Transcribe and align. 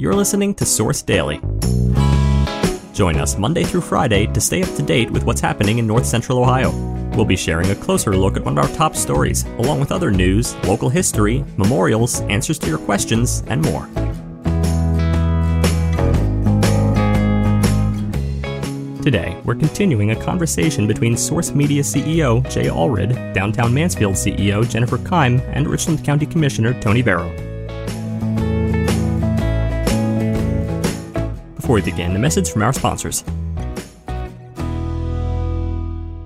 You're 0.00 0.14
listening 0.14 0.54
to 0.54 0.64
Source 0.64 1.02
Daily. 1.02 1.40
Join 2.92 3.16
us 3.16 3.36
Monday 3.36 3.64
through 3.64 3.80
Friday 3.80 4.28
to 4.28 4.40
stay 4.40 4.62
up 4.62 4.72
to 4.76 4.82
date 4.82 5.10
with 5.10 5.24
what's 5.24 5.40
happening 5.40 5.78
in 5.78 5.88
North 5.88 6.06
Central 6.06 6.38
Ohio. 6.38 6.70
We'll 7.16 7.24
be 7.24 7.34
sharing 7.34 7.68
a 7.72 7.74
closer 7.74 8.16
look 8.16 8.36
at 8.36 8.44
one 8.44 8.56
of 8.56 8.64
our 8.64 8.76
top 8.76 8.94
stories, 8.94 9.42
along 9.58 9.80
with 9.80 9.90
other 9.90 10.12
news, 10.12 10.54
local 10.66 10.88
history, 10.88 11.44
memorials, 11.56 12.20
answers 12.20 12.60
to 12.60 12.68
your 12.68 12.78
questions, 12.78 13.42
and 13.48 13.60
more. 13.60 13.88
Today, 19.02 19.36
we're 19.44 19.56
continuing 19.56 20.12
a 20.12 20.22
conversation 20.22 20.86
between 20.86 21.16
Source 21.16 21.50
Media 21.50 21.82
CEO 21.82 22.48
Jay 22.48 22.68
Allred, 22.68 23.34
Downtown 23.34 23.74
Mansfield 23.74 24.14
CEO 24.14 24.68
Jennifer 24.70 24.98
Kime, 24.98 25.40
and 25.52 25.66
Richland 25.66 26.04
County 26.04 26.24
Commissioner 26.24 26.80
Tony 26.80 27.02
Vero. 27.02 27.47
Before 31.68 31.74
we 31.74 31.82
begin, 31.82 32.16
a 32.16 32.18
message 32.18 32.50
from 32.50 32.62
our 32.62 32.72
sponsors. 32.72 33.22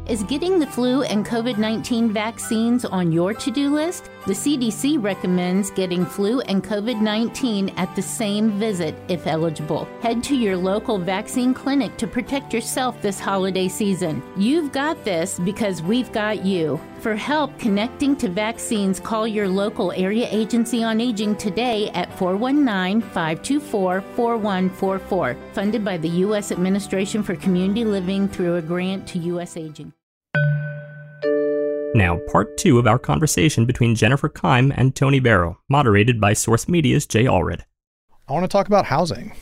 Is 0.08 0.22
getting 0.28 0.60
the 0.60 0.68
flu 0.68 1.02
and 1.02 1.26
COVID 1.26 1.58
19 1.58 2.12
vaccines 2.12 2.84
on 2.84 3.10
your 3.10 3.34
to 3.34 3.50
do 3.50 3.74
list? 3.74 4.08
The 4.24 4.34
CDC 4.34 5.02
recommends 5.02 5.72
getting 5.72 6.06
flu 6.06 6.42
and 6.42 6.62
COVID 6.62 7.00
19 7.00 7.70
at 7.70 7.92
the 7.96 8.02
same 8.02 8.52
visit 8.52 8.94
if 9.08 9.26
eligible. 9.26 9.88
Head 10.00 10.22
to 10.24 10.36
your 10.36 10.56
local 10.56 10.96
vaccine 10.96 11.52
clinic 11.52 11.96
to 11.96 12.06
protect 12.06 12.54
yourself 12.54 13.02
this 13.02 13.18
holiday 13.18 13.66
season. 13.66 14.22
You've 14.36 14.70
got 14.70 15.04
this 15.04 15.40
because 15.40 15.82
we've 15.82 16.12
got 16.12 16.44
you. 16.44 16.80
For 17.00 17.16
help 17.16 17.58
connecting 17.58 18.14
to 18.18 18.28
vaccines, 18.28 19.00
call 19.00 19.26
your 19.26 19.48
local 19.48 19.90
area 19.90 20.28
agency 20.30 20.84
on 20.84 21.00
aging 21.00 21.34
today 21.34 21.90
at 21.90 22.16
419 22.16 23.00
524 23.00 24.02
4144. 24.14 25.36
Funded 25.52 25.84
by 25.84 25.96
the 25.96 26.08
U.S. 26.26 26.52
Administration 26.52 27.24
for 27.24 27.34
Community 27.34 27.84
Living 27.84 28.28
through 28.28 28.54
a 28.54 28.62
grant 28.62 29.08
to 29.08 29.18
U.S. 29.18 29.56
Aging. 29.56 29.92
Now, 31.94 32.18
part 32.30 32.56
two 32.56 32.78
of 32.78 32.86
our 32.86 32.98
conversation 32.98 33.66
between 33.66 33.94
Jennifer 33.94 34.30
Kime 34.30 34.72
and 34.78 34.96
Tony 34.96 35.18
Vero, 35.18 35.58
moderated 35.68 36.18
by 36.18 36.32
Source 36.32 36.66
Media's 36.66 37.04
Jay 37.04 37.24
Allred. 37.24 37.64
I 38.26 38.32
want 38.32 38.44
to 38.44 38.48
talk 38.48 38.66
about 38.66 38.86
housing. 38.86 39.34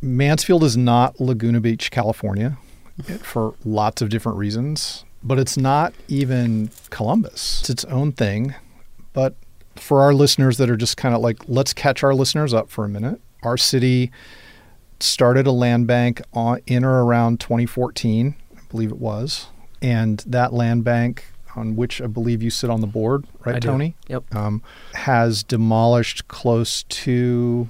Mansfield 0.00 0.62
is 0.62 0.76
not 0.76 1.20
Laguna 1.20 1.60
Beach, 1.60 1.90
California, 1.90 2.56
for 3.22 3.54
lots 3.64 4.00
of 4.00 4.10
different 4.10 4.38
reasons, 4.38 5.04
but 5.24 5.40
it's 5.40 5.56
not 5.56 5.92
even 6.06 6.70
Columbus. 6.90 7.62
It's 7.62 7.70
its 7.70 7.84
own 7.86 8.12
thing. 8.12 8.54
But 9.12 9.34
for 9.74 10.00
our 10.00 10.14
listeners 10.14 10.56
that 10.58 10.70
are 10.70 10.76
just 10.76 10.96
kind 10.96 11.16
of 11.16 11.20
like, 11.20 11.48
let's 11.48 11.72
catch 11.72 12.04
our 12.04 12.14
listeners 12.14 12.54
up 12.54 12.70
for 12.70 12.84
a 12.84 12.88
minute. 12.88 13.20
Our 13.42 13.56
city 13.56 14.12
started 15.00 15.48
a 15.48 15.52
land 15.52 15.88
bank 15.88 16.22
on, 16.32 16.60
in 16.68 16.84
or 16.84 17.04
around 17.04 17.40
2014, 17.40 18.36
I 18.56 18.60
believe 18.70 18.92
it 18.92 18.98
was. 18.98 19.48
And 19.82 20.22
that 20.28 20.52
land 20.52 20.84
bank 20.84 21.24
on 21.58 21.76
which 21.76 22.00
I 22.00 22.06
believe 22.06 22.42
you 22.42 22.50
sit 22.50 22.70
on 22.70 22.80
the 22.80 22.86
board, 22.86 23.26
right, 23.44 23.56
I 23.56 23.58
do. 23.58 23.68
Tony? 23.68 23.94
Yep. 24.08 24.34
Um, 24.34 24.62
has 24.94 25.42
demolished 25.42 26.28
close 26.28 26.84
to 26.84 27.68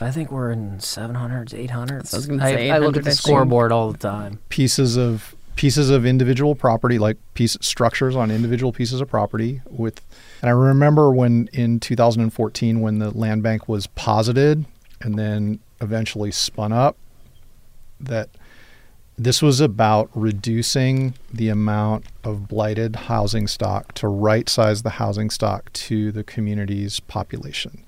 I 0.00 0.10
think 0.12 0.30
we're 0.30 0.52
in 0.52 0.78
700s, 0.78 1.52
800s. 1.68 2.14
I 2.14 2.16
was 2.16 2.26
gonna 2.26 2.42
say 2.42 2.70
I, 2.70 2.78
look 2.78 2.96
at 2.96 3.04
the 3.04 3.10
scoreboard 3.10 3.72
all 3.72 3.90
the 3.90 3.98
time. 3.98 4.38
pieces 4.48 4.96
of 4.96 5.34
pieces 5.56 5.90
of 5.90 6.06
individual 6.06 6.54
property, 6.54 7.00
like 7.00 7.16
piece 7.34 7.56
structures 7.60 8.14
on 8.14 8.30
individual 8.30 8.72
pieces 8.72 9.00
of 9.00 9.08
property. 9.08 9.60
With, 9.68 10.00
and 10.40 10.48
I 10.48 10.52
remember 10.52 11.10
when 11.10 11.48
in 11.52 11.80
2014 11.80 12.80
when 12.80 13.00
the 13.00 13.10
land 13.10 13.42
bank 13.42 13.68
was 13.68 13.88
posited 13.88 14.64
and 15.00 15.18
then 15.18 15.58
eventually 15.80 16.30
spun 16.30 16.72
up, 16.72 16.96
that 17.98 18.28
this 19.18 19.42
was 19.42 19.60
about 19.60 20.08
reducing 20.14 21.14
the 21.32 21.48
amount 21.48 22.04
of 22.22 22.46
blighted 22.46 22.94
housing 22.94 23.48
stock 23.48 23.92
to 23.94 24.06
right 24.06 24.48
size 24.48 24.82
the 24.82 24.90
housing 24.90 25.28
stock 25.28 25.72
to 25.72 26.12
the 26.12 26.22
community's 26.22 27.00
population. 27.00 27.84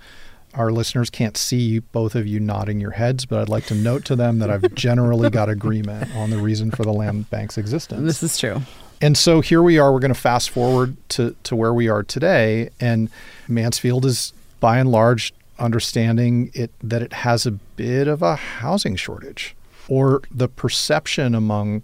Our 0.54 0.72
listeners 0.72 1.08
can't 1.08 1.36
see 1.36 1.78
both 1.78 2.16
of 2.16 2.26
you 2.26 2.40
nodding 2.40 2.80
your 2.80 2.90
heads, 2.90 3.24
but 3.24 3.38
I'd 3.38 3.48
like 3.48 3.66
to 3.66 3.76
note 3.76 4.04
to 4.06 4.16
them 4.16 4.40
that 4.40 4.50
I've 4.50 4.74
generally 4.74 5.30
got 5.30 5.48
agreement 5.48 6.12
on 6.16 6.30
the 6.30 6.38
reason 6.38 6.72
for 6.72 6.82
the 6.82 6.92
land 6.92 7.30
bank's 7.30 7.56
existence. 7.56 8.02
This 8.02 8.22
is 8.24 8.36
true. 8.36 8.62
And 9.00 9.16
so 9.16 9.40
here 9.40 9.62
we 9.62 9.78
are. 9.78 9.92
We're 9.92 10.00
going 10.00 10.12
to 10.12 10.20
fast 10.20 10.50
forward 10.50 10.96
to, 11.10 11.36
to 11.44 11.54
where 11.54 11.72
we 11.72 11.88
are 11.88 12.02
today. 12.02 12.70
And 12.80 13.08
Mansfield 13.46 14.04
is 14.04 14.32
by 14.58 14.78
and 14.78 14.90
large 14.90 15.32
understanding 15.60 16.50
it 16.54 16.72
that 16.82 17.02
it 17.02 17.12
has 17.12 17.46
a 17.46 17.52
bit 17.52 18.08
of 18.08 18.20
a 18.20 18.34
housing 18.34 18.96
shortage 18.96 19.54
or 19.88 20.22
the 20.30 20.48
perception 20.48 21.34
among 21.34 21.82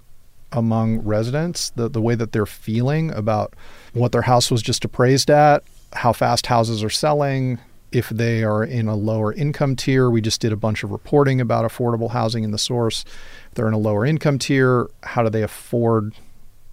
among 0.53 1.01
residents, 1.01 1.71
the, 1.71 1.89
the 1.89 2.01
way 2.01 2.15
that 2.15 2.33
they're 2.33 2.47
feeling 2.47 3.11
about 3.11 3.55
what 3.93 4.13
their 4.13 4.23
house 4.23 4.51
was 4.51 4.63
just 4.63 4.85
appraised 4.85 5.29
at, 5.29 5.63
how 5.93 6.13
fast 6.13 6.47
houses 6.47 6.85
are 6.85 6.91
selling, 6.91 7.59
if 7.93 8.09
they 8.09 8.43
are 8.45 8.65
in 8.65 8.89
a 8.89 8.95
lower 8.95 9.33
income 9.33 9.77
tier. 9.77 10.11
We 10.11 10.21
just 10.21 10.41
did 10.41 10.53
a 10.53 10.57
bunch 10.57 10.83
of 10.83 10.91
reporting 10.91 11.41
about 11.41 11.71
affordable 11.71 12.11
housing 12.11 12.45
in 12.45 12.51
the 12.51 12.59
source. 12.59 13.05
If 13.49 13.55
they're 13.55 13.69
in 13.69 13.75
a 13.75 13.79
lower 13.79 14.05
income 14.05 14.39
tier, 14.39 14.89
how 15.03 15.23
do 15.23 15.31
they 15.31 15.43
afford 15.43 16.15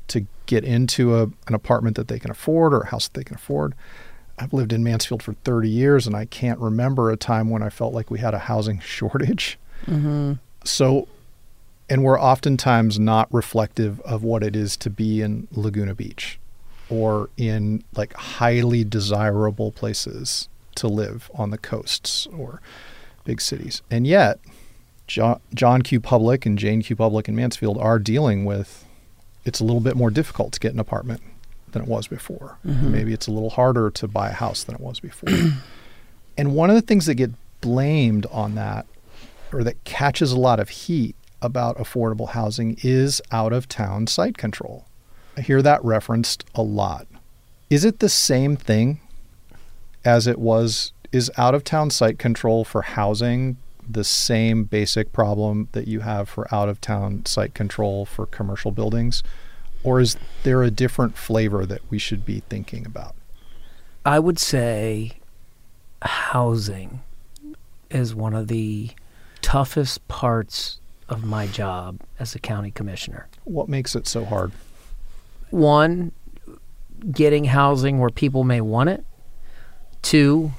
to 0.09 0.25
get 0.45 0.63
into 0.63 1.15
a, 1.15 1.23
an 1.47 1.53
apartment 1.53 1.95
that 1.95 2.07
they 2.07 2.19
can 2.19 2.31
afford 2.31 2.73
or 2.73 2.81
a 2.81 2.87
house 2.87 3.07
that 3.07 3.19
they 3.19 3.23
can 3.23 3.35
afford? 3.35 3.73
I've 4.39 4.53
lived 4.53 4.73
in 4.73 4.83
Mansfield 4.83 5.21
for 5.21 5.33
30 5.33 5.69
years 5.69 6.07
and 6.07 6.15
I 6.15 6.25
can't 6.25 6.59
remember 6.59 7.11
a 7.11 7.17
time 7.17 7.49
when 7.49 7.61
I 7.61 7.69
felt 7.69 7.93
like 7.93 8.09
we 8.09 8.19
had 8.19 8.33
a 8.33 8.39
housing 8.39 8.79
shortage. 8.83 9.57
Mm-hmm. 9.85 10.33
So, 10.63 11.07
and 11.89 12.03
we're 12.03 12.19
oftentimes 12.19 12.99
not 12.99 13.33
reflective 13.33 13.99
of 14.01 14.23
what 14.23 14.43
it 14.43 14.55
is 14.55 14.77
to 14.77 14.89
be 14.89 15.21
in 15.21 15.47
Laguna 15.51 15.95
Beach 15.95 16.39
or 16.89 17.29
in 17.37 17.83
like 17.95 18.13
highly 18.13 18.83
desirable 18.83 19.71
places 19.71 20.47
to 20.75 20.87
live 20.87 21.29
on 21.33 21.49
the 21.49 21.57
coasts 21.57 22.27
or 22.27 22.61
big 23.23 23.41
cities. 23.41 23.81
And 23.89 24.07
yet, 24.07 24.39
John, 25.07 25.39
John 25.53 25.81
Q. 25.81 25.99
Public 25.99 26.45
and 26.45 26.57
Jane 26.57 26.81
Q. 26.81 26.95
Public 26.95 27.27
in 27.27 27.35
Mansfield 27.35 27.77
are 27.77 27.99
dealing 27.99 28.45
with 28.45 28.85
it's 29.45 29.59
a 29.59 29.65
little 29.65 29.81
bit 29.81 29.95
more 29.95 30.09
difficult 30.09 30.53
to 30.53 30.59
get 30.59 30.73
an 30.73 30.79
apartment 30.79 31.21
than 31.71 31.81
it 31.81 31.87
was 31.87 32.07
before. 32.07 32.57
Mm-hmm. 32.65 32.91
Maybe 32.91 33.13
it's 33.13 33.27
a 33.27 33.31
little 33.31 33.49
harder 33.49 33.89
to 33.91 34.07
buy 34.07 34.29
a 34.29 34.33
house 34.33 34.63
than 34.63 34.75
it 34.75 34.81
was 34.81 34.99
before. 34.99 35.29
and 36.37 36.55
one 36.55 36.69
of 36.69 36.75
the 36.75 36.81
things 36.81 37.05
that 37.07 37.15
get 37.15 37.31
blamed 37.59 38.25
on 38.27 38.55
that 38.55 38.85
or 39.53 39.63
that 39.63 39.83
catches 39.83 40.31
a 40.31 40.39
lot 40.39 40.59
of 40.59 40.69
heat 40.69 41.15
about 41.41 41.77
affordable 41.77 42.29
housing 42.29 42.77
is 42.81 43.21
out 43.31 43.53
of 43.53 43.67
town 43.67 44.07
site 44.07 44.37
control. 44.37 44.85
I 45.37 45.41
hear 45.41 45.61
that 45.61 45.83
referenced 45.83 46.45
a 46.55 46.61
lot. 46.61 47.07
Is 47.69 47.85
it 47.85 47.99
the 47.99 48.09
same 48.09 48.55
thing 48.55 48.99
as 50.05 50.27
it 50.27 50.39
was? 50.39 50.93
Is 51.11 51.31
out 51.37 51.53
of 51.53 51.63
town 51.63 51.91
site 51.91 52.17
control 52.17 52.63
for 52.63 52.81
housing 52.81 53.57
the 53.87 54.03
same 54.03 54.63
basic 54.63 55.11
problem 55.11 55.67
that 55.73 55.87
you 55.87 55.99
have 55.99 56.29
for 56.29 56.51
out 56.53 56.69
of 56.69 56.79
town 56.79 57.25
site 57.25 57.53
control 57.53 58.05
for 58.05 58.25
commercial 58.25 58.71
buildings? 58.71 59.21
Or 59.83 59.99
is 59.99 60.17
there 60.43 60.63
a 60.63 60.71
different 60.71 61.17
flavor 61.17 61.65
that 61.65 61.81
we 61.89 61.99
should 61.99 62.25
be 62.25 62.39
thinking 62.49 62.85
about? 62.85 63.15
I 64.05 64.19
would 64.19 64.39
say 64.39 65.13
housing 66.01 67.01
is 67.89 68.15
one 68.15 68.33
of 68.33 68.47
the 68.47 68.91
toughest 69.43 70.07
parts 70.07 70.79
of 71.09 71.23
my 71.23 71.45
job 71.45 71.99
as 72.17 72.33
a 72.33 72.39
county 72.39 72.71
commissioner. 72.71 73.27
What 73.43 73.69
makes 73.69 73.95
it 73.95 74.07
so 74.07 74.25
hard? 74.25 74.51
One, 75.51 76.11
getting 77.11 77.45
housing 77.45 77.99
where 77.99 78.09
people 78.09 78.43
may 78.43 78.61
want 78.61 78.89
it. 78.89 79.05
Two, 80.01 80.51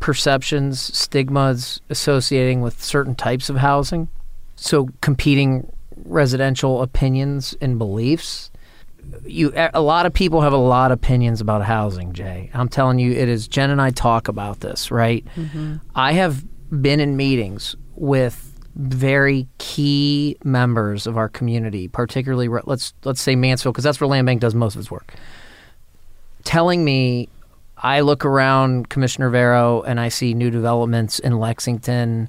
perceptions, 0.00 0.80
stigmas 0.80 1.80
associating 1.88 2.62
with 2.62 2.82
certain 2.82 3.14
types 3.14 3.48
of 3.48 3.56
housing. 3.56 4.08
So 4.56 4.88
competing 5.00 5.70
residential 6.04 6.82
opinions 6.82 7.54
and 7.60 7.78
beliefs. 7.78 8.50
You 9.24 9.52
a 9.54 9.80
lot 9.80 10.04
of 10.04 10.12
people 10.12 10.40
have 10.40 10.52
a 10.52 10.58
lot 10.58 10.90
of 10.90 10.98
opinions 10.98 11.40
about 11.40 11.62
housing, 11.62 12.12
Jay. 12.12 12.50
I'm 12.52 12.68
telling 12.68 12.98
you 12.98 13.12
it 13.12 13.28
is 13.28 13.46
Jen 13.46 13.70
and 13.70 13.80
I 13.80 13.90
talk 13.90 14.26
about 14.26 14.60
this, 14.60 14.90
right? 14.90 15.24
Mm-hmm. 15.36 15.76
I 15.94 16.12
have 16.12 16.44
been 16.82 16.98
in 16.98 17.16
meetings 17.16 17.76
with 17.96 18.52
very 18.74 19.48
key 19.58 20.36
members 20.44 21.06
of 21.06 21.16
our 21.16 21.28
community, 21.28 21.88
particularly 21.88 22.48
let's 22.64 22.92
let's 23.04 23.20
say 23.20 23.34
Mansfield 23.34 23.74
because 23.74 23.84
that's 23.84 24.00
where 24.00 24.08
Land 24.08 24.26
Bank 24.26 24.40
does 24.40 24.54
most 24.54 24.74
of 24.74 24.80
its 24.80 24.90
work. 24.90 25.14
Telling 26.44 26.84
me 26.84 27.28
I 27.78 28.00
look 28.00 28.24
around 28.24 28.88
Commissioner 28.88 29.30
Vero 29.30 29.82
and 29.82 30.00
I 30.00 30.08
see 30.08 30.34
new 30.34 30.50
developments 30.50 31.18
in 31.18 31.38
Lexington 31.38 32.28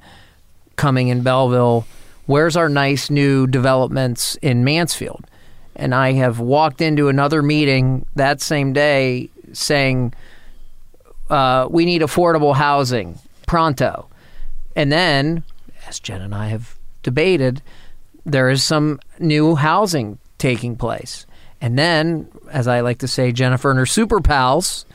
coming 0.75 1.08
in 1.10 1.22
Belleville. 1.22 1.86
Where's 2.25 2.58
our 2.58 2.70
nice 2.70 3.10
new 3.10 3.48
developments 3.48 4.36
in 4.42 4.63
Mansfield? 4.63 5.25
And 5.75 5.96
I 5.96 6.13
have 6.13 6.40
walked 6.40 6.81
into 6.81 7.08
another 7.08 7.42
meeting 7.42 8.06
that 8.16 8.42
same 8.42 8.74
day 8.74 9.30
saying, 9.54 10.13
uh, 11.30 11.68
we 11.70 11.86
need 11.86 12.02
affordable 12.02 12.56
housing 12.56 13.20
pronto. 13.48 14.08
And 14.75 14.92
then, 14.92 15.44
as 15.88 16.00
Jen 16.00 16.22
and 16.22 16.36
I 16.36 16.48
have 16.48 16.78
debated, 17.04 17.62
there 18.25 18.50
is 18.50 18.63
some 18.63 19.00
new 19.19 19.56
housing 19.56 20.19
taking 20.38 20.75
place. 20.75 21.25
And 21.62 21.78
then, 21.80 22.28
as 22.51 22.68
I 22.68 22.81
like 22.81 23.00
to 23.00 23.07
say, 23.07 23.31
Jennifer 23.31 23.69
and 23.72 23.80
her 23.80 23.86
super 23.86 24.19
pals 24.22 24.86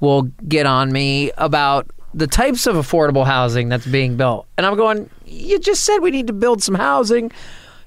will 0.00 0.22
get 0.48 0.66
on 0.66 0.92
me 0.92 1.30
about 1.38 1.86
the 2.12 2.26
types 2.26 2.66
of 2.66 2.76
affordable 2.76 3.24
housing 3.24 3.68
that's 3.70 3.86
being 3.86 4.16
built. 4.16 4.46
And 4.58 4.66
I'm 4.66 4.76
going, 4.76 5.08
you 5.24 5.58
just 5.58 5.84
said 5.84 5.98
we 5.98 6.10
need 6.10 6.26
to 6.26 6.32
build 6.34 6.62
some 6.62 6.74
housing. 6.74 7.30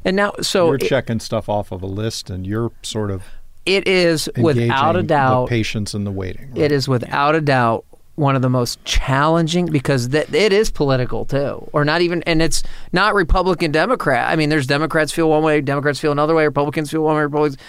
And 0.03 0.15
now, 0.15 0.33
so 0.41 0.67
You're 0.67 0.75
it- 0.75 0.87
checking 0.87 1.19
stuff 1.19 1.49
off 1.49 1.71
of 1.71 1.83
a 1.83 1.87
list, 1.87 2.29
and 2.29 2.47
you're 2.47 2.71
sort 2.81 3.11
of 3.11 3.23
it 3.65 3.87
is 3.87 4.29
without 4.37 4.95
a 4.95 5.01
doubt. 5.03 5.45
the 5.45 5.49
patience 5.49 5.93
and 5.95 6.05
the 6.05 6.11
waiting. 6.11 6.49
right? 6.51 6.57
It 6.59 6.71
is 6.71 6.87
without 6.87 7.33
a 7.35 7.41
doubt 7.41 7.83
one 8.15 8.35
of 8.35 8.41
the 8.41 8.49
most 8.49 8.83
challenging 8.85 9.65
because 9.65 10.09
th- 10.09 10.31
it 10.33 10.53
is 10.53 10.71
political 10.71 11.25
too, 11.25 11.67
or 11.73 11.83
not 11.83 12.01
even, 12.01 12.23
and 12.23 12.41
it's 12.41 12.63
not 12.93 13.13
Republican 13.13 13.71
Democrat. 13.71 14.29
I 14.29 14.35
mean, 14.35 14.49
there's 14.49 14.67
Democrats 14.67 15.11
feel 15.11 15.29
one 15.29 15.43
way, 15.43 15.61
Democrats 15.61 15.99
feel 15.99 16.11
another 16.11 16.33
way, 16.35 16.45
Republicans 16.45 16.91
feel 16.91 17.01
one 17.01 17.15
way, 17.15 17.23
Republicans. 17.23 17.61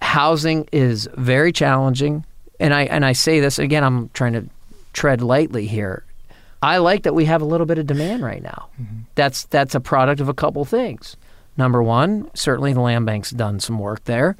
Housing 0.00 0.68
is 0.72 1.08
very 1.14 1.52
challenging, 1.52 2.24
and 2.60 2.74
I 2.74 2.82
and 2.84 3.04
I 3.04 3.12
say 3.12 3.40
this 3.40 3.58
again. 3.58 3.82
I'm 3.82 4.10
trying 4.10 4.34
to 4.34 4.44
tread 4.92 5.22
lightly 5.22 5.66
here. 5.66 6.04
I 6.62 6.78
like 6.78 7.02
that 7.02 7.14
we 7.14 7.24
have 7.26 7.42
a 7.42 7.44
little 7.44 7.66
bit 7.66 7.78
of 7.78 7.86
demand 7.86 8.22
right 8.22 8.42
now. 8.42 8.68
Mm-hmm. 8.80 9.00
That's 9.14 9.44
that's 9.44 9.74
a 9.74 9.80
product 9.80 10.20
of 10.20 10.28
a 10.28 10.34
couple 10.34 10.64
things. 10.64 11.16
Number 11.56 11.82
one, 11.82 12.30
certainly 12.34 12.72
the 12.72 12.80
land 12.80 13.06
bank's 13.06 13.30
done 13.30 13.60
some 13.60 13.78
work 13.78 14.04
there. 14.04 14.36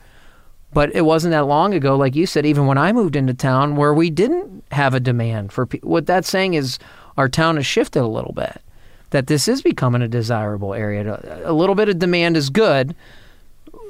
But 0.74 0.94
it 0.94 1.02
wasn't 1.02 1.32
that 1.32 1.46
long 1.46 1.72
ago, 1.72 1.96
like 1.96 2.16
you 2.16 2.26
said, 2.26 2.44
even 2.44 2.66
when 2.66 2.76
I 2.76 2.92
moved 2.92 3.16
into 3.16 3.32
town, 3.32 3.76
where 3.76 3.94
we 3.94 4.10
didn't 4.10 4.64
have 4.72 4.92
a 4.92 5.00
demand 5.00 5.52
for 5.52 5.66
people. 5.66 5.88
What 5.88 6.06
that's 6.06 6.28
saying 6.28 6.54
is 6.54 6.78
our 7.16 7.28
town 7.28 7.56
has 7.56 7.64
shifted 7.64 8.02
a 8.02 8.08
little 8.08 8.32
bit. 8.32 8.60
That 9.10 9.28
this 9.28 9.46
is 9.46 9.62
becoming 9.62 10.02
a 10.02 10.08
desirable 10.08 10.74
area. 10.74 11.42
A 11.44 11.52
little 11.52 11.76
bit 11.76 11.88
of 11.88 12.00
demand 12.00 12.36
is 12.36 12.50
good. 12.50 12.96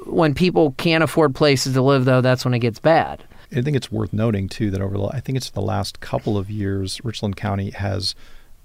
When 0.05 0.35
people 0.35 0.73
can't 0.77 1.03
afford 1.03 1.33
places 1.33 1.73
to 1.73 1.81
live, 1.81 2.05
though, 2.05 2.21
that's 2.21 2.45
when 2.45 2.53
it 2.53 2.59
gets 2.59 2.77
bad. 2.77 3.23
I 3.51 3.61
think 3.61 3.75
it's 3.75 3.91
worth 3.91 4.13
noting 4.13 4.49
too 4.49 4.69
that 4.69 4.81
over 4.81 4.97
the 4.97 5.05
I 5.05 5.19
think 5.19 5.37
it's 5.37 5.49
the 5.49 5.61
last 5.61 5.99
couple 5.99 6.37
of 6.37 6.51
years, 6.51 7.03
Richland 7.03 7.35
County 7.37 7.71
has 7.71 8.13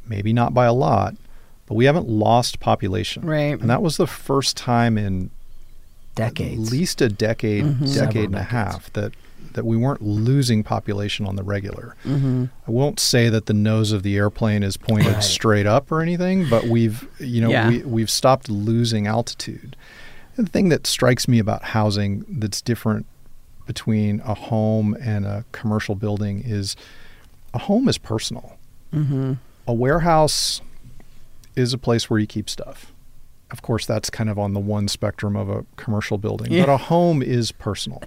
maybe 0.06 0.34
not 0.34 0.52
by 0.52 0.66
a 0.66 0.72
lot, 0.72 1.14
but 1.66 1.76
we 1.76 1.86
haven't 1.86 2.08
lost 2.08 2.60
population. 2.60 3.24
Right. 3.24 3.58
And 3.58 3.70
that 3.70 3.80
was 3.80 3.96
the 3.96 4.06
first 4.06 4.56
time 4.56 4.98
in 4.98 5.30
Decades. 6.14 6.66
at 6.68 6.72
least 6.72 7.00
a 7.00 7.08
decade, 7.08 7.64
Mm-hmm. 7.64 7.86
Several 7.86 8.06
decade 8.12 8.24
and 8.26 8.34
a 8.36 8.42
half 8.42 8.92
that 8.94 9.12
that 9.52 9.64
we 9.64 9.76
weren't 9.76 10.02
losing 10.02 10.62
population 10.62 11.26
on 11.26 11.34
the 11.34 11.42
regular. 11.42 11.96
Mm-hmm. 12.04 12.44
I 12.68 12.70
won't 12.70 13.00
say 13.00 13.28
that 13.30 13.46
the 13.46 13.54
nose 13.54 13.90
of 13.90 14.02
the 14.04 14.16
airplane 14.16 14.62
is 14.62 14.76
pointed 14.76 15.14
Right. 15.14 15.22
straight 15.24 15.66
up 15.66 15.90
or 15.90 16.02
anything, 16.02 16.48
but 16.48 16.64
we've 16.64 17.08
you 17.18 17.40
know 17.40 17.50
Yeah. 17.50 17.68
we 17.68 17.78
we've 17.82 18.10
stopped 18.10 18.48
losing 18.48 19.06
altitude. 19.06 19.76
And 20.36 20.46
the 20.46 20.50
thing 20.50 20.68
that 20.68 20.86
strikes 20.86 21.26
me 21.26 21.38
about 21.38 21.62
housing 21.64 22.24
that's 22.28 22.60
different 22.62 23.06
between 23.66 24.20
a 24.20 24.34
home 24.34 24.96
and 25.00 25.24
a 25.26 25.44
commercial 25.52 25.94
building 25.94 26.42
is 26.44 26.76
a 27.54 27.58
home 27.58 27.88
is 27.88 27.98
personal. 27.98 28.56
Mm-hmm. 28.94 29.34
A 29.66 29.72
warehouse 29.72 30.60
is 31.56 31.72
a 31.72 31.78
place 31.78 32.08
where 32.08 32.18
you 32.20 32.26
keep 32.26 32.48
stuff. 32.48 32.92
Of 33.50 33.62
course, 33.62 33.86
that's 33.86 34.10
kind 34.10 34.30
of 34.30 34.38
on 34.38 34.52
the 34.54 34.60
one 34.60 34.88
spectrum 34.88 35.36
of 35.36 35.48
a 35.48 35.64
commercial 35.76 36.18
building, 36.18 36.52
Yeah. 36.52 36.66
but 36.66 36.72
a 36.72 36.76
home 36.76 37.22
is 37.22 37.52
personal. 37.52 38.02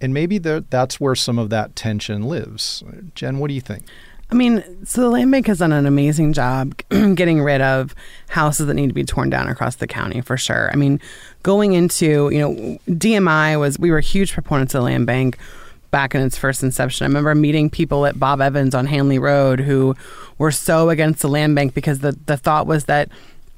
And 0.00 0.14
maybe 0.14 0.38
that's 0.38 1.00
where 1.00 1.14
some 1.14 1.38
of 1.38 1.50
that 1.50 1.74
tension 1.76 2.22
lives. 2.22 2.82
Jen, 3.14 3.38
what 3.38 3.48
do 3.48 3.54
you 3.54 3.60
think? 3.60 3.84
I 4.30 4.34
mean, 4.34 4.62
so 4.84 5.00
the 5.00 5.08
land 5.08 5.30
bank 5.32 5.46
has 5.46 5.58
done 5.58 5.72
an 5.72 5.86
amazing 5.86 6.34
job 6.34 6.74
getting 6.90 7.40
rid 7.40 7.60
of 7.62 7.94
houses 8.28 8.66
that 8.66 8.74
need 8.74 8.88
to 8.88 8.94
be 8.94 9.02
torn 9.04 9.30
down 9.30 9.48
across 9.48 9.76
the 9.76 9.86
county 9.86 10.20
for 10.20 10.36
sure. 10.36 10.70
I 10.72 10.76
mean, 10.76 11.00
going 11.42 11.72
into, 11.72 12.28
you 12.30 12.38
know, 12.38 12.78
DMI 12.88 13.58
was, 13.58 13.78
we 13.78 13.90
were 13.90 14.00
huge 14.00 14.32
proponents 14.34 14.74
of 14.74 14.80
the 14.80 14.84
land 14.84 15.06
bank 15.06 15.38
back 15.90 16.14
in 16.14 16.20
its 16.20 16.36
first 16.36 16.62
inception. 16.62 17.04
I 17.04 17.08
remember 17.08 17.34
meeting 17.34 17.70
people 17.70 18.04
at 18.04 18.20
Bob 18.20 18.42
Evans 18.42 18.74
on 18.74 18.84
Hanley 18.86 19.18
Road 19.18 19.60
who 19.60 19.96
were 20.36 20.52
so 20.52 20.90
against 20.90 21.22
the 21.22 21.28
land 21.28 21.54
bank 21.54 21.72
because 21.72 22.00
the, 22.00 22.16
the 22.26 22.36
thought 22.36 22.66
was 22.66 22.84
that 22.84 23.08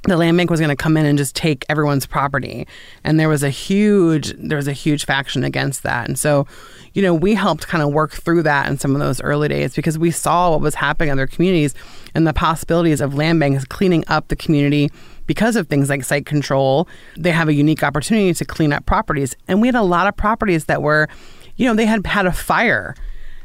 the 0.05 0.17
land 0.17 0.37
bank 0.37 0.50
was 0.50 0.61
going 0.61 0.70
to 0.70 0.76
come 0.76 0.97
in 0.97 1.05
and 1.05 1.19
just 1.19 1.37
take 1.37 1.67
everyone's 1.69 2.06
property. 2.06 2.67
And 3.05 3.20
there 3.20 3.29
was 3.29 3.43
a 3.43 3.50
huge 3.50 4.32
there 4.38 4.56
was 4.56 4.69
a 4.69 4.73
huge 4.73 5.05
faction 5.05 5.44
against 5.44 5.82
that. 5.82 6.08
And 6.08 6.19
so 6.19 6.47
you 6.94 7.02
know 7.02 7.12
we 7.14 7.35
helped 7.35 7.67
kind 7.67 7.82
of 7.82 7.93
work 7.93 8.12
through 8.12 8.43
that 8.44 8.69
in 8.69 8.79
some 8.79 8.94
of 8.94 9.00
those 9.00 9.20
early 9.20 9.49
days 9.49 9.75
because 9.75 9.99
we 9.99 10.11
saw 10.11 10.50
what 10.50 10.61
was 10.61 10.75
happening 10.76 11.11
in 11.11 11.12
other 11.12 11.26
communities 11.26 11.75
and 12.14 12.26
the 12.26 12.32
possibilities 12.32 13.00
of 13.00 13.14
land 13.14 13.41
banks 13.41 13.64
cleaning 13.64 14.05
up 14.08 14.29
the 14.29 14.37
community 14.37 14.91
because 15.26 15.55
of 15.55 15.69
things 15.69 15.91
like 15.91 16.03
site 16.03 16.26
control. 16.26 16.88
They 17.17 17.31
have 17.31 17.49
a 17.49 17.55
unique 17.55 17.82
opportunity 17.82 18.32
to 18.35 18.44
clean 18.44 18.73
up 18.73 18.87
properties. 18.87 19.37
And 19.46 19.61
we 19.61 19.69
had 19.69 19.75
a 19.75 19.82
lot 19.82 20.06
of 20.06 20.17
properties 20.17 20.64
that 20.64 20.82
were 20.82 21.08
you 21.56 21.67
know 21.67 21.75
they 21.75 21.87
had 21.87 22.06
had 22.06 22.25
a 22.25 22.32
fire 22.32 22.94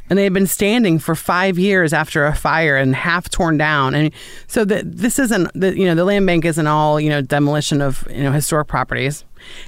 and 0.09 0.19
they 0.19 0.23
had 0.23 0.33
been 0.33 0.47
standing 0.47 0.99
for 0.99 1.15
five 1.15 1.57
years 1.57 1.93
after 1.93 2.25
a 2.25 2.35
fire 2.35 2.77
and 2.77 2.95
half 2.95 3.29
torn 3.29 3.57
down. 3.57 3.95
And 3.95 4.11
so 4.47 4.65
this 4.65 5.19
isn't 5.19 5.51
the 5.53 5.77
you 5.77 5.85
know 5.85 5.95
the 5.95 6.05
land 6.05 6.25
bank 6.25 6.45
isn't 6.45 6.67
all 6.67 6.99
you 6.99 7.09
know 7.09 7.21
demolition 7.21 7.81
of 7.81 8.07
you 8.09 8.23
know 8.23 8.31
historic 8.31 8.67
properties. 8.67 9.23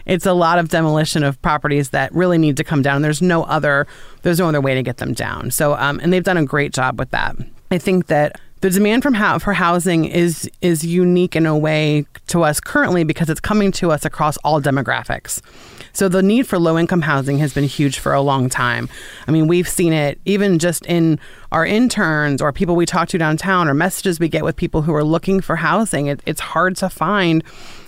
It's 0.06 0.26
a 0.26 0.34
lot 0.34 0.60
of 0.60 0.70
demolition 0.70 1.24
of 1.24 1.40
properties 1.42 1.90
that 1.90 2.14
really 2.14 2.38
need 2.38 2.58
to 2.58 2.64
come 2.64 2.82
down. 2.82 3.02
There's 3.02 3.22
no 3.22 3.44
other 3.44 3.88
there's 4.22 4.40
no 4.40 4.48
other 4.48 4.62
way 4.62 4.76
to 4.76 4.84
get 4.84 4.98
them 4.98 5.14
down. 5.14 5.52
So 5.52 5.76
um, 5.76 6.00
and 6.02 6.12
they've 6.12 6.24
done 6.24 6.38
a 6.38 6.46
great 6.46 6.74
job 6.74 7.00
with 7.00 7.12
that. 7.12 7.36
I 7.72 7.78
think 7.78 8.08
that 8.08 8.40
the 8.62 8.70
demand 8.70 9.04
from 9.04 9.14
for 9.40 9.54
housing 9.54 10.06
is 10.06 10.50
is 10.62 10.84
unique 10.84 11.36
in 11.36 11.46
a 11.46 11.58
way 11.58 12.06
to 12.28 12.44
us 12.44 12.60
currently 12.60 13.04
because 13.04 13.30
it's 13.30 13.40
coming 13.40 13.72
to 13.74 13.92
us 13.92 14.06
across 14.06 14.38
all 14.38 14.62
demographics. 14.62 15.42
So 15.98 16.08
the 16.08 16.22
need 16.22 16.46
for 16.46 16.60
low 16.60 16.78
income 16.78 17.02
housing 17.02 17.40
has 17.40 17.56
been 17.56 17.64
huge 17.64 17.98
for 17.98 18.14
a 18.14 18.22
long 18.22 18.50
time. 18.50 18.88
I 19.28 19.32
mean, 19.32 19.48
we've 19.48 19.68
seen 19.68 19.94
it 19.94 20.22
even 20.26 20.60
just 20.60 20.86
in 20.86 21.20
our 21.52 21.66
interns 21.66 22.40
or 22.40 22.54
people 22.54 22.76
we 22.76 22.86
talk 22.86 23.08
to 23.10 23.18
downtown 23.18 23.68
or 23.68 23.74
messages 23.74 24.20
we 24.20 24.30
get 24.30 24.44
with 24.44 24.56
people 24.56 24.84
who 24.84 24.94
are 24.94 25.04
looking 25.04 25.42
for 25.42 25.56
housing. 25.56 26.06
It, 26.06 26.22
it's 26.28 26.40
hard 26.40 26.76
to 26.78 26.90
find 26.92 27.44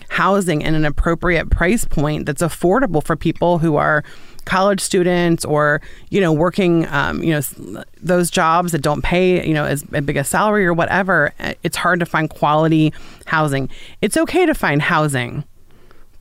housing 0.09 0.63
in 0.63 0.73
an 0.73 0.85
appropriate 0.85 1.51
price 1.51 1.85
point 1.85 2.25
that's 2.25 2.41
affordable 2.41 3.03
for 3.03 3.15
people 3.15 3.59
who 3.59 3.75
are 3.75 4.03
college 4.45 4.81
students 4.81 5.45
or 5.45 5.79
you 6.09 6.19
know 6.19 6.33
working 6.33 6.87
um, 6.87 7.21
you 7.21 7.31
know 7.31 7.83
those 8.01 8.31
jobs 8.31 8.71
that 8.71 8.81
don't 8.81 9.03
pay 9.03 9.47
you 9.47 9.53
know 9.53 9.65
as 9.65 9.83
big 9.83 10.17
a 10.17 10.23
salary 10.23 10.65
or 10.65 10.73
whatever 10.73 11.31
it's 11.61 11.77
hard 11.77 11.99
to 11.99 12.05
find 12.07 12.31
quality 12.31 12.91
housing 13.27 13.69
it's 14.01 14.17
okay 14.17 14.47
to 14.47 14.55
find 14.55 14.81
housing 14.81 15.43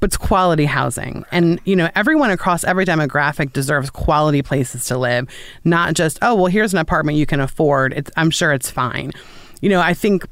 but 0.00 0.09
it's 0.09 0.17
quality 0.17 0.64
housing. 0.64 1.25
And 1.33 1.61
you 1.64 1.76
know 1.76 1.90
everyone 1.95 2.31
across 2.31 2.64
every 2.64 2.85
demographic 2.85 3.52
deserves 3.52 3.90
quality 3.90 4.43
places 4.43 4.85
to 4.87 4.99
live 4.99 5.28
not 5.64 5.95
just 5.95 6.19
oh 6.23 6.35
well 6.35 6.47
here's 6.47 6.73
an 6.73 6.78
apartment 6.78 7.19
you 7.19 7.26
can 7.26 7.40
afford. 7.40 7.93
It's 7.95 8.11
i'm 8.17 8.31
sure 8.31 8.52
it's 8.52 8.71
fine. 8.71 9.12
You 9.61 9.69
know 9.71 9.81
i 9.81 9.95
think 9.95 10.25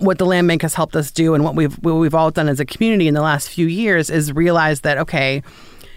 what 0.00 0.18
the 0.18 0.26
land 0.26 0.48
bank 0.48 0.62
has 0.62 0.74
helped 0.74 0.96
us 0.96 1.10
do 1.10 1.34
and 1.34 1.44
what 1.44 1.54
we've 1.54 1.74
what 1.76 1.94
we've 1.94 2.14
all 2.14 2.30
done 2.30 2.48
as 2.48 2.60
a 2.60 2.64
community 2.64 3.08
in 3.08 3.14
the 3.14 3.22
last 3.22 3.48
few 3.48 3.66
years 3.66 4.10
is 4.10 4.32
realize 4.32 4.80
that 4.82 4.98
okay 4.98 5.42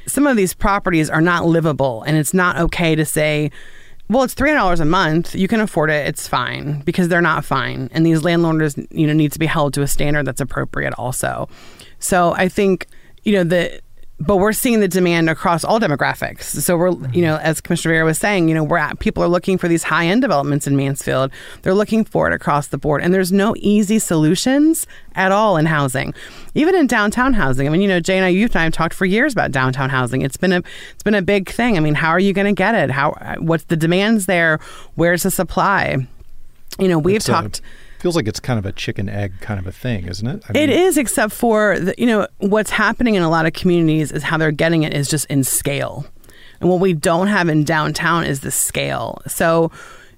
some 0.05 0.25
of 0.27 0.37
these 0.37 0.53
properties 0.53 1.09
are 1.09 1.21
not 1.21 1.45
livable 1.45 2.03
and 2.03 2.17
it's 2.17 2.33
not 2.33 2.57
okay 2.57 2.95
to 2.95 3.05
say 3.05 3.51
well 4.09 4.23
it's 4.23 4.33
$300 4.33 4.79
a 4.79 4.85
month. 4.85 5.35
You 5.35 5.47
can 5.47 5.61
afford 5.61 5.91
it. 5.91 6.07
It's 6.07 6.27
fine 6.27 6.81
because 6.81 7.09
they're 7.09 7.21
not 7.21 7.45
fine. 7.45 7.89
And 7.91 8.03
these 8.05 8.23
landlords 8.23 8.75
you 8.89 9.05
know 9.05 9.13
need 9.13 9.31
to 9.33 9.39
be 9.39 9.45
held 9.45 9.73
to 9.75 9.81
a 9.81 9.87
standard 9.87 10.25
that's 10.25 10.41
appropriate 10.41 10.93
also 10.93 11.47
so 11.99 12.33
i 12.33 12.47
think 12.47 12.87
you 13.23 13.33
know 13.33 13.43
the 13.43 13.81
but 14.19 14.35
we're 14.37 14.53
seeing 14.53 14.81
the 14.81 14.87
demand 14.87 15.29
across 15.29 15.63
all 15.63 15.79
demographics. 15.79 16.43
So 16.43 16.75
we're, 16.75 16.91
mm-hmm. 16.91 17.13
you 17.13 17.21
know, 17.21 17.37
as 17.37 17.61
Commissioner 17.61 17.93
Vero 17.93 18.05
was 18.05 18.17
saying, 18.19 18.49
you 18.49 18.55
know, 18.55 18.63
we're 18.63 18.77
at, 18.77 18.99
people 18.99 19.23
are 19.23 19.29
looking 19.29 19.57
for 19.57 19.69
these 19.69 19.83
high 19.83 20.07
end 20.07 20.21
developments 20.21 20.67
in 20.67 20.75
Mansfield. 20.75 21.31
They're 21.61 21.73
looking 21.73 22.03
for 22.03 22.27
it 22.27 22.33
across 22.33 22.67
the 22.67 22.77
board, 22.77 23.01
and 23.01 23.13
there's 23.13 23.31
no 23.31 23.55
easy 23.57 23.97
solutions 23.97 24.85
at 25.15 25.31
all 25.31 25.55
in 25.55 25.65
housing, 25.67 26.13
even 26.53 26.75
in 26.75 26.85
downtown 26.85 27.33
housing. 27.33 27.65
I 27.65 27.69
mean, 27.69 27.81
you 27.81 27.87
know, 27.87 28.01
Jay 28.01 28.17
and 28.17 28.25
I, 28.25 28.29
you 28.29 28.45
and 28.45 28.55
I 28.57 28.63
have 28.65 28.73
talked 28.73 28.93
for 28.93 29.05
years 29.05 29.31
about 29.31 29.51
downtown 29.51 29.89
housing. 29.89 30.21
It's 30.21 30.37
been 30.37 30.51
a, 30.51 30.61
it's 30.93 31.03
been 31.03 31.15
a 31.15 31.21
big 31.21 31.49
thing. 31.49 31.77
I 31.77 31.79
mean, 31.79 31.95
how 31.95 32.09
are 32.09 32.19
you 32.19 32.33
going 32.33 32.47
to 32.47 32.57
get 32.57 32.75
it? 32.75 32.91
How, 32.91 33.13
what's 33.39 33.65
the 33.65 33.77
demands 33.77 34.25
there? 34.25 34.59
Where's 34.95 35.23
the 35.23 35.31
supply? 35.31 35.95
You 36.77 36.87
know, 36.89 36.99
we've 36.99 37.17
It's 37.17 37.29
a- 37.29 37.31
talked. 37.31 37.61
Feels 37.99 38.15
like 38.15 38.27
it's 38.27 38.39
kind 38.39 38.57
of 38.57 38.65
a 38.65 38.71
chicken 38.71 39.09
egg 39.09 39.33
kind 39.41 39.59
of 39.59 39.67
a 39.67 39.71
thing, 39.71 40.07
isn't 40.07 40.27
it? 40.27 40.43
I 40.49 40.53
mean, 40.53 40.69
is, 40.69 40.97
except 40.97 41.33
for 41.33 41.77
the, 41.79 41.93
you 41.97 42.05
know 42.05 42.27
what's 42.37 42.71
happening 42.71 43.15
in 43.15 43.23
a 43.23 43.29
lot 43.29 43.45
of 43.45 43.53
communities 43.53 44.11
is 44.11 44.23
how 44.23 44.37
they're 44.37 44.51
getting 44.51 44.83
it 44.83 44.93
is 44.93 45.07
just 45.09 45.25
in 45.25 45.43
scale, 45.43 46.05
and 46.59 46.69
what 46.69 46.79
we 46.79 46.93
don't 46.93 47.27
have 47.27 47.49
in 47.49 47.63
downtown 47.63 48.23
is 48.23 48.39
the 48.39 48.51
scale. 48.51 49.21
So 49.27 49.71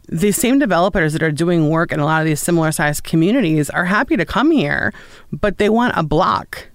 the 0.08 0.32
same 0.32 0.60
developers 0.60 1.14
that 1.14 1.24
are 1.24 1.32
doing 1.32 1.70
work 1.70 1.92
in 1.92 2.00
a 2.00 2.06
lot 2.06 2.22
of 2.22 2.26
these 2.26 2.40
similar 2.40 2.72
sized 2.72 3.04
communities 3.04 3.70
are 3.70 3.86
happy 3.86 4.18
to 4.18 4.26
come 4.26 4.52
here, 4.52 4.94
but 5.32 5.58
they 5.58 5.70
want 5.70 5.94
a 5.96 6.04
block. 6.04 6.68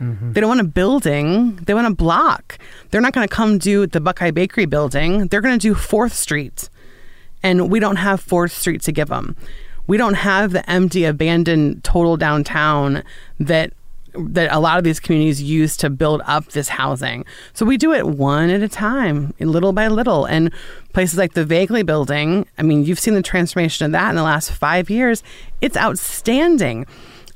Mm-hmm. 0.00 0.32
They 0.32 0.40
don't 0.40 0.48
want 0.48 0.60
a 0.60 0.64
building. 0.64 1.56
They 1.56 1.72
want 1.72 1.86
a 1.86 1.94
block. 1.94 2.58
They're 2.90 3.00
not 3.00 3.12
going 3.12 3.26
to 3.26 3.32
come 3.32 3.58
do 3.58 3.86
the 3.86 4.00
Buckeye 4.00 4.32
Bakery 4.32 4.66
building. 4.66 5.28
They're 5.28 5.40
going 5.40 5.56
to 5.56 5.62
do 5.62 5.74
Fourth 5.74 6.14
Street 6.14 6.68
and 7.44 7.70
we 7.70 7.78
don't 7.78 7.96
have 7.96 8.20
Fourth 8.20 8.52
Street 8.52 8.82
to 8.82 8.90
give 8.90 9.08
them. 9.08 9.36
We 9.86 9.96
don't 9.96 10.14
have 10.14 10.52
the 10.52 10.68
empty, 10.70 11.04
abandoned, 11.04 11.84
total 11.84 12.16
downtown 12.16 13.02
that 13.38 13.72
that 14.16 14.52
a 14.52 14.60
lot 14.60 14.78
of 14.78 14.84
these 14.84 15.00
communities 15.00 15.42
use 15.42 15.76
to 15.76 15.90
build 15.90 16.22
up 16.24 16.46
this 16.50 16.68
housing. 16.68 17.24
So 17.52 17.66
we 17.66 17.76
do 17.76 17.92
it 17.92 18.06
one 18.06 18.50
at 18.50 18.62
a 18.62 18.68
time, 18.68 19.34
little 19.40 19.72
by 19.72 19.88
little. 19.88 20.24
And 20.24 20.52
places 20.92 21.18
like 21.18 21.34
the 21.34 21.44
Vaguely 21.44 21.82
building, 21.82 22.46
I 22.56 22.62
mean, 22.62 22.84
you've 22.84 23.00
seen 23.00 23.14
the 23.14 23.22
transformation 23.22 23.86
of 23.86 23.92
that 23.92 24.10
in 24.10 24.16
the 24.16 24.22
last 24.22 24.52
five 24.52 24.88
years. 24.88 25.22
It's 25.60 25.76
outstanding. 25.76 26.86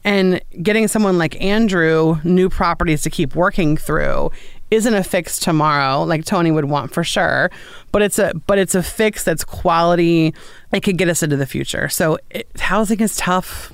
And 0.05 0.41
getting 0.63 0.87
someone 0.87 1.19
like 1.19 1.41
Andrew 1.43 2.19
new 2.23 2.49
properties 2.49 3.03
to 3.03 3.11
keep 3.11 3.35
working 3.35 3.77
through 3.77 4.31
isn't 4.71 4.95
a 4.95 5.03
fix 5.03 5.39
tomorrow 5.39 6.05
like 6.05 6.25
Tony 6.25 6.51
would 6.51 6.67
want 6.67 6.93
for 6.93 7.05
sure, 7.05 7.51
but 7.93 8.03
it's 8.03 8.19
a 8.19 8.33
but 8.47 8.59
it's 8.59 8.75
a 8.75 8.83
fix 8.83 9.25
that's 9.25 9.45
quality. 9.45 10.35
It 10.73 10.83
could 10.83 10.99
get 10.99 11.09
us 11.09 11.23
into 11.23 11.37
the 11.37 11.47
future. 11.47 11.89
So 11.89 12.19
it, 12.31 12.49
housing 12.59 13.01
is 13.01 13.17
tough. 13.17 13.73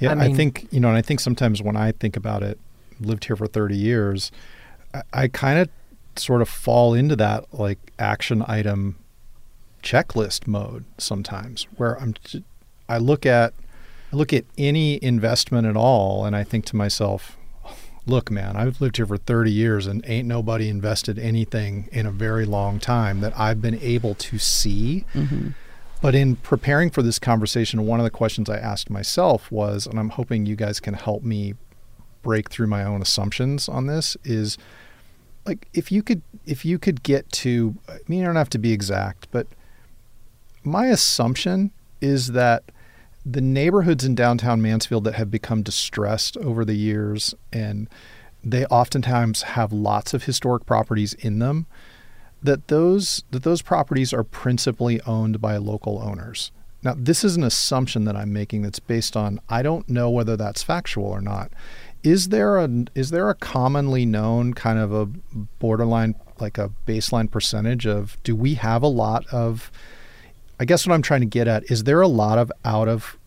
Yeah, 0.00 0.12
I 0.14 0.24
I, 0.24 0.32
think 0.32 0.66
you 0.70 0.80
know, 0.80 0.88
and 0.88 0.96
I 0.96 1.02
think 1.02 1.20
sometimes 1.20 1.62
when 1.62 1.76
I 1.76 1.92
think 1.92 2.16
about 2.16 2.42
it, 2.42 2.58
lived 3.00 3.26
here 3.26 3.36
for 3.36 3.46
thirty 3.46 3.76
years, 3.76 4.32
I, 4.92 5.02
I 5.12 5.28
kind 5.28 5.58
of 5.58 5.68
sort 6.16 6.42
of 6.42 6.48
fall 6.48 6.94
into 6.94 7.16
that 7.16 7.52
like 7.52 7.78
action 7.98 8.44
item 8.46 8.96
checklist 9.82 10.46
mode 10.46 10.84
sometimes, 10.98 11.66
where 11.76 12.00
I'm, 12.00 12.14
I 12.88 12.98
look 12.98 13.26
at, 13.26 13.52
I 14.12 14.16
look 14.16 14.32
at 14.32 14.44
any 14.58 15.02
investment 15.02 15.66
at 15.66 15.76
all, 15.76 16.24
and 16.24 16.34
I 16.34 16.42
think 16.42 16.64
to 16.66 16.76
myself, 16.76 17.36
look, 18.06 18.30
man, 18.30 18.56
I've 18.56 18.80
lived 18.80 18.96
here 18.96 19.06
for 19.06 19.16
30 19.16 19.50
years 19.50 19.86
and 19.86 20.04
ain't 20.06 20.28
nobody 20.28 20.68
invested 20.68 21.18
anything 21.18 21.88
in 21.92 22.06
a 22.06 22.10
very 22.10 22.44
long 22.44 22.78
time 22.78 23.20
that 23.20 23.38
I've 23.38 23.62
been 23.62 23.78
able 23.80 24.14
to 24.16 24.38
see. 24.38 25.04
Mm-hmm. 25.14 25.48
But 26.02 26.14
in 26.14 26.36
preparing 26.36 26.90
for 26.90 27.02
this 27.02 27.18
conversation, 27.18 27.86
one 27.86 27.98
of 27.98 28.04
the 28.04 28.10
questions 28.10 28.50
I 28.50 28.58
asked 28.58 28.90
myself 28.90 29.50
was, 29.50 29.86
and 29.86 29.98
I'm 29.98 30.10
hoping 30.10 30.44
you 30.44 30.56
guys 30.56 30.78
can 30.80 30.94
help 30.94 31.22
me 31.22 31.54
break 32.22 32.50
through 32.50 32.66
my 32.66 32.84
own 32.84 33.00
assumptions 33.00 33.68
on 33.68 33.86
this, 33.86 34.16
is 34.22 34.58
like 35.46 35.68
if 35.72 35.90
you 35.90 36.02
could 36.02 36.22
if 36.46 36.64
you 36.64 36.78
could 36.78 37.02
get 37.02 37.30
to 37.30 37.76
I 37.88 37.98
mean 38.08 38.20
you 38.20 38.26
don't 38.26 38.36
have 38.36 38.50
to 38.50 38.58
be 38.58 38.72
exact, 38.72 39.28
but 39.30 39.46
my 40.62 40.86
assumption 40.88 41.70
is 42.00 42.32
that 42.32 42.64
the 43.24 43.40
neighborhoods 43.40 44.04
in 44.04 44.14
downtown 44.14 44.60
Mansfield 44.60 45.04
that 45.04 45.14
have 45.14 45.30
become 45.30 45.62
distressed 45.62 46.36
over 46.38 46.64
the 46.64 46.74
years 46.74 47.34
and 47.52 47.88
they 48.42 48.66
oftentimes 48.66 49.42
have 49.42 49.72
lots 49.72 50.12
of 50.12 50.24
historic 50.24 50.66
properties 50.66 51.14
in 51.14 51.38
them 51.38 51.66
that 52.42 52.68
those 52.68 53.24
that 53.30 53.42
those 53.42 53.62
properties 53.62 54.12
are 54.12 54.22
principally 54.22 55.00
owned 55.02 55.40
by 55.40 55.56
local 55.56 56.00
owners. 56.02 56.52
Now, 56.82 56.94
this 56.94 57.24
is 57.24 57.36
an 57.36 57.42
assumption 57.42 58.04
that 58.04 58.14
I'm 58.14 58.34
making 58.34 58.60
that's 58.62 58.78
based 58.78 59.16
on 59.16 59.40
I 59.48 59.62
don't 59.62 59.88
know 59.88 60.10
whether 60.10 60.36
that's 60.36 60.62
factual 60.62 61.06
or 61.06 61.22
not. 61.22 61.50
Is 62.02 62.28
there 62.28 62.58
a 62.58 62.68
is 62.94 63.10
there 63.10 63.30
a 63.30 63.34
commonly 63.34 64.04
known 64.04 64.52
kind 64.52 64.78
of 64.78 64.92
a 64.92 65.06
borderline 65.58 66.14
like 66.38 66.58
a 66.58 66.70
baseline 66.86 67.30
percentage 67.30 67.86
of 67.86 68.22
do 68.22 68.36
we 68.36 68.54
have 68.54 68.82
a 68.82 68.88
lot 68.88 69.26
of 69.28 69.72
I 70.58 70.64
guess 70.64 70.86
what 70.86 70.94
I'm 70.94 71.02
trying 71.02 71.20
to 71.20 71.26
get 71.26 71.48
at 71.48 71.70
is 71.70 71.84
there 71.84 72.00
a 72.00 72.08
lot 72.08 72.38
of 72.38 72.52
out 72.64 72.88
of 72.88 73.18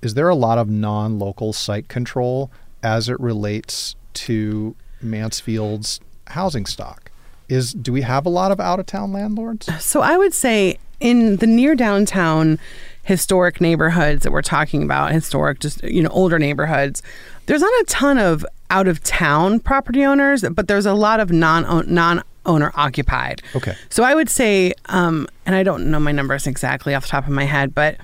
is 0.00 0.14
there 0.14 0.28
a 0.28 0.34
lot 0.34 0.58
of 0.58 0.68
non-local 0.68 1.52
site 1.52 1.88
control 1.88 2.50
as 2.82 3.08
it 3.08 3.18
relates 3.20 3.94
to 4.14 4.74
Mansfield's 5.00 6.00
housing 6.28 6.66
stock? 6.66 7.10
Is 7.48 7.72
do 7.72 7.92
we 7.92 8.02
have 8.02 8.26
a 8.26 8.28
lot 8.28 8.50
of 8.50 8.60
out 8.60 8.80
of 8.80 8.86
town 8.86 9.12
landlords? 9.12 9.68
So 9.82 10.00
I 10.00 10.16
would 10.16 10.34
say 10.34 10.78
in 11.00 11.36
the 11.36 11.46
near 11.46 11.74
downtown 11.74 12.58
historic 13.04 13.60
neighborhoods 13.60 14.22
that 14.22 14.32
we're 14.32 14.42
talking 14.42 14.82
about, 14.82 15.12
historic 15.12 15.60
just 15.60 15.82
you 15.84 16.02
know 16.02 16.10
older 16.10 16.38
neighborhoods, 16.38 17.02
there's 17.46 17.60
not 17.60 17.72
a 17.80 17.84
ton 17.84 18.18
of 18.18 18.44
out 18.70 18.88
of 18.88 19.02
town 19.04 19.60
property 19.60 20.04
owners, 20.04 20.42
but 20.50 20.66
there's 20.66 20.86
a 20.86 20.94
lot 20.94 21.20
of 21.20 21.30
non 21.30 21.84
non 21.92 22.22
owner 22.46 22.72
occupied. 22.74 23.42
Okay. 23.54 23.74
So 23.88 24.02
I 24.02 24.14
would 24.14 24.28
say, 24.28 24.72
um, 24.86 25.28
and 25.46 25.54
I 25.54 25.62
don't 25.62 25.90
know 25.90 26.00
my 26.00 26.12
numbers 26.12 26.46
exactly 26.46 26.94
off 26.94 27.02
the 27.04 27.08
top 27.08 27.24
of 27.26 27.30
my 27.32 27.44
head, 27.44 27.74
but 27.74 27.96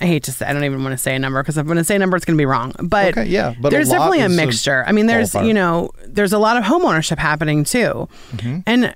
I 0.00 0.06
hate 0.06 0.24
to 0.24 0.32
say, 0.32 0.46
I 0.46 0.52
don't 0.52 0.64
even 0.64 0.82
want 0.82 0.92
to 0.92 0.98
say 0.98 1.14
a 1.14 1.18
number 1.18 1.42
because 1.42 1.56
if 1.56 1.62
I'm 1.62 1.66
going 1.66 1.78
to 1.78 1.84
say 1.84 1.96
a 1.96 1.98
number, 1.98 2.16
it's 2.16 2.24
going 2.26 2.36
to 2.36 2.40
be 2.40 2.46
wrong. 2.46 2.72
But 2.82 3.16
Okay, 3.16 3.24
yeah, 3.26 3.54
but 3.60 3.70
there's 3.70 3.88
lot 3.88 3.96
definitely 3.98 4.20
a 4.20 4.28
mixture. 4.28 4.84
I 4.86 4.92
mean, 4.92 5.06
there's 5.06 5.34
you 5.34 5.54
know, 5.54 5.90
there's 6.06 6.32
a 6.32 6.38
lot 6.38 6.56
of 6.56 6.64
home 6.64 6.84
ownership 6.84 7.18
happening 7.18 7.64
too, 7.64 8.08
Mm-hmm. 8.32 8.58
and 8.66 8.94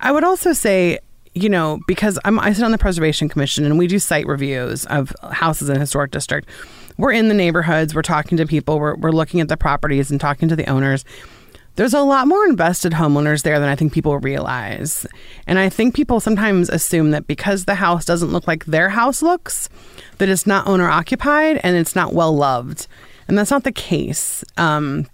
I 0.00 0.10
would 0.10 0.24
also 0.24 0.52
say, 0.52 0.98
you 1.34 1.48
know, 1.48 1.80
because 1.86 2.18
I'm 2.24 2.40
I 2.40 2.52
sit 2.52 2.64
on 2.64 2.72
the 2.72 2.78
Preservation 2.78 3.28
Commission 3.28 3.64
and 3.64 3.78
we 3.78 3.86
do 3.86 3.98
site 3.98 4.26
reviews 4.26 4.84
of 4.86 5.14
houses 5.30 5.68
in 5.68 5.78
historic 5.78 6.10
district. 6.10 6.48
We're 6.98 7.12
in 7.12 7.28
the 7.28 7.34
neighborhoods. 7.34 7.94
We're 7.94 8.02
talking 8.02 8.36
to 8.38 8.46
people. 8.46 8.78
We're 8.78 8.96
we're 8.96 9.12
looking 9.12 9.40
at 9.40 9.48
the 9.48 9.56
properties 9.56 10.10
and 10.10 10.20
talking 10.20 10.48
to 10.48 10.56
the 10.56 10.66
owners. 10.68 11.04
There's 11.76 11.94
a 11.94 12.02
lot 12.02 12.28
more 12.28 12.44
invested 12.44 12.92
homeowners 12.92 13.42
there 13.42 13.58
than 13.58 13.68
I 13.68 13.76
think 13.76 13.92
people 13.92 14.18
realize. 14.18 15.06
And 15.46 15.58
I 15.58 15.68
think 15.68 15.94
people 15.94 16.20
sometimes 16.20 16.68
assume 16.68 17.12
that 17.12 17.26
because 17.26 17.64
the 17.64 17.76
house 17.76 18.04
doesn't 18.04 18.30
look 18.30 18.46
like 18.46 18.66
their 18.66 18.90
house 18.90 19.22
looks, 19.22 19.68
that 20.18 20.28
it's 20.28 20.46
not 20.46 20.66
owner 20.66 20.88
occupied 20.88 21.60
and 21.62 21.76
it's 21.76 21.96
not 21.96 22.12
well 22.12 22.34
loved. 22.34 22.86
And 23.26 23.38
that's 23.38 23.50
not 23.50 23.64
the 23.64 23.72
case. 23.72 24.44
Um, 24.58 25.06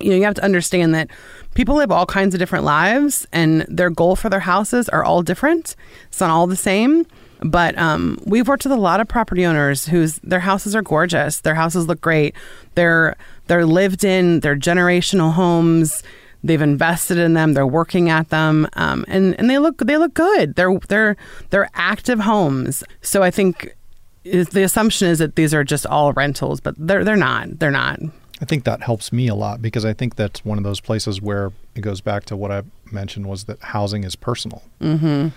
you 0.00 0.10
know, 0.10 0.16
you 0.16 0.24
have 0.24 0.34
to 0.34 0.44
understand 0.44 0.94
that 0.94 1.10
people 1.54 1.74
live 1.74 1.92
all 1.92 2.06
kinds 2.06 2.34
of 2.34 2.38
different 2.38 2.64
lives 2.64 3.26
and 3.32 3.62
their 3.68 3.90
goal 3.90 4.16
for 4.16 4.30
their 4.30 4.40
houses 4.40 4.88
are 4.88 5.04
all 5.04 5.22
different. 5.22 5.76
It's 6.08 6.20
not 6.20 6.30
all 6.30 6.46
the 6.46 6.56
same. 6.56 7.06
But 7.42 7.76
um, 7.78 8.18
we've 8.24 8.48
worked 8.48 8.64
with 8.64 8.72
a 8.72 8.76
lot 8.76 9.00
of 9.00 9.08
property 9.08 9.46
owners 9.46 9.86
whose 9.86 10.18
their 10.18 10.40
houses 10.40 10.76
are 10.76 10.82
gorgeous. 10.82 11.40
Their 11.40 11.54
houses 11.54 11.86
look 11.86 12.00
great. 12.00 12.34
They're 12.74 13.16
they're 13.50 13.66
lived 13.66 14.04
in. 14.04 14.38
They're 14.40 14.54
generational 14.54 15.32
homes. 15.32 16.04
They've 16.44 16.62
invested 16.62 17.18
in 17.18 17.34
them. 17.34 17.52
They're 17.54 17.66
working 17.66 18.08
at 18.08 18.28
them, 18.28 18.68
um, 18.74 19.04
and 19.08 19.34
and 19.40 19.50
they 19.50 19.58
look 19.58 19.78
they 19.78 19.98
look 19.98 20.14
good. 20.14 20.54
They're 20.54 20.78
they're 20.86 21.16
they're 21.50 21.68
active 21.74 22.20
homes. 22.20 22.84
So 23.02 23.24
I 23.24 23.32
think 23.32 23.76
the 24.22 24.62
assumption 24.62 25.08
is 25.08 25.18
that 25.18 25.34
these 25.34 25.52
are 25.52 25.64
just 25.64 25.84
all 25.84 26.12
rentals, 26.12 26.60
but 26.60 26.76
they're 26.78 27.04
they're 27.04 27.16
not. 27.16 27.58
They're 27.58 27.72
not. 27.72 27.98
I 28.40 28.44
think 28.44 28.62
that 28.64 28.84
helps 28.84 29.12
me 29.12 29.26
a 29.26 29.34
lot 29.34 29.60
because 29.60 29.84
I 29.84 29.94
think 29.94 30.14
that's 30.14 30.44
one 30.44 30.56
of 30.56 30.62
those 30.62 30.80
places 30.80 31.20
where 31.20 31.50
it 31.74 31.80
goes 31.80 32.00
back 32.00 32.26
to 32.26 32.36
what 32.36 32.52
I 32.52 32.62
mentioned 32.92 33.26
was 33.26 33.44
that 33.44 33.60
housing 33.60 34.04
is 34.04 34.14
personal. 34.14 34.62
Mm-hmm. 34.80 35.28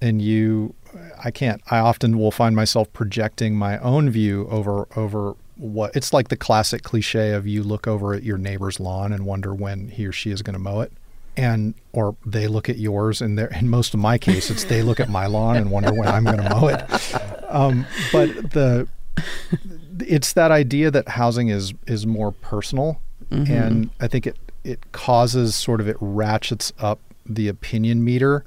And 0.00 0.22
you, 0.22 0.74
I 1.22 1.32
can't. 1.32 1.60
I 1.68 1.78
often 1.78 2.16
will 2.16 2.30
find 2.30 2.54
myself 2.54 2.90
projecting 2.92 3.56
my 3.56 3.76
own 3.78 4.08
view 4.08 4.46
over 4.50 4.86
over 4.94 5.34
what 5.56 5.94
it's 5.96 6.12
like 6.12 6.28
the 6.28 6.36
classic 6.36 6.82
cliche 6.82 7.32
of 7.32 7.46
you 7.46 7.62
look 7.62 7.86
over 7.86 8.12
at 8.14 8.22
your 8.22 8.38
neighbor's 8.38 8.78
lawn 8.80 9.12
and 9.12 9.24
wonder 9.26 9.54
when 9.54 9.88
he 9.88 10.06
or 10.06 10.12
she 10.12 10.30
is 10.30 10.42
going 10.42 10.54
to 10.54 10.58
mow 10.60 10.80
it. 10.80 10.92
And 11.38 11.74
or 11.92 12.16
they 12.24 12.46
look 12.46 12.68
at 12.70 12.78
yours, 12.78 13.20
and 13.20 13.38
they're 13.38 13.48
in 13.48 13.68
most 13.68 13.92
of 13.92 14.00
my 14.00 14.16
case, 14.16 14.48
it's 14.50 14.64
they 14.64 14.82
look 14.82 15.00
at 15.00 15.10
my 15.10 15.26
lawn 15.26 15.56
and 15.56 15.70
wonder 15.70 15.92
when 15.92 16.08
I'm 16.08 16.24
going 16.24 16.38
to 16.38 16.48
mow 16.48 16.68
it. 16.68 17.52
Um, 17.52 17.86
but 18.12 18.52
the 18.52 18.88
it's 20.00 20.32
that 20.34 20.50
idea 20.50 20.90
that 20.90 21.08
housing 21.10 21.48
is 21.48 21.72
is 21.86 22.06
more 22.06 22.30
personal 22.32 23.00
and 23.30 23.88
i 23.98 24.06
think 24.06 24.26
it 24.26 24.36
it 24.62 24.92
causes 24.92 25.54
sort 25.56 25.80
of 25.80 25.88
it 25.88 25.96
ratchets 26.00 26.72
up 26.78 27.00
the 27.24 27.48
opinion 27.48 28.04
meter 28.04 28.44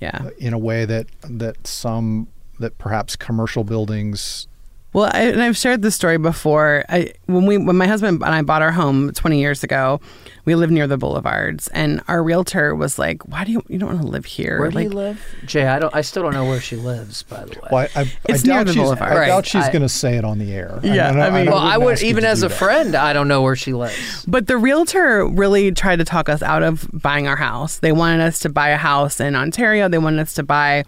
Yeah. 0.00 0.28
in 0.38 0.52
a 0.52 0.58
way 0.58 0.84
that 0.84 1.06
that 1.28 1.66
some 1.66 2.28
that 2.60 2.76
perhaps 2.78 3.16
commercial 3.16 3.64
buildings 3.64 4.46
Well, 4.94 5.10
I, 5.12 5.20
and 5.22 5.42
I've 5.42 5.56
shared 5.56 5.80
this 5.80 5.94
story 5.94 6.18
before. 6.18 6.84
I, 6.88 7.12
when 7.24 7.46
we, 7.46 7.56
when 7.56 7.76
my 7.76 7.86
husband 7.86 8.22
and 8.22 8.34
I 8.34 8.42
bought 8.42 8.60
our 8.60 8.72
home 8.72 9.10
20 9.12 9.40
years 9.40 9.64
ago, 9.64 10.00
we 10.44 10.54
lived 10.54 10.70
near 10.72 10.86
the 10.86 10.98
boulevards, 10.98 11.68
and 11.68 12.02
our 12.08 12.22
realtor 12.22 12.74
was 12.74 12.98
like, 12.98 13.26
"Why 13.28 13.44
do 13.44 13.52
you 13.52 13.62
you 13.68 13.78
don't 13.78 13.90
want 13.90 14.02
to 14.02 14.08
live 14.08 14.24
here?" 14.26 14.58
Where 14.60 14.68
do 14.70 14.74
like, 14.74 14.84
you 14.84 14.90
live, 14.90 15.24
Jay? 15.46 15.66
I 15.66 15.78
don't. 15.78 15.94
I 15.94 16.00
still 16.02 16.22
don't 16.24 16.34
know 16.34 16.44
where 16.44 16.60
she 16.60 16.76
lives. 16.76 17.22
By 17.22 17.44
the 17.44 17.52
way. 17.52 17.68
well, 17.70 17.88
I, 17.94 18.00
I, 18.00 18.12
It's 18.28 18.44
I 18.44 18.46
near 18.48 18.56
doubt 18.58 18.66
the 18.66 18.72
she's, 18.74 18.82
boulevard. 18.82 19.12
I 19.12 19.16
Right. 19.16 19.26
doubt 19.28 19.46
she's 19.46 19.68
going 19.68 19.82
to 19.82 19.88
say 19.88 20.16
it 20.16 20.24
on 20.24 20.38
the 20.38 20.52
air 20.52 20.78
Yeah, 20.82 21.08
I 21.10 21.30
mean- 21.30 21.46
well, 21.46 21.56
I 21.58 21.78
wouldn't 21.78 21.84
would 21.84 21.92
ask 21.92 22.02
you 22.02 22.08
even 22.08 22.24
as 22.24 22.42
a 22.42 22.48
that. 22.48 22.54
friend, 22.56 22.94
I 22.94 23.12
don't 23.14 23.28
know 23.28 23.40
where 23.40 23.56
she 23.56 23.72
lives. 23.72 24.26
But 24.26 24.46
the 24.46 24.56
realtor 24.58 25.26
really 25.26 25.70
tried 25.72 26.00
to 26.00 26.04
talk 26.04 26.28
us 26.28 26.42
out 26.42 26.62
of 26.62 26.86
buying 26.92 27.26
our 27.28 27.36
house. 27.36 27.78
They 27.78 27.92
wanted 27.92 28.20
us 28.20 28.40
to 28.40 28.48
buy 28.50 28.68
a 28.70 28.76
house 28.76 29.20
in 29.20 29.36
Ontario. 29.36 29.88
They 29.88 29.98
wanted 29.98 30.20
us 30.20 30.34
to 30.34 30.42
buy, 30.42 30.84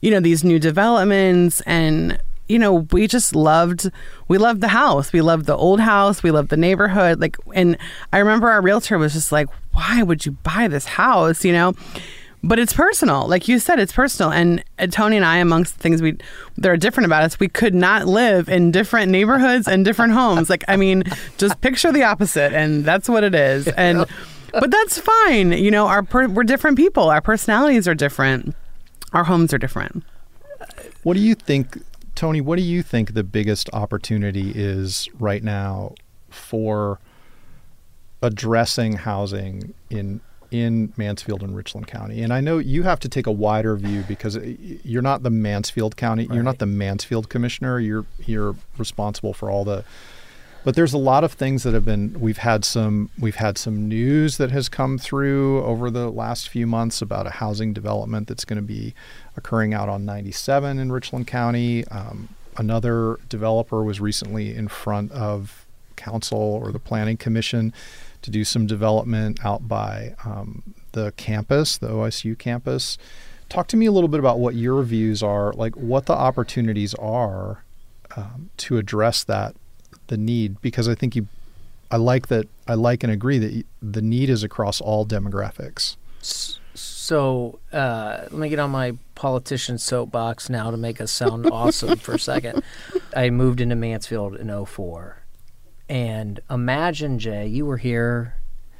you 0.00 0.10
know, 0.12 0.20
these 0.20 0.44
new 0.44 0.58
developments 0.60 1.60
and 1.62 2.18
you 2.48 2.58
know, 2.58 2.86
we 2.92 3.06
just 3.06 3.34
loved 3.34 3.90
we 4.28 4.38
loved 4.38 4.60
the 4.60 4.68
house. 4.68 5.12
We 5.12 5.20
loved 5.20 5.46
the 5.46 5.56
old 5.56 5.80
house. 5.80 6.22
We 6.22 6.30
loved 6.30 6.50
the 6.50 6.56
neighborhood. 6.56 7.20
Like 7.20 7.36
and 7.54 7.78
I 8.12 8.18
remember 8.18 8.50
our 8.50 8.60
realtor 8.60 8.98
was 8.98 9.12
just 9.12 9.32
like, 9.32 9.48
"Why 9.72 10.02
would 10.02 10.26
you 10.26 10.32
buy 10.32 10.68
this 10.68 10.84
house?" 10.84 11.44
you 11.44 11.52
know? 11.52 11.74
But 12.46 12.58
it's 12.58 12.74
personal. 12.74 13.26
Like 13.26 13.48
you 13.48 13.58
said, 13.58 13.78
it's 13.78 13.92
personal. 13.92 14.30
And 14.30 14.62
uh, 14.78 14.86
Tony 14.88 15.16
and 15.16 15.24
I 15.24 15.38
amongst 15.38 15.76
the 15.76 15.82
things 15.82 16.02
we 16.02 16.18
that 16.58 16.68
are 16.68 16.76
different 16.76 17.06
about 17.06 17.22
us, 17.22 17.40
we 17.40 17.48
could 17.48 17.74
not 17.74 18.06
live 18.06 18.50
in 18.50 18.70
different 18.70 19.10
neighborhoods 19.10 19.66
and 19.66 19.82
different 19.82 20.12
homes. 20.12 20.50
Like 20.50 20.62
I 20.68 20.76
mean, 20.76 21.04
just 21.38 21.58
picture 21.62 21.90
the 21.90 22.02
opposite 22.02 22.52
and 22.52 22.84
that's 22.84 23.08
what 23.08 23.24
it 23.24 23.34
is. 23.34 23.66
And 23.68 24.04
but 24.52 24.70
that's 24.70 24.98
fine. 24.98 25.52
You 25.52 25.70
know, 25.70 25.86
our 25.86 26.02
per- 26.02 26.28
we're 26.28 26.44
different 26.44 26.76
people. 26.76 27.04
Our 27.08 27.22
personalities 27.22 27.88
are 27.88 27.94
different. 27.94 28.54
Our 29.14 29.24
homes 29.24 29.54
are 29.54 29.58
different. 29.58 30.04
what 31.02 31.14
do 31.14 31.20
you 31.20 31.34
think 31.34 31.78
Tony, 32.14 32.40
what 32.40 32.56
do 32.56 32.62
you 32.62 32.82
think 32.82 33.14
the 33.14 33.24
biggest 33.24 33.68
opportunity 33.72 34.52
is 34.54 35.08
right 35.18 35.42
now 35.42 35.94
for 36.28 37.00
addressing 38.22 38.94
housing 38.94 39.74
in 39.90 40.20
in 40.50 40.92
Mansfield 40.96 41.42
and 41.42 41.56
Richland 41.56 41.86
County? 41.86 42.22
And 42.22 42.32
I 42.32 42.40
know 42.40 42.58
you 42.58 42.84
have 42.84 43.00
to 43.00 43.08
take 43.08 43.26
a 43.26 43.32
wider 43.32 43.74
view 43.76 44.04
because 44.06 44.36
uh, 44.36 44.40
you're 44.84 45.02
not 45.02 45.24
the 45.24 45.30
Mansfield 45.30 45.96
County, 45.96 46.26
right. 46.26 46.34
you're 46.34 46.44
not 46.44 46.58
the 46.58 46.66
Mansfield 46.66 47.28
commissioner. 47.28 47.80
You're 47.80 48.06
you're 48.24 48.54
responsible 48.78 49.34
for 49.34 49.50
all 49.50 49.64
the 49.64 49.84
but 50.64 50.74
there's 50.74 50.94
a 50.94 50.98
lot 50.98 51.22
of 51.22 51.32
things 51.34 51.62
that 51.62 51.74
have 51.74 51.84
been 51.84 52.18
we've 52.18 52.38
had 52.38 52.64
some 52.64 53.10
we've 53.18 53.36
had 53.36 53.56
some 53.58 53.86
news 53.86 54.38
that 54.38 54.50
has 54.50 54.68
come 54.68 54.98
through 54.98 55.62
over 55.62 55.90
the 55.90 56.10
last 56.10 56.48
few 56.48 56.66
months 56.66 57.02
about 57.02 57.26
a 57.26 57.30
housing 57.30 57.72
development 57.72 58.26
that's 58.26 58.44
going 58.44 58.56
to 58.56 58.62
be 58.62 58.94
occurring 59.36 59.74
out 59.74 59.88
on 59.88 60.04
97 60.04 60.78
in 60.78 60.90
Richland 60.90 61.26
County. 61.26 61.86
Um, 61.88 62.30
another 62.56 63.20
developer 63.28 63.84
was 63.84 64.00
recently 64.00 64.54
in 64.54 64.68
front 64.68 65.12
of 65.12 65.66
council 65.96 66.38
or 66.38 66.72
the 66.72 66.78
planning 66.78 67.16
commission 67.16 67.72
to 68.22 68.30
do 68.30 68.42
some 68.42 68.66
development 68.66 69.44
out 69.44 69.68
by 69.68 70.14
um, 70.24 70.74
the 70.92 71.12
campus, 71.16 71.76
the 71.76 71.88
OSU 71.88 72.38
campus. 72.38 72.96
Talk 73.50 73.66
to 73.68 73.76
me 73.76 73.84
a 73.84 73.92
little 73.92 74.08
bit 74.08 74.18
about 74.18 74.38
what 74.38 74.54
your 74.54 74.82
views 74.82 75.22
are, 75.22 75.52
like 75.52 75.74
what 75.74 76.06
the 76.06 76.14
opportunities 76.14 76.94
are 76.94 77.64
um, 78.16 78.48
to 78.56 78.78
address 78.78 79.22
that 79.24 79.54
the 80.08 80.16
need, 80.16 80.60
because 80.60 80.88
I 80.88 80.94
think 80.94 81.16
you, 81.16 81.28
I 81.90 81.96
like 81.96 82.28
that, 82.28 82.48
I 82.66 82.74
like 82.74 83.02
and 83.02 83.12
agree 83.12 83.38
that 83.38 83.64
the 83.82 84.02
need 84.02 84.30
is 84.30 84.42
across 84.42 84.80
all 84.80 85.06
demographics. 85.06 85.96
So 86.74 87.58
uh, 87.72 88.20
let 88.22 88.32
me 88.32 88.48
get 88.48 88.58
on 88.58 88.70
my 88.70 88.96
politician 89.14 89.78
soapbox 89.78 90.50
now 90.50 90.70
to 90.70 90.76
make 90.76 91.00
us 91.00 91.12
sound 91.12 91.46
awesome 91.52 91.98
for 91.98 92.14
a 92.14 92.18
second. 92.18 92.62
I 93.16 93.30
moved 93.30 93.60
into 93.60 93.76
Mansfield 93.76 94.36
in 94.36 94.64
04. 94.64 95.22
And 95.88 96.40
imagine, 96.50 97.18
Jay, 97.18 97.46
you 97.46 97.66
were 97.66 97.76
here. 97.76 98.36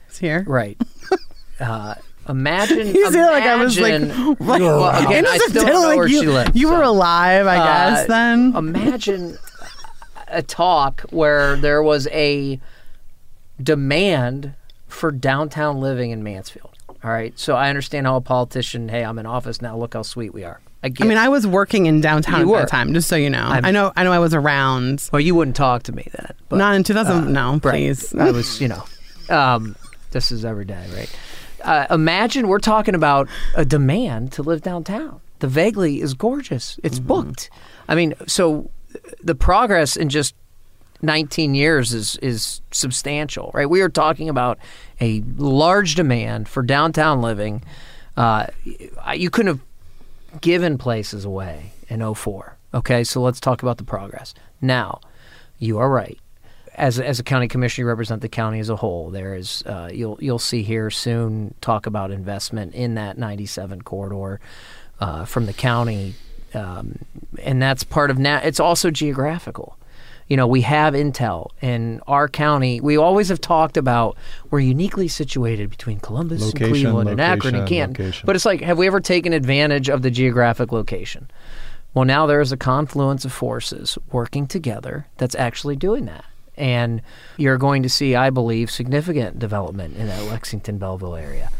It's 0.08 0.18
here. 0.18 0.44
Right. 0.46 0.80
Uh, 1.60 1.94
imagine. 2.28 2.88
You 2.88 3.06
imagine, 3.06 3.26
like 3.26 3.44
I 3.44 3.54
was 3.54 3.78
like, 3.78 4.00
like 4.40 4.60
well, 4.60 5.06
again, 5.06 5.24
I 5.24 5.38
still 5.38 5.64
know 5.64 5.82
like 5.82 5.96
where 5.96 6.08
you, 6.08 6.20
she 6.20 6.26
lives. 6.26 6.50
You 6.52 6.66
so. 6.66 6.76
were 6.76 6.82
alive, 6.82 7.46
I 7.46 7.58
uh, 7.58 7.64
guess, 7.64 8.08
then. 8.08 8.56
Imagine 8.56 9.38
a 10.34 10.42
talk 10.42 11.02
where 11.10 11.56
there 11.56 11.82
was 11.82 12.06
a 12.08 12.60
demand 13.62 14.54
for 14.88 15.10
downtown 15.10 15.80
living 15.80 16.10
in 16.10 16.22
Mansfield. 16.22 16.70
All 17.02 17.10
right. 17.10 17.38
So 17.38 17.54
I 17.56 17.68
understand 17.68 18.06
how 18.06 18.16
a 18.16 18.20
politician, 18.20 18.88
hey, 18.88 19.04
I'm 19.04 19.18
in 19.18 19.26
office 19.26 19.60
now. 19.60 19.76
Look 19.76 19.94
how 19.94 20.02
sweet 20.02 20.32
we 20.32 20.44
are. 20.44 20.60
I, 20.82 20.90
I 21.00 21.04
mean, 21.04 21.18
I 21.18 21.28
was 21.28 21.46
working 21.46 21.86
in 21.86 22.00
downtown 22.00 22.40
you 22.40 22.46
at 22.46 22.50
were. 22.50 22.58
that 22.60 22.68
time, 22.68 22.92
just 22.92 23.08
so 23.08 23.16
you 23.16 23.30
know. 23.30 23.42
I'm, 23.42 23.64
i 23.64 23.70
know, 23.70 23.92
I 23.96 24.04
know, 24.04 24.12
I 24.12 24.18
was 24.18 24.34
around. 24.34 25.08
Well, 25.12 25.20
you 25.20 25.34
wouldn't 25.34 25.56
talk 25.56 25.82
to 25.84 25.92
me 25.92 26.06
then. 26.12 26.34
But, 26.48 26.56
Not 26.56 26.74
in 26.74 26.84
2000. 26.84 27.12
uh, 27.12 27.20
no, 27.30 27.52
right. 27.52 27.62
please. 27.62 28.14
I 28.14 28.30
was, 28.30 28.60
you 28.60 28.68
know, 28.68 28.84
um, 29.30 29.76
this 30.10 30.30
is 30.30 30.44
every 30.44 30.66
day, 30.66 30.86
right? 30.94 31.16
Uh, 31.62 31.86
imagine 31.94 32.48
we're 32.48 32.58
talking 32.58 32.94
about 32.94 33.28
a 33.54 33.64
demand 33.64 34.32
to 34.32 34.42
live 34.42 34.60
downtown. 34.60 35.20
The 35.38 35.48
Vaguely 35.48 36.00
is 36.02 36.12
gorgeous. 36.14 36.78
It's 36.82 36.98
Mm-hmm. 36.98 37.08
booked. 37.08 37.50
I 37.88 37.94
mean, 37.94 38.14
so 38.26 38.70
the 39.22 39.34
progress 39.34 39.96
in 39.96 40.08
just 40.08 40.34
19 41.02 41.54
years 41.54 41.92
is 41.92 42.16
is 42.16 42.60
substantial, 42.70 43.50
right? 43.54 43.68
We 43.68 43.80
are 43.82 43.88
talking 43.88 44.28
about 44.28 44.58
a 45.00 45.22
large 45.36 45.94
demand 45.94 46.48
for 46.48 46.62
downtown 46.62 47.20
living. 47.20 47.62
Uh, 48.16 48.46
you 49.14 49.30
couldn't 49.30 49.58
have 49.58 50.40
given 50.40 50.78
places 50.78 51.24
away 51.24 51.72
in 51.88 52.14
04. 52.14 52.56
Okay, 52.72 53.04
so 53.04 53.20
let's 53.20 53.40
talk 53.40 53.62
about 53.62 53.78
the 53.78 53.84
progress. 53.84 54.34
Now, 54.60 55.00
you 55.58 55.78
are 55.78 55.88
right. 55.88 56.18
As, 56.74 56.98
as 56.98 57.20
a 57.20 57.22
county 57.22 57.46
commissioner, 57.46 57.84
you 57.84 57.88
represent 57.88 58.20
the 58.20 58.28
county 58.28 58.58
as 58.58 58.68
a 58.68 58.74
whole. 58.74 59.10
There 59.10 59.36
is 59.36 59.62
uh, 59.64 59.90
you'll 59.92 60.18
you'll 60.20 60.40
see 60.40 60.62
here 60.62 60.90
soon 60.90 61.54
talk 61.60 61.86
about 61.86 62.10
investment 62.10 62.74
in 62.74 62.94
that 62.94 63.16
97 63.16 63.82
corridor 63.82 64.40
uh, 64.98 65.24
from 65.24 65.46
the 65.46 65.52
county, 65.52 66.14
um, 66.54 66.98
and 67.42 67.60
that's 67.60 67.84
part 67.84 68.10
of 68.10 68.18
now. 68.18 68.38
It's 68.38 68.60
also 68.60 68.90
geographical 68.90 69.78
you 70.28 70.36
know, 70.36 70.46
we 70.46 70.62
have 70.62 70.94
intel 70.94 71.50
in 71.60 72.00
our 72.06 72.28
county. 72.28 72.80
We 72.80 72.96
always 72.96 73.28
have 73.28 73.40
talked 73.40 73.76
about 73.76 74.16
we're 74.50 74.60
uniquely 74.60 75.08
situated 75.08 75.68
between 75.70 76.00
Columbus 76.00 76.42
Location, 76.42 76.64
and 76.64 76.72
Cleveland 76.72 77.10
and 77.10 77.20
Akron 77.20 77.54
and 77.54 77.62
location, 77.62 77.86
Canton. 77.86 78.04
location. 78.04 78.26
But 78.26 78.36
it's 78.36 78.46
like, 78.46 78.60
have 78.62 78.78
we 78.78 78.86
ever 78.86 79.00
taken 79.00 79.32
advantage 79.32 79.90
of 79.90 80.02
the 80.02 80.10
geographic 80.10 80.72
location? 80.72 81.30
Well, 81.92 82.04
now 82.04 82.26
there 82.26 82.40
is 82.40 82.52
a 82.52 82.56
confluence 82.56 83.24
of 83.24 83.32
forces 83.32 83.98
working 84.10 84.46
together 84.46 85.06
that's 85.18 85.34
actually 85.34 85.76
doing 85.76 86.06
that. 86.06 86.24
And 86.56 87.02
you're 87.36 87.58
going 87.58 87.82
to 87.82 87.88
see, 87.88 88.14
I 88.14 88.30
believe, 88.30 88.70
significant 88.70 89.38
development 89.38 89.96
in 89.96 90.06
that 90.06 90.24
Lexington 90.24 90.78
Belleville 90.78 91.16
area. 91.16 91.50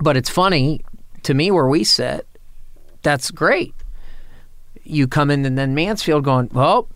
But 0.00 0.16
it's 0.16 0.30
funny 0.30 0.84
to 1.24 1.34
me 1.34 1.50
where 1.50 1.66
we 1.66 1.84
sit, 1.84 2.26
that's 3.02 3.30
great. 3.30 3.74
You 4.86 5.06
come 5.06 5.30
in 5.30 5.44
and 5.44 5.56
then 5.56 5.74
Mansfield 5.74 6.24
going, 6.24 6.50
well, 6.52 6.88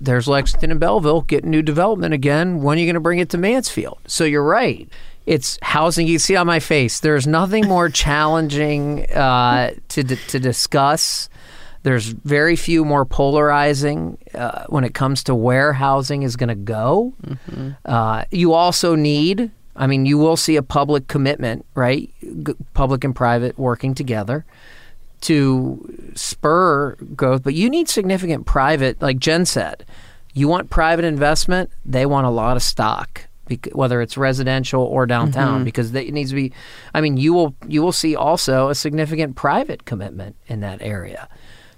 there's 0.00 0.28
Lexington 0.28 0.70
and 0.70 0.80
Belleville 0.80 1.22
getting 1.22 1.50
new 1.50 1.62
development 1.62 2.14
again. 2.14 2.62
When 2.62 2.78
are 2.78 2.80
you 2.80 2.86
going 2.86 2.94
to 2.94 3.00
bring 3.00 3.18
it 3.18 3.30
to 3.30 3.38
Mansfield? 3.38 3.98
So 4.06 4.24
you're 4.24 4.44
right. 4.44 4.88
It's 5.26 5.58
housing. 5.60 6.06
You 6.06 6.18
see 6.18 6.36
on 6.36 6.46
my 6.46 6.60
face. 6.60 7.00
There's 7.00 7.26
nothing 7.26 7.66
more 7.66 7.88
challenging 7.90 9.10
uh, 9.12 9.74
to 9.88 10.04
to 10.04 10.40
discuss. 10.40 11.28
There's 11.82 12.06
very 12.06 12.56
few 12.56 12.84
more 12.84 13.04
polarizing 13.04 14.18
uh, 14.34 14.64
when 14.68 14.84
it 14.84 14.94
comes 14.94 15.22
to 15.24 15.34
where 15.34 15.72
housing 15.72 16.22
is 16.22 16.36
going 16.36 16.48
to 16.48 16.54
go. 16.54 17.14
Mm-hmm. 17.24 17.70
Uh, 17.84 18.24
you 18.30 18.52
also 18.52 18.94
need. 18.94 19.50
I 19.76 19.86
mean, 19.86 20.06
you 20.06 20.18
will 20.18 20.36
see 20.36 20.56
a 20.56 20.62
public 20.62 21.06
commitment, 21.06 21.64
right? 21.74 22.10
G- 22.20 22.54
public 22.74 23.04
and 23.04 23.14
private 23.14 23.56
working 23.58 23.94
together 23.94 24.44
to 25.22 26.10
spur 26.14 26.94
growth, 27.16 27.42
but 27.42 27.54
you 27.54 27.68
need 27.70 27.88
significant 27.88 28.46
private, 28.46 29.00
like 29.02 29.18
Jen 29.18 29.44
said. 29.46 29.84
You 30.34 30.48
want 30.48 30.70
private 30.70 31.04
investment, 31.04 31.70
they 31.84 32.06
want 32.06 32.26
a 32.26 32.30
lot 32.30 32.56
of 32.56 32.62
stock, 32.62 33.26
whether 33.72 34.00
it's 34.00 34.16
residential 34.16 34.82
or 34.82 35.06
downtown, 35.06 35.56
Mm-hmm. 35.56 35.64
because 35.64 35.92
they, 35.92 36.04
it 36.06 36.14
needs 36.14 36.30
to 36.30 36.36
be. 36.36 36.52
I 36.94 37.00
mean, 37.00 37.16
you 37.16 37.32
will 37.32 37.54
you 37.66 37.82
will 37.82 37.92
see 37.92 38.14
also 38.14 38.68
a 38.68 38.74
significant 38.74 39.36
private 39.36 39.84
commitment 39.84 40.36
in 40.46 40.60
that 40.60 40.80
area. 40.82 41.28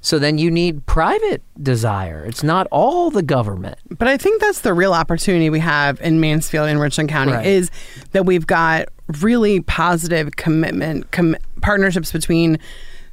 So 0.03 0.19
then 0.19 0.39
you 0.39 0.51
need 0.51 0.87
private 0.87 1.43
desire. 1.63 2.25
It's 2.25 2.43
not 2.43 2.67
all 2.71 3.11
the 3.11 3.23
government. 3.23 3.77
But 3.91 4.09
I 4.09 4.17
think 4.17 4.41
that's 4.41 4.63
the 4.63 4.73
real 4.73 4.95
opportunity 4.95 5.51
we 5.51 5.61
have 5.61 6.01
in 6.01 6.21
Mansfield 6.21 6.69
and 6.71 6.81
Richland 6.81 7.11
County 7.11 7.33
Right. 7.33 7.47
is 7.47 7.71
that 8.13 8.25
we've 8.25 8.47
got 8.47 8.89
really 9.21 9.61
positive 9.61 10.37
commitment 10.37 11.11
com- 11.13 11.37
partnerships 11.61 12.13
between 12.13 12.59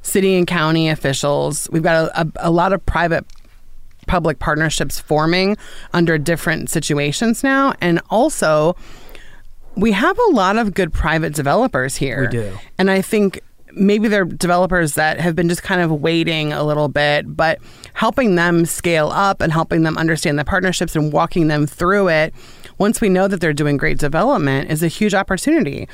city 0.08 0.36
and 0.36 0.46
county 0.46 0.88
officials. 0.88 1.68
We've 1.70 1.82
got 1.82 2.06
a, 2.06 2.20
a, 2.20 2.48
a 2.48 2.50
lot 2.50 2.72
of 2.72 2.84
private 2.86 3.24
public 4.06 4.38
partnerships 4.38 4.98
forming 4.98 5.56
under 5.92 6.16
different 6.16 6.70
situations 6.70 7.44
now 7.44 7.74
and 7.82 8.00
also 8.08 8.74
we 9.78 9.92
have 9.92 10.18
a 10.18 10.32
lot 10.32 10.56
of 10.56 10.74
good 10.74 10.92
private 10.92 11.34
developers 11.34 11.94
here. 11.94 12.22
We 12.22 12.28
do. 12.28 12.58
And 12.78 12.90
I 12.90 13.00
think 13.00 13.40
maybe 13.72 14.08
they're 14.08 14.24
developers 14.24 14.94
that 14.94 15.20
have 15.20 15.36
been 15.36 15.48
just 15.48 15.62
kind 15.62 15.80
of 15.80 15.92
waiting 15.92 16.52
a 16.52 16.64
little 16.64 16.88
bit, 16.88 17.36
but 17.36 17.58
helping 17.94 18.34
them 18.34 18.66
scale 18.66 19.08
up 19.10 19.40
and 19.40 19.52
helping 19.52 19.84
them 19.84 19.96
understand 19.96 20.38
the 20.38 20.44
partnerships 20.44 20.96
and 20.96 21.12
walking 21.12 21.46
them 21.46 21.66
through 21.66 22.08
it 22.08 22.34
once 22.78 23.00
we 23.00 23.08
know 23.08 23.28
that 23.28 23.40
they're 23.40 23.52
doing 23.52 23.76
great 23.76 23.98
development 23.98 24.70
is 24.70 24.82
a 24.82 24.88
huge 24.88 25.14
opportunity. 25.14 25.88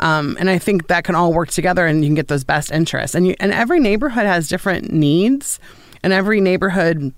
Um, 0.00 0.36
and 0.40 0.50
I 0.50 0.58
think 0.58 0.88
that 0.88 1.04
can 1.04 1.14
all 1.14 1.32
work 1.32 1.50
together 1.50 1.86
and 1.86 2.02
you 2.02 2.08
can 2.08 2.14
get 2.14 2.28
those 2.28 2.44
best 2.44 2.72
interests. 2.72 3.14
And, 3.14 3.26
you, 3.26 3.36
and 3.38 3.52
every 3.52 3.78
neighborhood 3.78 4.26
has 4.26 4.48
different 4.48 4.90
needs, 4.92 5.60
and 6.02 6.12
every 6.12 6.40
neighborhood 6.40 7.12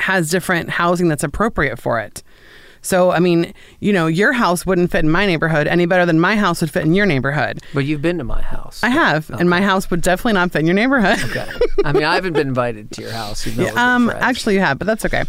has 0.00 0.28
different 0.30 0.70
housing 0.70 1.08
that's 1.08 1.22
appropriate 1.22 1.78
for 1.78 2.00
it. 2.00 2.22
So, 2.82 3.10
I 3.10 3.18
mean, 3.18 3.52
you 3.80 3.92
know, 3.92 4.06
your 4.06 4.32
house 4.32 4.64
wouldn't 4.64 4.90
fit 4.90 5.04
in 5.04 5.10
my 5.10 5.26
neighborhood 5.26 5.66
any 5.66 5.84
better 5.86 6.06
than 6.06 6.18
my 6.18 6.36
house 6.36 6.62
would 6.62 6.70
fit 6.70 6.84
in 6.84 6.94
your 6.94 7.04
neighborhood. 7.04 7.60
But 7.74 7.80
you've 7.80 8.00
been 8.00 8.18
to 8.18 8.24
my 8.24 8.40
house. 8.40 8.82
I 8.82 8.88
have, 8.88 9.28
and 9.30 9.50
my 9.50 9.60
house 9.60 9.90
would 9.90 10.00
definitely 10.00 10.34
not 10.34 10.52
fit 10.52 10.60
in 10.60 10.66
your 10.66 10.74
neighborhood. 10.74 11.18
Okay. 11.30 11.46
I 11.84 11.92
mean, 11.92 12.04
I 12.04 12.14
haven't 12.14 12.32
been 12.32 12.48
invited 12.48 12.90
to 12.92 13.02
your 13.02 13.12
house. 13.12 13.46
even 13.46 13.64
though 13.64 13.74
we're 13.74 13.78
um, 13.78 14.10
actually, 14.10 14.54
you 14.54 14.60
have, 14.60 14.78
but 14.78 14.86
that's 14.86 15.04
okay. 15.04 15.24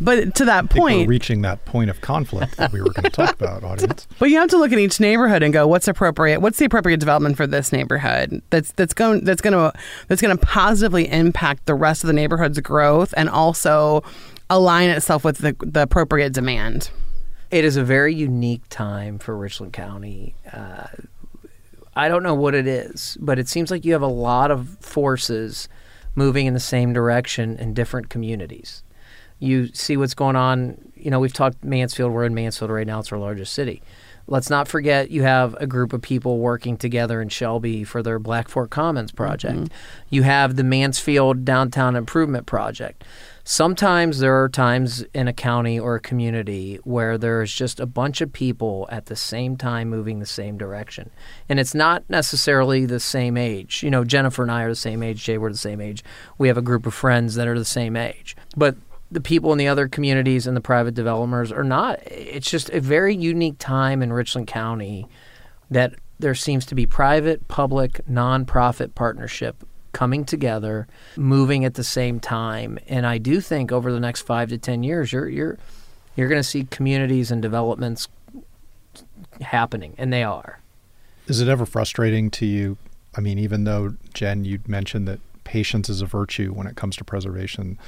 But 0.00 0.34
to 0.36 0.44
that 0.46 0.64
I 0.64 0.66
think 0.66 0.74
we're 0.74 0.80
point, 0.80 1.08
reaching 1.08 1.42
that 1.42 1.64
point 1.66 1.90
of 1.90 2.00
conflict 2.00 2.56
that 2.56 2.72
we 2.72 2.80
were 2.80 2.90
going 2.90 3.04
to 3.04 3.10
talk 3.10 3.34
about, 3.40 3.62
audience. 3.62 4.08
But 4.18 4.30
you 4.30 4.38
have 4.38 4.48
to 4.50 4.56
look 4.56 4.72
at 4.72 4.78
each 4.78 4.98
neighborhood 4.98 5.42
and 5.42 5.52
go, 5.52 5.66
what's 5.66 5.88
appropriate? 5.88 6.40
What's 6.40 6.58
the 6.58 6.64
appropriate 6.64 7.00
development 7.00 7.36
for 7.36 7.46
this 7.46 7.72
neighborhood? 7.72 8.42
That's 8.50 8.72
that's 8.72 8.94
going 8.94 9.24
that's 9.24 9.42
going 9.42 9.52
to 9.52 9.78
that's 10.08 10.22
going 10.22 10.36
to 10.36 10.46
positively 10.46 11.10
impact 11.10 11.66
the 11.66 11.74
rest 11.74 12.02
of 12.02 12.06
the 12.06 12.14
neighborhood's 12.14 12.58
growth 12.60 13.12
and 13.16 13.28
also 13.28 14.02
align 14.48 14.88
itself 14.88 15.22
with 15.22 15.38
the 15.38 15.54
the 15.60 15.82
appropriate 15.82 16.32
demand. 16.32 16.90
It 17.50 17.64
is 17.64 17.76
a 17.76 17.84
very 17.84 18.14
unique 18.14 18.62
time 18.68 19.18
for 19.18 19.36
Richland 19.36 19.72
County. 19.72 20.36
Uh, 20.50 20.86
I 21.96 22.08
don't 22.08 22.22
know 22.22 22.34
what 22.34 22.54
it 22.54 22.66
is, 22.66 23.18
but 23.20 23.38
it 23.38 23.48
seems 23.48 23.70
like 23.70 23.84
you 23.84 23.92
have 23.92 24.02
a 24.02 24.06
lot 24.06 24.50
of 24.50 24.78
forces 24.80 25.68
moving 26.14 26.46
in 26.46 26.54
the 26.54 26.60
same 26.60 26.92
direction 26.92 27.58
in 27.58 27.74
different 27.74 28.08
communities. 28.08 28.82
You 29.40 29.68
see 29.74 29.96
what's 29.96 30.14
going 30.14 30.36
on. 30.36 30.92
You 30.94 31.10
know, 31.10 31.18
we've 31.18 31.32
talked 31.32 31.64
Mansfield. 31.64 32.12
We're 32.12 32.24
in 32.24 32.34
Mansfield 32.34 32.70
right 32.70 32.86
now. 32.86 33.00
It's 33.00 33.10
our 33.10 33.18
largest 33.18 33.52
city. 33.52 33.82
Let's 34.26 34.48
not 34.48 34.68
forget 34.68 35.10
you 35.10 35.24
have 35.24 35.54
a 35.54 35.66
group 35.66 35.92
of 35.92 36.02
people 36.02 36.38
working 36.38 36.76
together 36.76 37.20
in 37.20 37.30
Shelby 37.30 37.82
for 37.82 38.00
their 38.00 38.20
Black 38.20 38.48
Fork 38.48 38.70
Commons 38.70 39.10
project. 39.10 39.56
Mm-hmm. 39.56 39.74
You 40.08 40.22
have 40.22 40.54
the 40.54 40.62
Mansfield 40.62 41.44
Downtown 41.44 41.96
Improvement 41.96 42.46
Project. 42.46 43.02
Sometimes 43.42 44.20
there 44.20 44.40
are 44.40 44.48
times 44.48 45.02
in 45.14 45.26
a 45.26 45.32
county 45.32 45.80
or 45.80 45.96
a 45.96 46.00
community 46.00 46.78
where 46.84 47.18
there's 47.18 47.52
just 47.52 47.80
a 47.80 47.86
bunch 47.86 48.20
of 48.20 48.32
people 48.32 48.86
at 48.92 49.06
the 49.06 49.16
same 49.16 49.56
time 49.56 49.88
moving 49.88 50.20
the 50.20 50.26
same 50.26 50.56
direction. 50.56 51.10
And 51.48 51.58
it's 51.58 51.74
not 51.74 52.04
necessarily 52.08 52.86
the 52.86 53.00
same 53.00 53.36
age. 53.36 53.82
You 53.82 53.90
know, 53.90 54.04
Jennifer 54.04 54.42
and 54.42 54.52
I 54.52 54.62
are 54.62 54.68
the 54.68 54.76
same 54.76 55.02
age, 55.02 55.24
Jay, 55.24 55.38
we're 55.38 55.50
the 55.50 55.58
same 55.58 55.80
age. 55.80 56.04
We 56.38 56.46
have 56.46 56.58
a 56.58 56.62
group 56.62 56.86
of 56.86 56.94
friends 56.94 57.34
that 57.34 57.48
are 57.48 57.58
the 57.58 57.64
same 57.64 57.96
age. 57.96 58.36
But 58.56 58.76
the 59.10 59.20
people 59.20 59.52
in 59.52 59.58
the 59.58 59.68
other 59.68 59.88
communities 59.88 60.46
and 60.46 60.56
the 60.56 60.60
private 60.60 60.94
developers 60.94 61.50
are 61.50 61.64
not. 61.64 62.00
It's 62.06 62.50
just 62.50 62.70
a 62.70 62.80
very 62.80 63.14
unique 63.14 63.56
time 63.58 64.02
in 64.02 64.12
Richland 64.12 64.46
County 64.46 65.06
that 65.70 65.94
there 66.18 66.34
seems 66.34 66.66
to 66.66 66.74
be 66.74 66.86
private, 66.86 67.48
public, 67.48 68.00
nonprofit 68.08 68.94
partnership 68.94 69.64
coming 69.92 70.24
together, 70.24 70.86
moving 71.16 71.64
at 71.64 71.74
the 71.74 71.84
same 71.84 72.20
time. 72.20 72.78
And 72.86 73.06
I 73.06 73.18
do 73.18 73.40
think 73.40 73.72
over 73.72 73.92
the 73.92 74.00
next 74.00 74.22
five 74.22 74.48
to 74.50 74.58
ten 74.58 74.82
years, 74.82 75.12
you're 75.12 75.28
you're 75.28 75.58
you're 76.16 76.28
going 76.28 76.40
to 76.40 76.48
see 76.48 76.64
communities 76.64 77.30
and 77.30 77.40
developments 77.40 78.08
happening, 79.40 79.94
and 79.98 80.12
they 80.12 80.22
are. 80.22 80.60
Is 81.26 81.40
it 81.40 81.48
ever 81.48 81.66
frustrating 81.66 82.30
to 82.32 82.46
you? 82.46 82.76
I 83.16 83.20
mean, 83.20 83.38
even 83.38 83.64
though 83.64 83.94
Jen, 84.14 84.44
you 84.44 84.60
mentioned 84.66 85.08
that 85.08 85.20
patience 85.44 85.88
is 85.88 86.02
a 86.02 86.06
virtue 86.06 86.52
when 86.52 86.66
it 86.66 86.76
comes 86.76 86.96
to 86.96 87.04
preservation, 87.04 87.78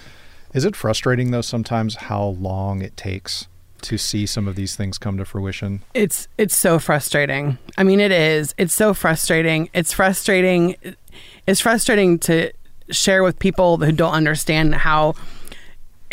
is 0.54 0.64
it 0.64 0.76
frustrating 0.76 1.30
though 1.30 1.40
sometimes 1.40 1.96
how 1.96 2.24
long 2.24 2.82
it 2.82 2.96
takes 2.96 3.46
to 3.82 3.98
see 3.98 4.26
some 4.26 4.46
of 4.46 4.54
these 4.54 4.76
things 4.76 4.98
come 4.98 5.16
to 5.18 5.24
fruition? 5.24 5.82
It's 5.94 6.28
it's 6.38 6.56
so 6.56 6.78
frustrating. 6.78 7.58
I 7.76 7.84
mean, 7.84 8.00
it 8.00 8.12
is. 8.12 8.54
It's 8.58 8.74
so 8.74 8.94
frustrating. 8.94 9.68
It's 9.74 9.92
frustrating. 9.92 10.76
It's 11.46 11.60
frustrating 11.60 12.18
to 12.20 12.52
share 12.90 13.22
with 13.22 13.38
people 13.38 13.78
who 13.78 13.92
don't 13.92 14.14
understand 14.14 14.74
how. 14.74 15.14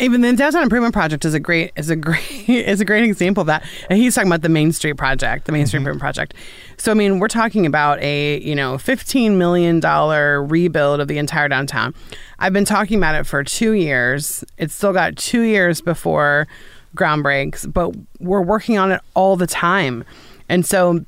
Even 0.00 0.22
the 0.22 0.32
downtown 0.32 0.62
improvement 0.62 0.94
project 0.94 1.24
is 1.24 1.34
a 1.34 1.40
great 1.40 1.72
is 1.76 1.90
a 1.90 1.96
great 1.96 2.24
is 2.48 2.80
a 2.80 2.84
great 2.84 3.04
example 3.04 3.42
of 3.42 3.46
that. 3.48 3.64
And 3.88 3.98
he's 3.98 4.14
talking 4.14 4.28
about 4.28 4.42
the 4.42 4.48
Main 4.48 4.72
Street 4.72 4.94
project, 4.94 5.44
the 5.44 5.52
Main 5.52 5.66
Street 5.66 5.80
mm-hmm. 5.80 5.88
improvement 5.88 6.00
project. 6.00 6.34
So 6.78 6.90
I 6.90 6.94
mean, 6.94 7.18
we're 7.18 7.28
talking 7.28 7.66
about 7.66 8.00
a 8.00 8.40
you 8.40 8.54
know 8.54 8.78
fifteen 8.78 9.38
million 9.38 9.78
dollar 9.78 10.42
rebuild 10.42 11.00
of 11.00 11.08
the 11.08 11.18
entire 11.18 11.48
downtown. 11.48 11.94
I've 12.38 12.52
been 12.52 12.64
talking 12.64 12.98
about 12.98 13.14
it 13.14 13.26
for 13.26 13.44
two 13.44 13.72
years. 13.72 14.42
It's 14.56 14.74
still 14.74 14.92
got 14.92 15.16
two 15.16 15.42
years 15.42 15.80
before 15.80 16.48
ground 16.94 17.22
breaks, 17.22 17.66
but 17.66 17.94
we're 18.18 18.40
working 18.40 18.78
on 18.78 18.92
it 18.92 19.00
all 19.14 19.36
the 19.36 19.46
time. 19.46 20.04
And 20.48 20.64
so 20.64 21.04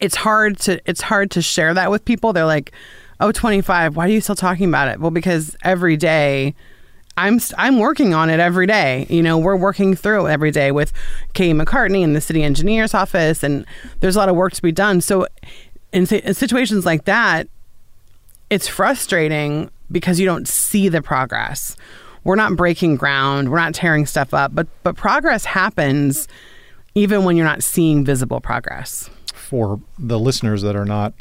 it's 0.00 0.16
hard 0.16 0.58
to 0.60 0.80
it's 0.88 1.00
hard 1.00 1.30
to 1.32 1.42
share 1.42 1.74
that 1.74 1.90
with 1.90 2.04
people. 2.04 2.32
They're 2.32 2.44
like, 2.44 2.72
"Oh, 3.20 3.32
25, 3.32 3.96
why 3.96 4.06
are 4.06 4.10
you 4.10 4.20
still 4.20 4.36
talking 4.36 4.68
about 4.68 4.88
it?" 4.88 5.00
Well, 5.00 5.10
because 5.10 5.56
every 5.62 5.96
day 5.96 6.54
I'm 7.18 7.40
I'm 7.56 7.78
working 7.78 8.14
on 8.14 8.30
it 8.30 8.40
every 8.40 8.66
day. 8.66 9.06
You 9.08 9.22
know, 9.22 9.38
we're 9.38 9.56
working 9.56 9.94
through 9.94 10.26
it 10.26 10.30
every 10.30 10.50
day 10.50 10.70
with 10.70 10.92
Katie 11.34 11.52
McCartney 11.52 12.02
and 12.02 12.14
the 12.14 12.20
city 12.20 12.42
engineer's 12.42 12.94
office 12.94 13.42
and 13.42 13.66
there's 14.00 14.16
a 14.16 14.18
lot 14.18 14.28
of 14.28 14.36
work 14.36 14.52
to 14.54 14.62
be 14.62 14.72
done. 14.72 15.00
So 15.00 15.26
in, 15.92 16.06
in 16.06 16.34
situations 16.34 16.86
like 16.86 17.04
that, 17.06 17.48
it's 18.50 18.68
frustrating 18.68 19.70
because 19.90 20.20
you 20.20 20.26
don't 20.26 20.46
see 20.46 20.88
the 20.88 21.02
progress 21.02 21.76
we're 22.28 22.36
not 22.36 22.56
breaking 22.56 22.96
ground, 22.96 23.50
we're 23.50 23.58
not 23.58 23.74
tearing 23.74 24.04
stuff 24.04 24.34
up, 24.34 24.54
but 24.54 24.66
but 24.82 24.96
progress 24.96 25.46
happens 25.46 26.28
even 26.94 27.24
when 27.24 27.36
you're 27.36 27.46
not 27.46 27.62
seeing 27.62 28.04
visible 28.04 28.40
progress. 28.40 29.08
For 29.32 29.80
the 29.98 30.18
listeners 30.18 30.60
that 30.60 30.76
are 30.76 30.84
not 30.84 31.14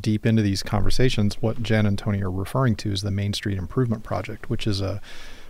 deep 0.00 0.24
into 0.24 0.40
these 0.40 0.62
conversations, 0.62 1.42
what 1.42 1.62
Jen 1.62 1.84
and 1.84 1.98
Tony 1.98 2.22
are 2.22 2.30
referring 2.30 2.74
to 2.76 2.90
is 2.90 3.02
the 3.02 3.10
Main 3.10 3.34
Street 3.34 3.58
Improvement 3.58 4.02
Project, 4.02 4.48
which 4.48 4.66
is 4.66 4.80
a 4.80 5.00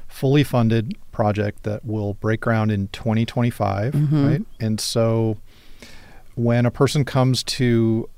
fully 0.09 0.45
funded 0.45 0.95
project 1.12 1.62
that 1.64 1.85
will 1.85 2.14
break 2.14 2.40
ground 2.40 2.71
in 2.71 2.88
2025, 2.88 3.92
Mm-hmm. 3.95 4.27
right? 4.27 4.42
And 4.61 4.81
so 4.81 5.37
when 6.35 6.66
a 6.66 6.71
person 6.71 7.05
comes 7.05 7.42
to 7.45 8.09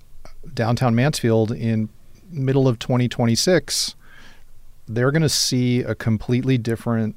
downtown 0.55 0.95
Mansfield 0.95 1.53
in 1.53 1.89
middle 2.31 2.69
of 2.69 2.79
2026, 2.79 3.95
they're 4.87 5.11
going 5.11 5.23
to 5.23 5.29
see 5.29 5.81
a 5.83 5.95
completely 5.95 6.59
different 6.59 7.15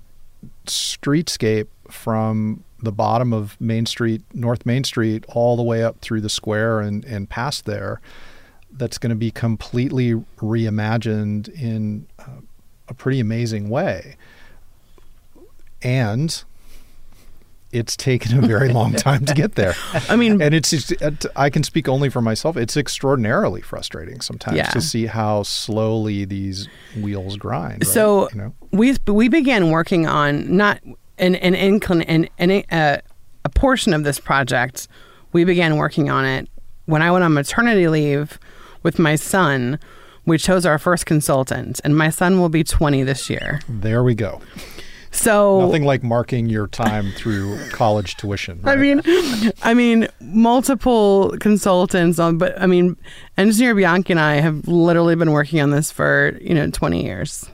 streetscape 0.66 1.68
from 1.90 2.64
the 2.82 2.92
bottom 2.92 3.34
of 3.34 3.60
Main 3.62 3.86
Street, 3.86 4.22
North 4.34 4.66
Main 4.66 4.84
Street, 4.84 5.24
all 5.30 5.56
the 5.56 5.64
way 5.64 5.84
up 5.84 6.00
through 6.00 6.22
the 6.22 6.30
square 6.30 6.80
and, 6.80 7.04
and 7.06 7.30
past 7.30 7.66
there. 7.66 8.02
That's 8.72 8.98
going 8.98 9.10
to 9.12 9.16
be 9.16 9.32
completely 9.32 10.14
reimagined 10.38 11.50
in 11.50 12.08
uh, 12.20 12.42
a 12.88 12.94
pretty 12.94 13.20
amazing 13.20 13.70
way. 13.70 14.16
And 15.84 16.44
it's 17.72 17.96
taken 17.96 18.38
a 18.44 18.46
very 18.46 18.70
long 18.70 18.94
time 19.08 19.26
to 19.26 19.34
get 19.34 19.56
there. 19.56 19.76
I 20.10 20.16
mean, 20.18 20.42
And 20.42 20.54
it's, 20.54 20.74
it's 20.74 20.92
I 21.36 21.50
can 21.50 21.64
speak 21.64 21.88
only 21.88 22.10
for 22.10 22.22
myself. 22.22 22.58
It's 22.58 22.76
extraordinarily 22.76 23.62
frustrating 23.62 24.20
sometimes 24.22 24.58
Yeah. 24.58 24.70
to 24.72 24.82
see 24.82 25.06
how 25.06 25.44
slowly 25.44 26.26
these 26.26 26.68
wheels 27.00 27.38
grind. 27.38 27.84
right? 27.86 27.88
So 27.88 28.30
you 28.32 28.38
know, 28.38 28.54
we 28.72 28.96
we 29.08 29.30
began 29.30 29.70
working 29.72 30.06
on 30.06 30.56
not 30.56 30.80
an 31.18 31.36
an 31.36 31.54
inclin 31.54 32.04
an, 32.08 32.28
an 32.38 32.64
uh, 32.72 32.98
a 33.46 33.50
portion 33.50 33.94
of 33.94 34.04
this 34.04 34.20
project. 34.20 34.88
We 35.32 35.46
began 35.46 35.78
working 35.78 36.10
on 36.10 36.26
it 36.26 36.50
when 36.88 37.02
I 37.02 37.10
went 37.10 37.24
on 37.24 37.34
maternity 37.34 37.88
leave 37.88 38.38
with 38.84 39.00
my 39.00 39.16
son. 39.16 39.80
We 40.26 40.38
chose 40.38 40.66
our 40.68 40.78
first 40.78 41.06
consultant, 41.08 41.80
and 41.84 41.98
my 41.98 42.10
son 42.12 42.40
will 42.40 42.50
be 42.50 42.64
20 42.64 43.02
this 43.04 43.28
year. 43.30 43.60
there 43.68 44.04
we 44.04 44.14
go. 44.14 44.42
So 45.12 45.60
Nothing 45.60 45.84
like 45.84 46.04
marking 46.04 46.48
your 46.48 46.68
time 46.68 47.12
through 47.12 47.60
college 47.72 48.16
tuition. 48.16 48.62
I 48.66 48.78
mean, 48.78 49.02
I 49.62 49.74
mean, 49.74 50.08
multiple 50.22 51.36
consultants 51.40 52.18
on, 52.18 52.38
but 52.38 52.60
I 52.60 52.66
mean, 52.66 52.96
engineer 53.38 53.76
Bianchi 53.76 54.14
and 54.14 54.20
I 54.20 54.36
have 54.36 54.68
literally 54.68 55.16
been 55.16 55.32
working 55.32 55.60
on 55.60 55.72
this 55.72 55.92
for 55.92 56.38
you 56.42 56.56
know 56.56 56.70
20 56.70 57.04
years. 57.04 57.50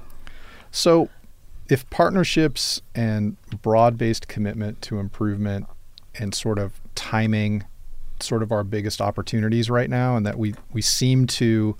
So, 0.72 1.10
if 1.70 1.90
partnerships 1.90 2.82
and 2.94 3.38
broad 3.64 3.98
based 3.98 4.28
commitment 4.28 4.82
to 4.84 5.00
improvement 5.00 5.66
and 6.16 6.36
sort 6.36 6.60
of 6.60 6.80
timing, 6.94 7.66
sort 8.20 8.44
of 8.44 8.52
our 8.52 8.64
biggest 8.64 9.02
opportunities 9.02 9.70
right 9.70 9.90
now, 9.90 10.16
and 10.16 10.26
that 10.26 10.38
we, 10.38 10.54
we 10.74 10.82
seem 10.82 11.28
to, 11.28 11.76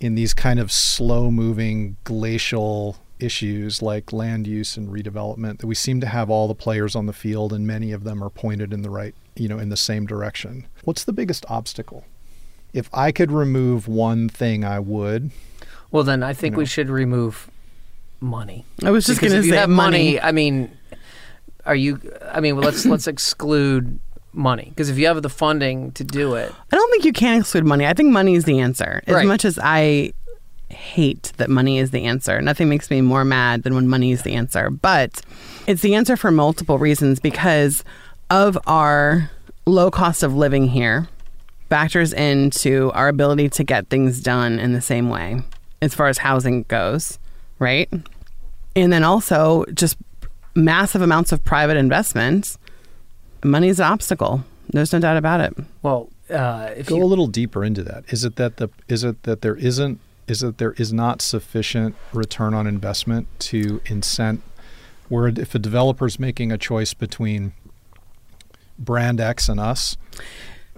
in 0.00 0.14
these 0.14 0.32
kind 0.32 0.58
of 0.58 0.72
slow 0.72 1.30
moving 1.30 1.96
glacial 2.04 2.96
issues 3.22 3.82
like 3.82 4.12
land 4.12 4.46
use 4.46 4.76
and 4.76 4.88
redevelopment, 4.88 5.58
that 5.58 5.66
we 5.66 5.74
seem 5.74 6.00
to 6.00 6.06
have 6.06 6.30
all 6.30 6.48
the 6.48 6.54
players 6.54 6.94
on 6.96 7.06
the 7.06 7.12
field 7.12 7.52
and 7.52 7.66
many 7.66 7.92
of 7.92 8.04
them 8.04 8.22
are 8.22 8.30
pointed 8.30 8.72
in 8.72 8.82
the 8.82 8.90
right, 8.90 9.14
you 9.36 9.48
know, 9.48 9.58
in 9.58 9.68
the 9.68 9.76
same 9.76 10.06
direction. 10.06 10.66
What's 10.84 11.04
the 11.04 11.12
biggest 11.12 11.44
obstacle? 11.48 12.04
If 12.72 12.88
I 12.92 13.10
could 13.12 13.32
remove 13.32 13.88
one 13.88 14.28
thing, 14.28 14.64
I 14.64 14.78
would. 14.78 15.30
Well, 15.90 16.04
then 16.04 16.22
I 16.22 16.32
think 16.32 16.52
You 16.52 16.56
know. 16.56 16.58
we 16.58 16.66
should 16.66 16.88
remove 16.88 17.50
money. 18.20 18.64
I 18.84 18.90
was 18.90 19.06
just 19.06 19.20
going 19.20 19.32
to 19.32 19.42
say 19.42 19.56
have 19.56 19.68
money. 19.68 20.14
money, 20.14 20.20
I 20.20 20.30
mean, 20.32 20.70
are 21.66 21.74
you? 21.74 22.00
I 22.30 22.40
mean, 22.40 22.54
well, 22.56 22.64
let's 22.64 22.86
let's 22.86 23.06
exclude 23.08 23.98
money 24.32 24.66
because 24.68 24.88
if 24.88 24.96
you 24.96 25.06
have 25.08 25.20
the 25.22 25.28
funding 25.28 25.90
to 25.92 26.04
do 26.04 26.34
it, 26.34 26.52
I 26.72 26.76
don't 26.76 26.90
think 26.92 27.04
you 27.04 27.12
can 27.12 27.40
exclude 27.40 27.64
money. 27.64 27.86
I 27.86 27.92
think 27.92 28.12
money 28.12 28.34
is 28.36 28.44
the 28.44 28.60
answer. 28.60 29.02
As 29.08 29.14
Right. 29.16 29.26
much 29.26 29.44
as 29.44 29.58
I 29.60 30.12
hate 30.72 31.32
that 31.36 31.50
money 31.50 31.78
is 31.78 31.90
the 31.90 32.04
answer, 32.04 32.40
nothing 32.40 32.68
makes 32.68 32.90
me 32.90 33.00
more 33.00 33.24
mad 33.24 33.62
than 33.62 33.74
when 33.74 33.88
money 33.88 34.12
is 34.12 34.22
the 34.22 34.34
answer. 34.34 34.70
But 34.70 35.22
it's 35.66 35.82
the 35.82 35.94
answer 35.94 36.16
for 36.16 36.30
multiple 36.30 36.78
reasons 36.78 37.20
because 37.20 37.84
of 38.30 38.58
our 38.66 39.30
low 39.66 39.90
cost 39.90 40.22
of 40.22 40.34
living 40.34 40.68
here 40.68 41.08
factors 41.68 42.12
into 42.12 42.90
our 42.94 43.08
ability 43.08 43.48
to 43.48 43.64
get 43.64 43.88
things 43.88 44.20
done 44.20 44.58
in 44.58 44.72
the 44.72 44.80
same 44.80 45.08
way 45.08 45.40
as 45.80 45.94
far 45.94 46.08
as 46.08 46.18
housing 46.18 46.64
goes, 46.64 47.18
right? 47.58 47.88
And 48.74 48.92
then 48.92 49.04
also 49.04 49.64
just 49.72 49.96
massive 50.54 51.00
amounts 51.00 51.32
of 51.32 51.44
private 51.44 51.76
investments. 51.76 52.58
Money's 53.44 53.78
an 53.78 53.86
obstacle. 53.86 54.44
There's 54.70 54.92
no 54.92 54.98
doubt 54.98 55.16
about 55.16 55.40
it. 55.40 55.54
well, 55.82 56.08
uh, 56.28 56.70
if 56.76 56.86
go 56.86 56.96
you 56.96 57.02
a 57.02 57.06
little 57.06 57.26
deeper 57.26 57.64
into 57.64 57.82
that 57.82 58.04
is 58.12 58.24
it 58.24 58.36
that 58.36 58.58
the 58.58 58.68
is 58.86 59.02
it 59.02 59.24
that 59.24 59.42
there 59.42 59.56
isn't 59.56 59.98
is 60.28 60.40
that 60.40 60.58
there 60.58 60.72
is 60.72 60.92
not 60.92 61.20
sufficient 61.22 61.94
return 62.12 62.54
on 62.54 62.66
investment 62.66 63.26
to 63.40 63.80
incent 63.86 64.40
where 65.08 65.26
if 65.28 65.54
a 65.54 65.58
developer's 65.58 66.18
making 66.20 66.52
a 66.52 66.58
choice 66.58 66.94
between 66.94 67.52
brand 68.78 69.20
X 69.20 69.48
and 69.48 69.58
us 69.60 69.96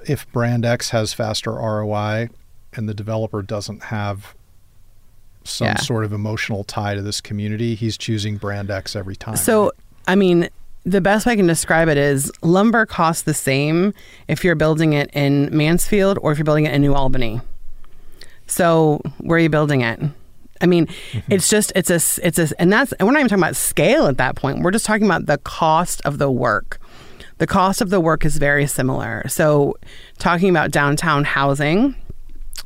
if 0.07 0.31
brand 0.33 0.65
X 0.65 0.91
has 0.91 1.13
faster 1.13 1.53
ROI 1.53 2.29
and 2.75 2.89
the 2.89 2.95
developer 2.95 3.43
doesn't 3.43 3.85
have 3.85 4.35
some 5.45 5.67
Yeah. 5.69 5.77
sort 5.77 6.05
of 6.05 6.13
emotional 6.13 6.65
tie 6.65 6.95
to 6.95 7.03
this 7.03 7.21
community, 7.21 7.75
he's 7.75 7.97
choosing 7.99 8.37
brand 8.37 8.71
X 8.71 8.97
every 8.97 9.17
time. 9.17 9.37
So, 9.37 9.73
I 10.09 10.15
mean, 10.17 10.49
the 10.85 11.01
best 11.01 11.27
way 11.27 11.33
I 11.35 11.37
can 11.37 11.47
describe 11.47 11.89
it 11.89 11.97
is 11.97 12.33
lumber 12.43 12.87
costs 12.87 13.23
the 13.23 13.35
same 13.35 13.93
if 14.29 14.43
you're 14.45 14.55
building 14.57 14.93
it 14.93 15.11
in 15.13 15.49
Mansfield 15.57 16.19
or 16.23 16.33
if 16.33 16.39
you're 16.39 16.45
building 16.45 16.67
it 16.67 16.75
in 16.75 16.81
New 16.83 16.95
Albany. 16.95 17.41
So, 18.47 19.01
where 19.19 19.39
are 19.39 19.43
you 19.43 19.49
building 19.49 19.81
it? 19.81 20.01
I 20.61 20.67
mean, 20.67 20.87
mm-hmm. 20.87 21.33
it's 21.33 21.49
just 21.49 21.73
it's 21.75 21.91
a 21.91 22.27
it's 22.27 22.39
a 22.39 22.49
and 22.61 22.73
that's 22.73 22.93
and 22.93 23.07
we're 23.07 23.13
not 23.13 23.21
even 23.21 23.29
talking 23.29 23.43
about 23.43 23.57
scale 23.57 24.07
at 24.07 24.17
that 24.19 24.37
point. 24.37 24.63
We're 24.63 24.71
just 24.71 24.87
talking 24.87 25.07
about 25.07 25.27
the 25.27 25.39
cost 25.39 26.01
of 26.05 26.19
the 26.19 26.31
work. 26.31 26.79
The 27.39 27.47
cost 27.47 27.81
of 27.81 27.91
the 27.91 28.01
work 28.01 28.25
is 28.25 28.37
very 28.37 28.67
similar. 28.67 29.27
So, 29.29 29.77
talking 30.19 30.49
about 30.49 30.71
downtown 30.71 31.25
housing, 31.25 31.97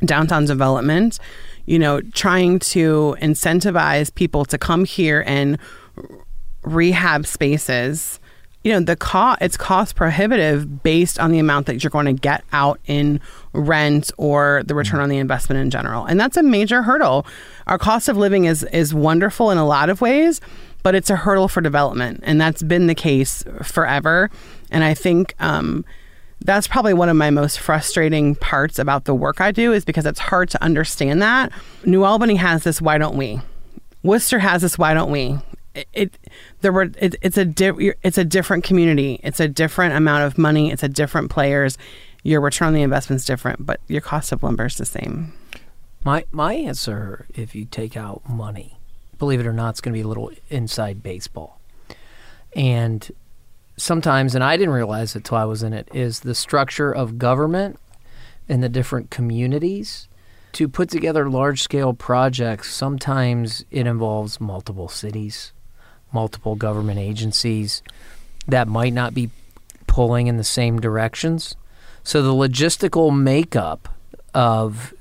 downtown 0.05 0.45
development, 0.45 1.19
you 1.65 1.79
know, 1.79 2.01
trying 2.01 2.59
to 2.59 3.17
incentivize 3.21 4.15
people 4.15 4.45
to 4.47 4.59
come 4.59 4.85
here 4.85 5.25
and 5.27 5.59
rehab 6.63 7.27
spaces 7.27 8.21
you 8.67 8.73
know 8.73 8.81
the 8.81 8.97
cost 8.97 9.41
it's 9.41 9.57
cost 9.57 9.95
prohibitive 9.95 10.83
based 10.83 11.21
on 11.21 11.31
the 11.31 11.39
amount 11.39 11.67
that 11.67 11.85
you're 11.85 11.91
going 11.91 12.07
to 12.07 12.13
get 12.13 12.43
out 12.53 12.81
in 12.87 13.21
rent 13.53 14.11
or 14.17 14.63
the 14.67 14.75
return 14.75 15.01
on 15.01 15.09
the 15.09 15.19
investment 15.19 15.61
in 15.61 15.71
general 15.71 16.05
and 16.05 16.19
that's 16.19 16.37
a 16.37 16.43
major 16.43 16.83
hurdle 16.83 17.25
our 17.69 17.79
cost 17.79 18.09
of 18.09 18.17
living 18.17 18.45
is 18.45 18.65
is 18.65 18.93
wonderful 18.93 19.53
in 19.53 19.57
a 19.57 19.65
lot 19.65 19.89
of 19.89 20.01
ways 20.01 20.41
but 20.83 20.97
it's 20.97 21.11
a 21.11 21.17
hurdle 21.17 21.47
for 21.47 21.61
development 21.61 22.19
and 22.25 22.41
that's 22.41 22.61
been 22.61 22.89
the 22.89 22.95
case 22.95 23.45
forever 23.63 24.29
and 24.73 24.83
i 24.83 24.93
think 24.93 25.33
um, 25.39 25.85
that's 26.41 26.67
probably 26.67 26.93
one 26.93 27.09
of 27.09 27.17
my 27.17 27.31
most 27.31 27.61
frustrating 27.61 28.35
parts 28.35 28.81
about 28.81 29.05
the 29.05 29.15
work 29.15 29.41
I 29.41 29.53
do 29.53 29.73
is 29.73 29.87
because 29.87 30.05
it's 30.05 30.21
hard 30.21 30.51
to 30.51 30.63
understand 30.63 31.23
that. 31.23 31.51
New 31.87 32.05
Albany 32.05 32.37
has 32.37 32.63
this 32.63 32.81
why 32.83 32.99
don't 32.99 33.17
we? 33.17 33.41
Wooster 34.03 34.39
has 34.41 34.61
this 34.61 34.77
why 34.77 34.93
don't 34.93 35.11
we? 35.11 35.39
It, 35.75 35.89
it 35.95 36.19
there 36.67 36.73
were 36.73 36.91
it, 36.99 37.15
it's 37.23 37.39
a 37.39 37.45
di- 37.45 37.95
it's 38.03 38.19
a 38.19 38.25
different 38.25 38.65
community. 38.65 39.21
It's 39.23 39.39
a 39.39 39.47
different 39.47 39.95
amount 39.95 40.25
of 40.25 40.37
money. 40.37 40.73
It's 40.73 40.83
a 40.83 40.89
different 40.89 41.31
players. 41.31 41.79
Your 42.25 42.41
return 42.41 42.67
on 42.67 42.75
the 42.75 42.83
investment's 42.83 43.25
different, 43.25 43.65
but 43.65 43.81
your 43.87 44.01
cost 44.01 44.33
of 44.33 44.43
lumber 44.43 44.67
is 44.67 44.75
the 44.75 44.85
same. 44.85 45.33
My 46.03 46.25
my 46.33 46.55
answer, 46.55 47.27
if 47.33 47.55
you 47.55 47.67
take 47.67 47.97
out 47.97 48.29
money, 48.29 48.81
believe 49.17 49.39
it 49.39 49.47
or 49.47 49.53
not, 49.53 49.71
it's 49.71 49.81
going 49.81 49.93
to 49.93 49.97
be 49.97 50.03
a 50.03 50.09
little 50.09 50.33
inside 50.51 51.05
baseball. 51.05 51.61
And 52.57 53.09
sometimes, 53.77 54.35
and 54.35 54.43
I 54.43 54.57
didn't 54.57 54.75
realize 54.75 55.15
it 55.15 55.23
till 55.23 55.37
I 55.37 55.45
was 55.45 55.63
in 55.63 55.73
it, 55.73 55.89
is 55.95 56.21
the 56.21 56.35
structure 56.35 56.91
of 56.91 57.17
government 57.17 57.79
and 58.49 58.61
the 58.61 58.69
different 58.69 59.11
communities. 59.11 60.09
To 60.55 60.67
put 60.67 60.91
together 60.91 61.31
large 61.31 61.63
scale 61.63 61.95
projects, 61.95 62.75
sometimes 62.75 63.65
it 63.71 63.87
involves 63.87 64.41
multiple 64.41 64.89
cities, 64.89 65.53
multiple 66.17 66.57
government 66.57 66.99
agencies 66.99 67.83
that 68.49 68.67
might 68.67 68.95
not 68.95 69.13
be 69.13 69.31
pulling 69.87 70.29
in 70.29 70.39
the 70.39 70.45
same 70.45 70.81
directions. 70.81 71.55
So 72.05 72.23
the 72.23 72.33
logistical 72.33 73.17
makeup 73.17 73.89
of 74.33 74.95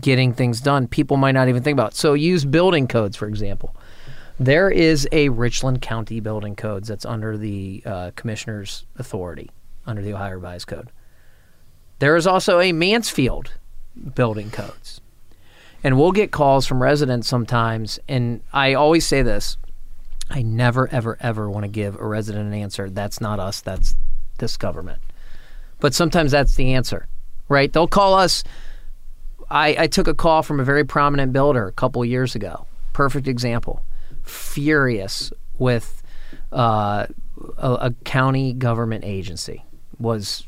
getting 0.00 0.32
things 0.32 0.60
done, 0.60 0.86
people 0.86 1.16
might 1.16 1.32
not 1.32 1.48
even 1.48 1.64
think 1.64 1.74
about. 1.74 1.94
So 1.94 2.14
use 2.14 2.44
building 2.44 2.86
codes, 2.86 3.16
for 3.16 3.26
example. 3.26 3.74
There 4.38 4.70
is 4.70 5.08
a 5.10 5.28
Richland 5.30 5.82
County 5.82 6.20
building 6.20 6.54
codes 6.54 6.86
that's 6.88 7.04
under 7.04 7.36
the 7.36 7.82
uh, 7.84 8.10
commissioner's 8.14 8.86
authority, 8.98 9.50
under 9.84 10.00
the 10.00 10.14
Ohio 10.14 10.34
Revised 10.34 10.68
Code. 10.68 10.90
There 11.98 12.16
is 12.16 12.26
also 12.26 12.60
a 12.60 12.72
Mansfield 12.72 13.52
building 14.14 14.50
codes. 14.50 15.00
And 15.84 15.98
we'll 15.98 16.12
get 16.12 16.30
calls 16.30 16.66
from 16.66 16.80
residents 16.80 17.26
sometimes, 17.26 17.98
and 18.08 18.40
I 18.52 18.74
always 18.74 19.04
say 19.04 19.22
this 19.22 19.56
I 20.32 20.40
never, 20.40 20.88
ever, 20.88 21.18
ever 21.20 21.50
want 21.50 21.64
to 21.64 21.68
give 21.68 21.96
a 21.96 22.06
resident 22.06 22.46
an 22.46 22.54
answer. 22.54 22.88
That's 22.88 23.20
not 23.20 23.38
us, 23.38 23.60
that's 23.60 23.94
this 24.38 24.56
government. 24.56 24.98
But 25.78 25.92
sometimes 25.92 26.32
that's 26.32 26.54
the 26.54 26.72
answer, 26.72 27.06
right? 27.48 27.70
They'll 27.70 27.86
call 27.86 28.14
us. 28.14 28.42
I, 29.50 29.76
I 29.78 29.86
took 29.88 30.08
a 30.08 30.14
call 30.14 30.42
from 30.42 30.58
a 30.58 30.64
very 30.64 30.84
prominent 30.84 31.34
builder 31.34 31.68
a 31.68 31.72
couple 31.72 32.02
years 32.04 32.34
ago. 32.34 32.66
Perfect 32.94 33.28
example. 33.28 33.84
Furious 34.22 35.32
with 35.58 36.02
uh, 36.50 37.06
a, 37.58 37.72
a 37.72 37.94
county 38.04 38.54
government 38.54 39.04
agency 39.04 39.64
was 39.98 40.46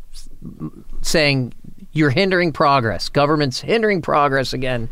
saying 1.03 1.53
you're 1.93 2.11
hindering 2.11 2.53
progress. 2.53 3.11
Government's 3.11 3.61
hindering 3.61 4.01
progress 4.01 4.55
again. 4.55 4.89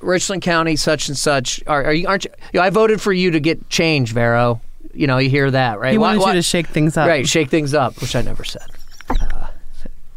Richland 0.00 0.42
County, 0.42 0.76
such 0.76 1.08
and 1.08 1.16
such. 1.16 1.62
Are, 1.66 1.84
are 1.84 1.92
you? 1.92 2.06
Aren't 2.08 2.24
you? 2.24 2.30
you 2.52 2.60
know, 2.60 2.64
I 2.66 2.70
voted 2.70 3.00
for 3.00 3.12
you 3.12 3.30
to 3.32 3.40
get 3.40 3.68
change, 3.68 4.12
Vero. 4.12 4.60
You 4.92 5.06
know, 5.06 5.18
you 5.18 5.28
hear 5.30 5.50
that, 5.50 5.78
right? 5.80 5.92
He 5.92 5.98
wanted 5.98 6.20
why- 6.20 6.28
you 6.30 6.34
to 6.38 6.42
shake 6.42 6.68
things 6.68 6.96
up. 6.96 7.08
Right, 7.08 7.26
shake 7.28 7.50
things 7.50 7.74
up, 7.74 8.00
which 8.00 8.14
I 8.16 8.22
never 8.22 8.44
said. 8.44 8.66
Uh, 9.10 9.48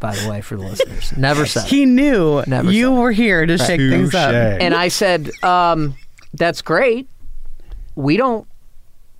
by 0.00 0.14
the 0.14 0.28
way, 0.30 0.40
for 0.40 0.56
the 0.56 0.62
listeners, 0.62 1.12
never 1.16 1.44
said. 1.46 1.64
He 1.66 1.84
knew 1.84 2.42
Never 2.46 2.70
you 2.70 2.86
said. 2.86 2.98
were 2.98 3.12
here 3.12 3.44
to 3.46 3.58
shake 3.58 3.80
things 3.80 4.14
up. 4.14 4.32
And 4.32 4.72
I 4.74 4.88
said, 4.88 5.30
um, 5.42 5.96
"That's 6.34 6.62
great. 6.62 7.08
We 7.96 8.16
don't 8.16 8.46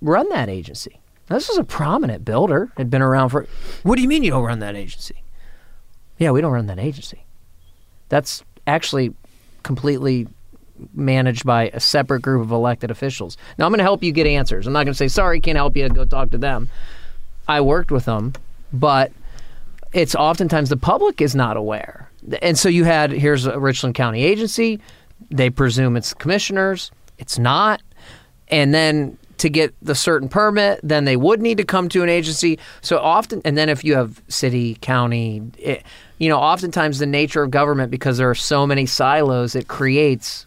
run 0.01 0.29
that 0.29 0.47
agency. 0.49 0.99
This 1.27 1.49
is 1.49 1.57
a 1.57 1.63
prominent 1.63 2.23
builder. 2.25 2.71
Had 2.77 2.89
been 2.89 3.01
around 3.01 3.29
for. 3.29 3.45
What 3.83 3.97
do 3.97 4.01
you 4.01 4.07
mean 4.07 4.23
you 4.23 4.31
don't 4.31 4.43
run 4.45 4.59
that 4.59 4.75
agency? 4.75 5.21
Yeah, 6.17 6.31
we 6.31 6.41
don't 6.41 6.51
run 6.53 6.67
that 6.67 6.79
agency. 6.79 7.25
That's 8.07 8.43
actually 8.65 9.13
completely 9.63 10.27
managed 10.93 11.45
by 11.45 11.69
a 11.73 11.79
separate 11.79 12.21
group 12.21 12.41
of 12.41 12.51
elected 12.51 12.91
officials. 12.91 13.37
Now 13.57 13.65
I'm 13.65 13.71
going 13.71 13.79
to 13.79 13.83
help 13.83 14.03
you 14.03 14.11
get 14.11 14.27
answers. 14.27 14.67
I'm 14.67 14.73
not 14.73 14.83
going 14.83 14.93
to 14.93 14.97
say 14.97 15.07
sorry, 15.07 15.39
can't 15.39 15.55
help 15.55 15.75
you. 15.75 15.87
Go 15.89 16.05
talk 16.05 16.31
to 16.31 16.37
them. 16.37 16.69
I 17.47 17.61
worked 17.61 17.91
with 17.91 18.05
them, 18.05 18.33
but 18.71 19.11
it's 19.93 20.15
oftentimes 20.15 20.69
the 20.69 20.77
public 20.77 21.21
is 21.21 21.35
not 21.35 21.57
aware. 21.57 22.09
And 22.41 22.57
so 22.57 22.69
you 22.69 22.83
had 22.83 23.11
here's 23.11 23.45
a 23.45 23.59
Richland 23.59 23.95
County 23.95 24.23
agency. 24.23 24.79
They 25.29 25.49
presume 25.49 25.97
it's 25.97 26.13
commissioners. 26.13 26.91
It's 27.17 27.39
not. 27.39 27.81
And 28.49 28.73
then 28.73 29.17
to 29.39 29.49
get 29.49 29.73
the 29.81 29.95
certain 29.95 30.29
permit, 30.29 30.79
then 30.83 31.05
they 31.05 31.15
would 31.15 31.41
need 31.41 31.57
to 31.57 31.63
come 31.63 31.89
to 31.89 32.03
an 32.03 32.09
agency. 32.09 32.59
So 32.81 32.99
often, 32.99 33.41
and 33.45 33.57
then 33.57 33.69
if 33.69 33.83
you 33.83 33.95
have 33.95 34.21
city, 34.27 34.75
county, 34.81 35.41
it, 35.57 35.83
you 36.17 36.29
know, 36.29 36.37
oftentimes 36.37 36.99
the 36.99 37.05
nature 37.05 37.43
of 37.43 37.51
government, 37.51 37.89
because 37.89 38.17
there 38.17 38.29
are 38.29 38.35
so 38.35 38.67
many 38.67 38.85
silos, 38.85 39.55
it 39.55 39.67
creates 39.67 40.45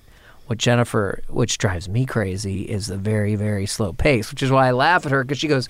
what 0.53 0.59
Jennifer, 0.59 1.23
which 1.31 1.57
drives 1.57 1.89
me 1.89 2.05
crazy, 2.05 2.63
is 2.63 2.87
the 2.89 2.99
very, 2.99 3.37
very 3.37 3.65
slow 3.65 3.95
pace, 3.95 4.31
which 4.31 4.43
is 4.43 4.51
why 4.51 4.69
I 4.69 4.73
laugh 4.73 5.07
at 5.07 5.13
her 5.13 5.25
because 5.25 5.39
she 5.39 5.49
goes, 5.49 5.67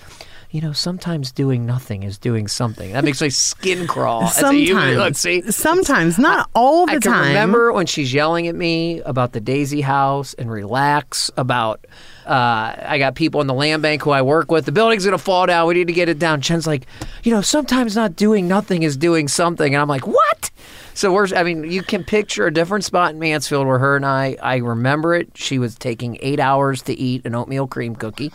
you 0.50 0.60
know, 0.60 0.72
sometimes 0.72 1.30
doing 1.30 1.64
nothing 1.64 2.02
is 2.02 2.18
doing 2.18 2.48
something. 2.48 2.92
That 2.92 3.04
makes 3.04 3.20
my 3.20 3.28
skin 3.28 3.86
crawl. 3.86 4.24
as 4.24 4.42
a 4.42 4.52
human. 4.52 4.82
Sometimes, 4.82 4.96
Look, 4.98 5.14
see, 5.16 5.50
sometimes, 5.52 6.18
not 6.18 6.50
all 6.52 6.86
the 6.86 6.94
I 6.94 6.98
can 6.98 7.12
time. 7.12 7.28
remember 7.28 7.72
when 7.72 7.86
she's 7.86 8.12
yelling 8.12 8.48
at 8.48 8.56
me 8.56 9.00
about 9.02 9.32
the 9.32 9.40
Daisy 9.40 9.82
House 9.82 10.34
and 10.34 10.50
relax 10.50 11.30
about. 11.36 11.86
Uh, 12.26 12.74
I 12.86 12.98
got 12.98 13.14
people 13.14 13.40
in 13.40 13.46
the 13.46 13.54
land 13.54 13.82
bank 13.82 14.02
who 14.02 14.10
I 14.10 14.22
work 14.22 14.50
with. 14.50 14.64
The 14.66 14.72
building's 14.72 15.04
gonna 15.04 15.16
fall 15.16 15.46
down. 15.46 15.66
We 15.68 15.74
need 15.74 15.86
to 15.86 15.92
get 15.92 16.08
it 16.08 16.18
down. 16.18 16.40
Jen's 16.40 16.66
like, 16.66 16.86
you 17.22 17.32
know, 17.32 17.40
sometimes 17.40 17.94
not 17.96 18.14
doing 18.16 18.46
nothing 18.48 18.82
is 18.82 18.96
doing 18.96 19.28
something, 19.28 19.74
and 19.74 19.80
I'm 19.80 19.88
like, 19.88 20.06
what? 20.08 20.50
So 20.94 21.12
we're. 21.12 21.28
I 21.34 21.42
mean, 21.42 21.70
you 21.70 21.82
can 21.82 22.04
picture 22.04 22.46
a 22.46 22.52
different 22.52 22.84
spot 22.84 23.12
in 23.12 23.18
Mansfield 23.18 23.66
where 23.66 23.78
her 23.78 23.96
and 23.96 24.06
I. 24.06 24.36
I 24.42 24.56
remember 24.56 25.14
it. 25.14 25.30
She 25.34 25.58
was 25.58 25.74
taking 25.74 26.18
eight 26.20 26.40
hours 26.40 26.82
to 26.82 26.94
eat 26.94 27.24
an 27.24 27.34
oatmeal 27.34 27.66
cream 27.66 27.96
cookie, 27.96 28.32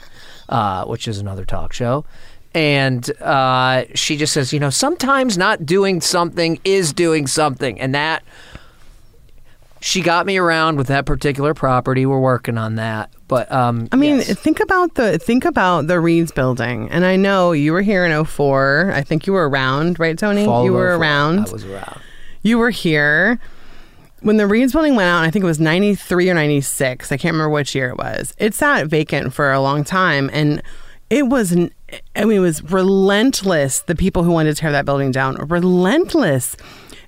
uh, 0.49 0.85
which 0.85 1.07
is 1.07 1.19
another 1.19 1.45
talk 1.45 1.73
show. 1.73 2.05
And 2.53 3.09
uh, 3.21 3.85
she 3.93 4.17
just 4.17 4.33
says, 4.33 4.51
you 4.51 4.59
know, 4.59 4.71
sometimes 4.71 5.37
not 5.37 5.65
doing 5.65 6.01
something 6.01 6.59
is 6.63 6.93
doing 6.93 7.27
something, 7.27 7.79
and 7.79 7.93
that 7.93 8.23
she 9.79 10.01
got 10.01 10.25
me 10.25 10.37
around 10.37 10.77
with 10.77 10.87
that 10.87 11.05
particular 11.05 11.53
property. 11.53 12.05
We're 12.05 12.19
working 12.19 12.57
on 12.57 12.75
that, 12.75 13.11
but 13.27 13.51
um, 13.51 13.87
I 13.91 13.95
mean, 13.95 14.17
yes. 14.17 14.33
think 14.39 14.59
about 14.59 14.95
the 14.95 15.19
think 15.19 15.45
about 15.45 15.87
the 15.87 15.99
Reeds 15.99 16.31
building, 16.31 16.89
and 16.89 17.05
I 17.05 17.15
know 17.15 17.51
you 17.51 17.73
were 17.73 17.81
here 17.81 18.05
in 18.05 18.25
04. 18.25 18.91
I 18.93 19.01
think 19.01 19.27
you 19.27 19.33
were 19.33 19.47
around, 19.47 19.99
right, 19.99 20.17
Tony? 20.17 20.45
Fall 20.45 20.65
you 20.65 20.73
were 20.73 20.89
04. 20.89 20.95
around. 20.95 21.39
I 21.47 21.51
was 21.51 21.65
around. 21.65 22.01
You 22.41 22.57
were 22.57 22.69
here 22.69 23.39
when 24.21 24.37
the 24.37 24.47
Reeds 24.47 24.73
building 24.73 24.95
went 24.95 25.07
out. 25.07 25.23
I 25.23 25.31
think 25.31 25.43
it 25.43 25.47
was 25.47 25.59
93 25.59 26.29
or 26.29 26.33
96. 26.33 27.11
I 27.11 27.17
can't 27.17 27.33
remember 27.33 27.49
which 27.49 27.75
year 27.75 27.89
it 27.89 27.97
was. 27.97 28.33
It 28.37 28.53
sat 28.53 28.87
vacant 28.87 29.33
for 29.33 29.51
a 29.51 29.61
long 29.61 29.83
time, 29.83 30.29
and 30.33 30.61
it 31.09 31.27
was. 31.27 31.53
I 31.53 32.25
mean, 32.25 32.37
it 32.37 32.39
was 32.39 32.63
relentless. 32.63 33.81
The 33.81 33.95
people 33.95 34.23
who 34.23 34.31
wanted 34.31 34.55
to 34.55 34.61
tear 34.61 34.71
that 34.71 34.85
building 34.85 35.11
down, 35.11 35.35
relentless. 35.35 36.55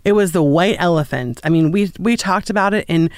It 0.05 0.13
was 0.13 0.31
the 0.31 0.43
white 0.43 0.77
elephant. 0.79 1.41
I 1.43 1.49
mean, 1.49 1.71
we 1.71 1.91
we 1.99 2.15
talked 2.15 2.49
about 2.49 2.73
it 2.73 2.85
in 2.87 3.09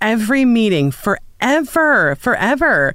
every 0.00 0.44
meeting 0.44 0.90
forever, 0.90 2.14
forever. 2.16 2.94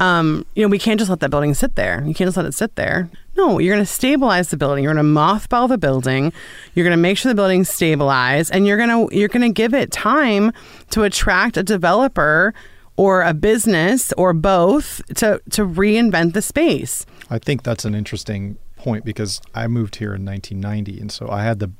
Um, 0.00 0.44
you 0.54 0.62
know, 0.62 0.68
we 0.68 0.78
can't 0.78 0.98
just 0.98 1.08
let 1.08 1.20
that 1.20 1.30
building 1.30 1.54
sit 1.54 1.76
there. 1.76 2.02
You 2.04 2.12
can't 2.12 2.26
just 2.26 2.36
let 2.36 2.46
it 2.46 2.54
sit 2.54 2.74
there. 2.76 3.08
No, 3.36 3.58
you're 3.58 3.74
going 3.74 3.84
to 3.84 3.90
stabilize 3.90 4.50
the 4.50 4.56
building. 4.56 4.84
You're 4.84 4.92
going 4.94 5.04
to 5.06 5.20
mothball 5.20 5.68
the 5.68 5.78
building. 5.78 6.32
You're 6.74 6.84
going 6.84 6.96
to 6.96 7.00
make 7.00 7.16
sure 7.16 7.30
the 7.30 7.34
building's 7.36 7.68
stabilized, 7.70 8.52
and 8.52 8.66
you're 8.66 8.76
going 8.76 9.08
to 9.08 9.16
you're 9.16 9.28
going 9.28 9.42
to 9.42 9.48
give 9.52 9.72
it 9.74 9.90
time 9.90 10.52
to 10.90 11.02
attract 11.04 11.56
a 11.56 11.62
developer 11.62 12.52
or 12.96 13.22
a 13.22 13.32
business 13.32 14.12
or 14.18 14.32
both 14.34 15.00
to 15.16 15.40
to 15.50 15.64
reinvent 15.66 16.34
the 16.34 16.42
space. 16.42 17.06
I 17.30 17.38
think 17.38 17.62
that's 17.62 17.84
an 17.86 17.94
interesting 17.94 18.58
point 18.76 19.04
because 19.04 19.40
I 19.54 19.66
moved 19.66 19.96
here 19.96 20.14
in 20.14 20.24
1990, 20.26 21.00
and 21.00 21.10
so 21.10 21.30
I 21.30 21.44
had 21.44 21.58
the, 21.60 21.70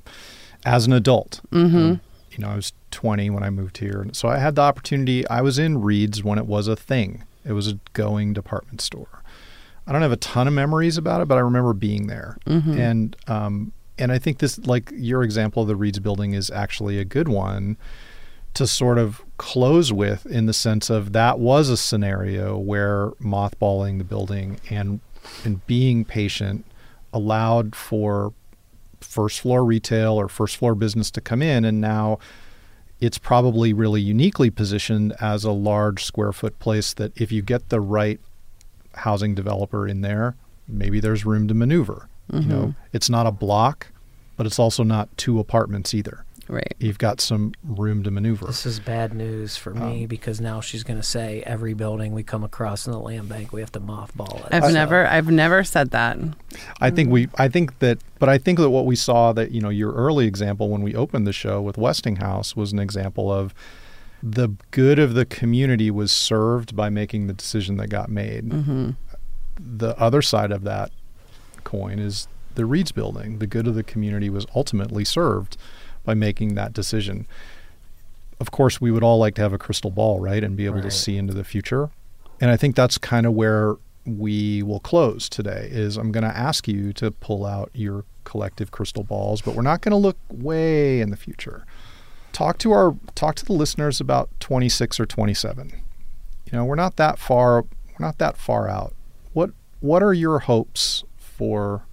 as 0.64 0.86
an 0.86 0.92
adult, 0.92 1.40
Mm-hmm. 1.50 1.76
um, 1.76 2.00
you 2.30 2.38
know, 2.38 2.48
I 2.48 2.56
was 2.56 2.72
20 2.92 3.28
when 3.28 3.42
I 3.42 3.50
moved 3.50 3.78
here, 3.78 4.00
and 4.00 4.16
so 4.16 4.28
I 4.28 4.38
had 4.38 4.54
the 4.54 4.62
opportunity. 4.62 5.28
I 5.28 5.42
was 5.42 5.58
in 5.58 5.82
Reed's 5.82 6.24
when 6.24 6.38
it 6.38 6.46
was 6.46 6.66
a 6.68 6.76
thing. 6.76 7.24
It 7.44 7.52
was 7.52 7.68
a 7.68 7.78
going 7.92 8.32
department 8.32 8.80
store. 8.80 9.21
I 9.86 9.92
don't 9.92 10.02
have 10.02 10.12
a 10.12 10.16
ton 10.16 10.46
of 10.46 10.54
memories 10.54 10.96
about 10.96 11.20
it, 11.20 11.28
but 11.28 11.36
I 11.38 11.40
remember 11.40 11.72
being 11.72 12.06
there, 12.06 12.36
Mm-hmm. 12.46 12.78
and 12.78 13.16
um, 13.28 13.72
and 13.98 14.10
I 14.12 14.18
think 14.18 14.38
this, 14.38 14.58
like 14.66 14.90
your 14.94 15.22
example 15.22 15.62
of 15.62 15.68
the 15.68 15.76
Reed's 15.76 15.98
building, 15.98 16.32
is 16.34 16.50
actually 16.50 16.98
a 16.98 17.04
good 17.04 17.28
one 17.28 17.76
to 18.54 18.66
sort 18.66 18.98
of 18.98 19.22
close 19.38 19.92
with 19.92 20.26
in 20.26 20.46
the 20.46 20.52
sense 20.52 20.90
of 20.90 21.12
that 21.12 21.38
was 21.38 21.68
a 21.68 21.76
scenario 21.76 22.58
where 22.58 23.10
mothballing 23.12 23.98
the 23.98 24.04
building 24.04 24.60
and 24.70 25.00
and 25.44 25.66
being 25.66 26.04
patient 26.04 26.64
allowed 27.12 27.74
for 27.74 28.32
first 29.00 29.40
floor 29.40 29.64
retail 29.64 30.12
or 30.14 30.28
first 30.28 30.56
floor 30.56 30.74
business 30.74 31.10
to 31.10 31.20
come 31.20 31.40
in 31.42 31.64
and 31.64 31.80
now 31.80 32.18
it's 33.00 33.18
probably 33.18 33.72
really 33.72 34.00
uniquely 34.00 34.48
positioned 34.50 35.12
as 35.20 35.44
a 35.44 35.50
large 35.50 36.04
square 36.04 36.32
foot 36.32 36.58
place 36.58 36.92
that 36.94 37.12
if 37.20 37.32
you 37.32 37.40
get 37.42 37.68
the 37.70 37.80
right 37.80 38.20
housing 38.94 39.34
developer 39.34 39.86
in 39.86 40.00
there 40.00 40.36
maybe 40.68 41.00
there's 41.00 41.24
room 41.24 41.48
to 41.48 41.54
maneuver 41.54 42.08
you 42.32 42.40
know 42.40 42.60
mm-hmm. 42.62 42.80
it's 42.92 43.10
not 43.10 43.26
a 43.26 43.32
block 43.32 43.88
but 44.36 44.46
it's 44.46 44.58
also 44.58 44.82
not 44.82 45.08
two 45.16 45.38
apartments 45.38 45.92
either 45.94 46.24
Right. 46.48 46.74
you've 46.78 46.98
got 46.98 47.20
some 47.20 47.54
room 47.62 48.02
to 48.02 48.10
maneuver 48.10 48.46
This 48.46 48.66
is 48.66 48.80
bad 48.80 49.14
news 49.14 49.56
for 49.56 49.72
me 49.72 50.02
um, 50.02 50.06
because 50.06 50.40
now 50.40 50.60
she's 50.60 50.82
going 50.82 50.98
to 50.98 51.06
say 51.06 51.42
every 51.46 51.72
building 51.72 52.12
we 52.12 52.24
come 52.24 52.42
across 52.42 52.84
in 52.84 52.92
the 52.92 52.98
land 52.98 53.28
bank 53.28 53.52
we 53.52 53.60
have 53.60 53.72
to 53.72 53.80
mothball 53.80 54.44
it. 54.44 54.52
I've 54.52 54.64
So- 54.64 54.70
never 54.70 55.06
I've 55.06 55.30
never 55.30 55.62
said 55.62 55.92
that. 55.92 56.18
I 56.80 56.90
think 56.90 57.10
we 57.10 57.28
mm. 57.28 57.34
I 57.38 57.48
think 57.48 57.78
that 57.78 57.98
but 58.18 58.28
I 58.28 58.38
think 58.38 58.58
that 58.58 58.70
what 58.70 58.86
we 58.86 58.96
saw 58.96 59.32
that 59.32 59.52
you 59.52 59.60
know 59.60 59.68
your 59.68 59.92
early 59.92 60.26
example 60.26 60.68
when 60.68 60.82
we 60.82 60.94
opened 60.96 61.26
the 61.26 61.32
show 61.32 61.62
with 61.62 61.78
Westinghouse 61.78 62.56
was 62.56 62.72
an 62.72 62.80
example 62.80 63.32
of 63.32 63.54
the 64.22 64.50
good 64.70 64.98
of 64.98 65.14
the 65.14 65.24
community 65.24 65.90
was 65.90 66.12
served 66.12 66.76
by 66.76 66.88
making 66.88 67.26
the 67.26 67.32
decision 67.32 67.76
that 67.78 67.88
got 67.88 68.08
made. 68.08 68.48
Mm-hmm. 68.48 68.90
The 69.58 69.98
other 69.98 70.22
side 70.22 70.52
of 70.52 70.64
that 70.64 70.90
coin 71.64 71.98
is 71.98 72.28
the 72.54 72.64
Reeds 72.64 72.92
building. 72.92 73.38
The 73.38 73.46
good 73.46 73.66
of 73.66 73.74
the 73.74 73.82
community 73.82 74.30
was 74.30 74.46
ultimately 74.54 75.04
served 75.04 75.56
by 76.04 76.14
making 76.14 76.54
that 76.54 76.72
decision. 76.72 77.26
Of 78.40 78.50
course, 78.50 78.80
we 78.80 78.90
would 78.90 79.02
all 79.02 79.18
like 79.18 79.34
to 79.36 79.42
have 79.42 79.52
a 79.52 79.58
crystal 79.58 79.90
ball, 79.90 80.20
right, 80.20 80.42
and 80.42 80.56
be 80.56 80.66
able 80.66 80.82
to 80.82 80.90
see 80.90 81.16
into 81.16 81.34
the 81.34 81.44
future. 81.44 81.90
And 82.40 82.50
I 82.50 82.56
think 82.56 82.74
that's 82.74 82.98
kind 82.98 83.26
of 83.26 83.34
where 83.34 83.76
we 84.04 84.62
will 84.62 84.80
close 84.80 85.28
today 85.28 85.68
is 85.70 85.96
I'm 85.96 86.10
going 86.10 86.24
to 86.24 86.36
ask 86.36 86.66
you 86.66 86.92
to 86.94 87.12
pull 87.12 87.46
out 87.46 87.70
your 87.72 88.04
collective 88.24 88.70
crystal 88.72 89.04
balls, 89.04 89.42
but 89.42 89.54
we're 89.54 89.62
not 89.62 89.80
going 89.80 89.92
to 89.92 89.96
look 89.96 90.16
way 90.28 91.00
in 91.00 91.10
the 91.10 91.16
future. 91.16 91.64
Talk 92.32 92.58
to 92.58 92.72
our 92.72 92.96
talk 93.14 93.34
to 93.36 93.44
the 93.44 93.52
listeners 93.52 94.00
about 94.00 94.30
26 94.40 94.98
or 94.98 95.06
27. 95.06 95.72
You 96.46 96.52
know, 96.52 96.64
we're 96.64 96.74
not 96.74 96.96
that 96.96 97.18
far 97.18 97.62
we're 97.62 98.06
not 98.06 98.18
that 98.18 98.36
far 98.36 98.68
out. 98.68 98.94
What 99.32 99.50
what 99.80 100.02
are 100.02 100.14
your 100.14 100.40
hopes 100.40 101.04
for 101.16 101.84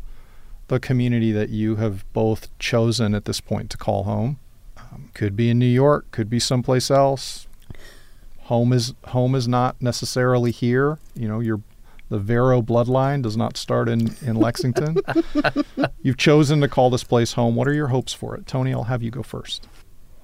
the 0.68 0.80
community 0.80 1.32
that 1.32 1.50
you 1.50 1.78
have 1.78 2.06
both 2.14 2.58
chosen 2.60 3.14
at 3.14 3.26
this 3.26 3.42
point 3.42 3.70
to 3.72 3.78
call 3.78 4.04
home? 4.04 4.40
Um, 4.78 5.10
could 5.14 5.36
be 5.36 5.50
in 5.50 5.60
New 5.60 5.66
York, 5.66 6.10
could 6.12 6.30
be 6.30 6.40
someplace 6.40 6.90
else. 6.90 7.48
Home 8.44 8.74
is 8.74 8.94
home 9.08 9.36
is 9.36 9.48
not 9.48 9.82
necessarily 9.82 10.52
here. 10.52 11.00
You 11.16 11.28
know, 11.28 11.40
your 11.40 11.62
the 12.10 12.18
Vero 12.18 12.62
bloodline 12.62 13.22
does 13.22 13.38
not 13.38 13.58
start 13.58 13.88
in 13.88 14.16
in 14.22 14.36
Lexington. 14.36 14.98
You've 16.02 16.18
chosen 16.18 16.62
to 16.62 16.68
call 16.68 16.90
this 16.90 17.04
place 17.04 17.34
home. 17.34 17.56
What 17.56 17.68
are 17.68 17.74
your 17.74 17.90
hopes 17.90 18.14
for 18.14 18.36
it, 18.36 18.48
Tony? 18.48 18.74
I'll 18.74 18.86
have 18.86 19.04
you 19.04 19.12
go 19.12 19.22
first. 19.22 19.68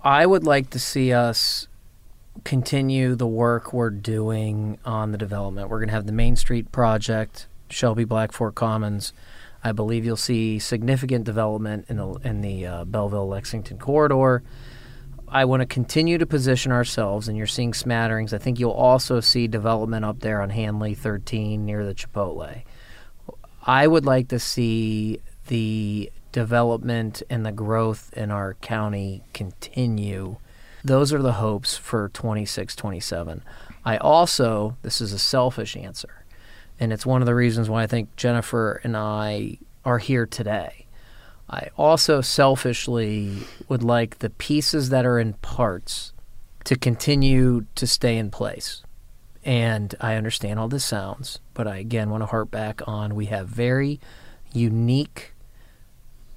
I 0.06 0.28
would 0.28 0.44
like 0.44 0.70
to 0.70 0.80
see 0.80 1.12
us 1.12 1.68
continue 2.44 3.16
the 3.16 3.26
work 3.26 3.74
we're 3.74 3.90
doing 3.90 4.78
on 4.86 5.12
the 5.12 5.18
development. 5.18 5.68
We're 5.70 5.80
going 5.80 5.90
to 5.90 5.96
have 5.96 6.06
the 6.06 6.12
Main 6.12 6.36
Street 6.36 6.72
project, 6.72 7.48
Shelby 7.72 8.04
Black 8.04 8.32
Fork 8.32 8.54
Commons. 8.54 9.14
I 9.64 9.72
believe 9.72 10.06
you'll 10.06 10.16
see 10.16 10.60
significant 10.60 11.26
development 11.26 11.88
in 11.90 11.98
the 11.98 12.08
in 12.24 12.42
the 12.42 12.68
uh, 12.68 12.86
Belleville 12.86 13.28
Lexington 13.28 13.80
corridor. 13.80 14.44
I 15.28 15.46
want 15.46 15.62
to 15.62 15.66
continue 15.66 16.20
to 16.20 16.28
position 16.28 16.72
ourselves, 16.72 17.28
and 17.28 17.36
you're 17.36 17.48
seeing 17.48 17.74
smatterings. 17.74 18.32
I 18.32 18.38
think 18.38 18.60
you'll 18.60 18.70
also 18.70 19.22
see 19.22 19.48
development 19.48 20.06
up 20.06 20.20
there 20.20 20.40
on 20.40 20.52
Hanley 20.52 20.94
13 20.94 21.66
near 21.66 21.84
the 21.84 21.96
Chipotle. 21.96 22.62
I 23.64 23.88
would 23.88 24.06
like 24.06 24.28
to 24.28 24.38
see 24.38 25.22
the 25.48 26.12
development 26.36 27.24
and 27.30 27.46
the 27.46 27.52
growth 27.54 28.12
in 28.12 28.30
our 28.30 28.56
county 28.56 29.24
continue. 29.34 30.36
Those 30.84 31.14
are 31.14 31.22
the 31.22 31.40
hopes 31.40 31.78
for 31.78 32.10
26, 32.10 32.76
27. 32.76 33.42
I 33.86 33.96
also, 33.96 34.76
this 34.82 35.00
is 35.00 35.14
a 35.14 35.18
selfish 35.18 35.78
answer, 35.78 36.26
and 36.78 36.92
it's 36.92 37.06
one 37.06 37.22
of 37.22 37.26
the 37.26 37.34
reasons 37.34 37.70
why 37.70 37.84
I 37.84 37.88
think 37.88 38.14
Jennifer 38.18 38.82
and 38.84 38.98
I 38.98 39.60
are 39.86 40.00
here 40.00 40.26
today. 40.26 40.88
I 41.50 41.70
also 41.78 42.20
selfishly 42.20 43.38
would 43.70 43.82
like 43.82 44.20
the 44.20 44.30
pieces 44.30 44.90
that 44.90 45.06
are 45.06 45.18
in 45.18 45.36
parts 45.36 46.12
to 46.66 46.76
continue 46.76 47.66
to 47.76 47.88
stay 47.88 48.18
in 48.18 48.30
place. 48.30 48.84
And 49.46 49.96
I 50.02 50.16
understand 50.16 50.60
all 50.60 50.68
this 50.68 50.84
sounds, 50.84 51.40
but 51.54 51.66
I 51.66 51.78
again 51.78 52.10
want 52.10 52.24
to 52.24 52.28
harp 52.28 52.52
back 52.52 52.82
on 52.86 53.16
we 53.16 53.28
have 53.28 53.48
very 53.48 54.02
unique 54.52 55.35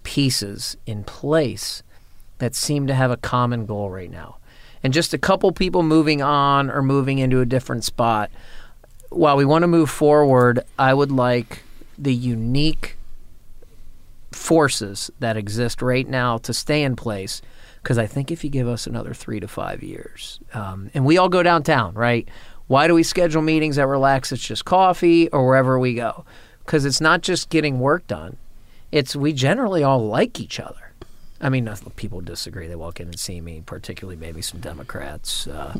pieces 0.09 0.75
in 0.87 1.05
place 1.05 1.83
that 2.39 2.55
seem 2.55 2.87
to 2.87 2.95
have 2.95 3.11
a 3.11 3.17
common 3.19 3.67
goal 3.67 3.91
right 3.91 4.11
now. 4.11 4.39
And 4.83 4.95
just 4.95 5.13
a 5.13 5.19
couple 5.19 5.53
people 5.53 5.83
moving 5.83 6.23
on 6.23 6.71
or 6.71 6.81
moving 6.81 7.19
into 7.19 7.43
a 7.43 7.45
different 7.45 7.85
spot. 7.85 8.31
While 9.11 9.37
we 9.37 9.45
want 9.45 9.65
to 9.65 9.67
move 9.67 9.91
forward, 9.91 10.61
I 10.79 10.95
would 10.95 11.13
like 11.13 11.63
the 11.99 12.15
unique 12.15 12.97
forces 14.33 15.11
that 15.19 15.37
exist 15.37 15.83
right 15.83 16.09
now 16.09 16.39
to 16.39 16.55
stay 16.55 16.85
in 16.85 16.97
place 16.97 17.43
because 17.83 17.99
I 17.99 18.07
think 18.07 18.31
if 18.31 18.43
you 18.43 18.49
give 18.49 18.67
us 18.67 18.87
another 18.87 19.13
three 19.13 19.41
to 19.41 19.49
five 19.49 19.83
years, 19.83 20.41
um, 20.55 20.91
and 20.95 21.05
we 21.05 21.19
all 21.19 21.29
go 21.29 21.43
downtown, 21.43 21.93
right? 21.93 22.27
Why 22.67 22.87
do 22.87 22.95
we 22.95 23.03
schedule 23.03 23.43
meetings 23.43 23.77
at 23.77 23.87
Relax? 23.87 24.33
It's 24.33 24.43
just 24.43 24.65
coffee 24.65 25.29
or 25.29 25.47
wherever 25.47 25.79
we 25.79 25.93
go, 25.93 26.25
because 26.65 26.87
it's 26.87 27.03
not 27.03 27.21
just 27.21 27.51
getting 27.51 27.79
work 27.79 28.07
done. 28.07 28.39
It's 28.91 29.15
we 29.15 29.33
generally 29.33 29.83
all 29.83 30.07
like 30.07 30.41
each 30.41 30.59
other. 30.61 30.93
I 31.41 31.49
mean, 31.51 31.69
people 31.97 32.21
disagree. 32.21 32.67
They 32.67 32.75
walk 32.75 33.01
in 33.01 33.09
and 33.09 33.19
see 33.19 33.41
me, 33.41 33.63
particularly 33.65 34.17
maybe 34.17 34.43
some 34.43 34.61
Democrats, 34.61 35.47
uh, 35.47 35.75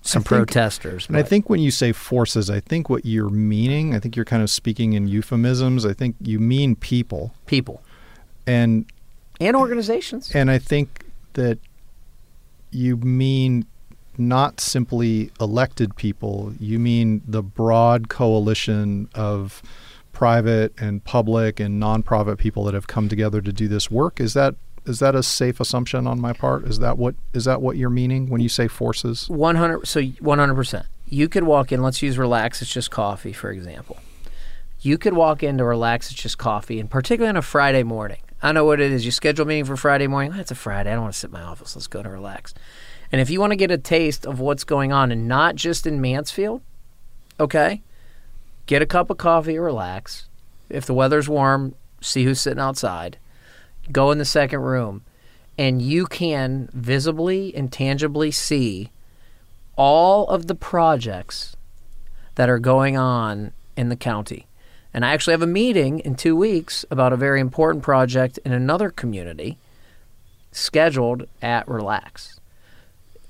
some 0.00 0.22
think- 0.22 0.26
protesters. 0.26 1.06
And 1.06 1.16
I 1.16 1.22
think 1.22 1.50
when 1.50 1.60
you 1.60 1.70
say 1.70 1.92
forces, 1.92 2.48
I 2.48 2.60
think 2.60 2.88
what 2.88 3.04
you're 3.04 3.28
meaning, 3.30 3.94
I 3.94 3.98
think 3.98 4.16
you're 4.16 4.24
kind 4.24 4.42
of 4.42 4.48
speaking 4.50 4.94
in 4.94 5.06
euphemisms. 5.06 5.84
I 5.84 5.92
think 5.92 6.16
you 6.20 6.38
mean 6.40 6.76
people. 6.76 7.34
people 7.46 7.82
And 8.46 8.86
and 9.40 9.56
organizations. 9.56 10.30
and 10.34 10.50
I 10.50 10.58
think 10.58 11.04
that 11.34 11.58
you 12.70 12.96
mean 12.96 13.66
not 14.16 14.60
simply 14.60 15.30
elected 15.40 15.96
people, 15.96 16.52
you 16.60 16.78
mean 16.78 17.20
the 17.26 17.42
broad 17.42 18.08
coalition 18.08 19.08
of 19.14 19.60
private 20.14 20.72
and 20.78 21.04
public 21.04 21.60
and 21.60 21.82
nonprofit 21.82 22.38
people 22.38 22.64
that 22.64 22.74
have 22.74 22.86
come 22.86 23.08
together 23.08 23.40
to 23.42 23.52
do 23.52 23.68
this 23.68 23.90
work. 23.90 24.20
Is 24.20 24.34
that 24.34 24.54
is 24.86 24.98
that 24.98 25.14
a 25.14 25.22
safe 25.22 25.60
assumption 25.60 26.06
on 26.06 26.20
my 26.20 26.32
part? 26.32 26.64
Is 26.64 26.78
that 26.78 26.96
what 26.96 27.14
is 27.32 27.44
that 27.44 27.60
what 27.60 27.76
you're 27.76 27.90
meaning 27.90 28.30
when 28.30 28.40
you 28.40 28.48
say 28.48 28.68
forces? 28.68 29.28
100 29.28 29.86
so 29.86 30.00
100% 30.00 30.86
you 31.08 31.28
could 31.28 31.44
walk 31.44 31.70
in 31.72 31.82
let's 31.82 32.02
use 32.02 32.18
relax 32.18 32.62
it's 32.62 32.72
just 32.72 32.90
coffee 32.90 33.32
for 33.32 33.50
example 33.50 33.98
you 34.80 34.98
could 34.98 35.12
walk 35.12 35.42
into 35.42 35.64
relax 35.64 36.10
it's 36.10 36.20
just 36.20 36.38
coffee 36.38 36.80
and 36.80 36.90
particularly 36.90 37.28
on 37.28 37.36
a 37.36 37.42
friday 37.42 37.82
morning 37.82 38.18
i 38.42 38.52
know 38.52 38.64
what 38.64 38.80
it 38.80 38.90
is 38.90 39.04
you 39.04 39.10
schedule 39.10 39.44
a 39.44 39.48
meeting 39.48 39.64
for 39.64 39.76
friday 39.76 40.06
morning 40.06 40.32
oh, 40.34 40.40
it's 40.40 40.50
a 40.50 40.54
friday 40.54 40.90
i 40.90 40.94
don't 40.94 41.02
want 41.02 41.14
to 41.14 41.18
sit 41.18 41.28
in 41.28 41.32
my 41.32 41.42
office 41.42 41.76
let's 41.76 41.86
go 41.86 42.02
to 42.02 42.08
relax 42.08 42.54
and 43.12 43.20
if 43.20 43.30
you 43.30 43.38
want 43.38 43.50
to 43.50 43.56
get 43.56 43.70
a 43.70 43.78
taste 43.78 44.26
of 44.26 44.40
what's 44.40 44.64
going 44.64 44.92
on 44.92 45.12
and 45.12 45.28
not 45.28 45.54
just 45.54 45.86
in 45.86 46.00
mansfield 46.00 46.62
okay 47.38 47.82
get 48.66 48.82
a 48.82 48.86
cup 48.86 49.10
of 49.10 49.18
coffee 49.18 49.58
relax 49.58 50.26
if 50.68 50.86
the 50.86 50.94
weather's 50.94 51.28
warm 51.28 51.74
see 52.00 52.24
who's 52.24 52.40
sitting 52.40 52.60
outside 52.60 53.18
go 53.92 54.10
in 54.10 54.18
the 54.18 54.24
second 54.24 54.60
room 54.60 55.02
and 55.56 55.80
you 55.80 56.06
can 56.06 56.68
visibly 56.72 57.54
and 57.54 57.72
tangibly 57.72 58.30
see 58.30 58.90
all 59.76 60.28
of 60.28 60.46
the 60.46 60.54
projects 60.54 61.56
that 62.34 62.48
are 62.48 62.58
going 62.58 62.96
on 62.96 63.52
in 63.76 63.88
the 63.88 63.96
county. 63.96 64.46
And 64.92 65.04
I 65.04 65.12
actually 65.12 65.32
have 65.32 65.42
a 65.42 65.46
meeting 65.46 65.98
in 66.00 66.14
two 66.14 66.36
weeks 66.36 66.84
about 66.90 67.12
a 67.12 67.16
very 67.16 67.40
important 67.40 67.82
project 67.82 68.38
in 68.44 68.52
another 68.52 68.90
community 68.90 69.58
scheduled 70.52 71.26
at 71.42 71.66
Relax. 71.66 72.38